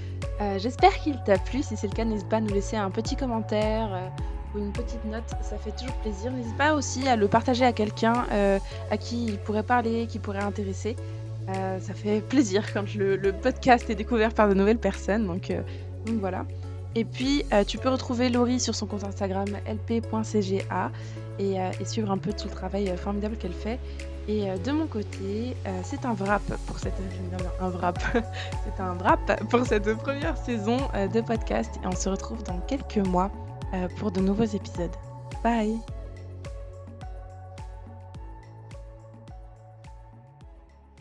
Euh, 0.40 0.58
j'espère 0.58 0.94
qu'il 0.94 1.22
t'a 1.22 1.36
plu. 1.36 1.62
Si 1.62 1.76
c'est 1.76 1.86
le 1.86 1.92
cas, 1.92 2.06
n'hésite 2.06 2.30
pas 2.30 2.38
à 2.38 2.40
nous 2.40 2.54
laisser 2.54 2.76
un 2.76 2.90
petit 2.90 3.14
commentaire 3.14 3.90
euh, 3.92 4.08
ou 4.54 4.64
une 4.64 4.72
petite 4.72 5.04
note, 5.04 5.28
ça 5.42 5.58
fait 5.58 5.72
toujours 5.72 5.94
plaisir. 5.96 6.32
N'hésite 6.32 6.56
pas 6.56 6.72
aussi 6.72 7.06
à 7.08 7.16
le 7.16 7.28
partager 7.28 7.66
à 7.66 7.74
quelqu'un 7.74 8.24
euh, 8.32 8.58
à 8.90 8.96
qui 8.96 9.26
il 9.26 9.36
pourrait 9.36 9.62
parler, 9.62 10.06
qui 10.06 10.18
pourrait 10.18 10.38
intéresser. 10.38 10.96
ça 11.46 11.92
fait 11.92 12.22
plaisir 12.22 12.72
quand 12.72 12.94
le, 12.94 13.32
podcast 13.32 13.90
est 13.90 13.96
découvert 13.96 14.32
par 14.32 14.48
de 14.48 14.54
nouvelles 14.54 14.78
personnes. 14.78 15.26
Donc, 15.26 15.52
voilà. 16.20 16.46
Et 16.94 17.04
puis, 17.04 17.44
tu 17.66 17.76
peux 17.76 17.90
retrouver 17.90 18.30
Laurie 18.30 18.60
sur 18.60 18.74
son 18.74 18.86
compte 18.86 19.04
Instagram 19.04 19.48
lp.cga 19.66 20.90
et, 21.38 21.56
et, 21.56 21.84
suivre 21.84 22.10
un 22.10 22.18
peu 22.18 22.32
tout 22.32 22.48
le 22.48 22.54
travail 22.54 22.96
formidable 22.96 23.36
qu'elle 23.36 23.52
fait. 23.52 23.78
Et 24.30 24.48
euh, 24.48 24.58
de 24.58 24.70
mon 24.70 24.86
côté, 24.86 25.56
euh, 25.66 25.80
c'est 25.82 26.04
un 26.04 26.14
wrap 26.14 26.42
pour 26.66 26.78
cette 26.78 26.94
un 27.60 27.68
wrap. 27.68 27.98
c'est 28.14 28.80
un 28.80 28.94
wrap 28.94 29.48
pour 29.48 29.66
cette 29.66 29.92
première 29.96 30.36
saison 30.36 30.78
euh, 30.94 31.08
de 31.08 31.20
podcast 31.20 31.70
et 31.82 31.86
on 31.86 31.96
se 31.96 32.08
retrouve 32.08 32.42
dans 32.44 32.60
quelques 32.60 33.04
mois 33.08 33.30
pour 33.98 34.10
de 34.10 34.20
nouveaux 34.20 34.44
épisodes. 34.44 34.94
Bye 35.44 35.78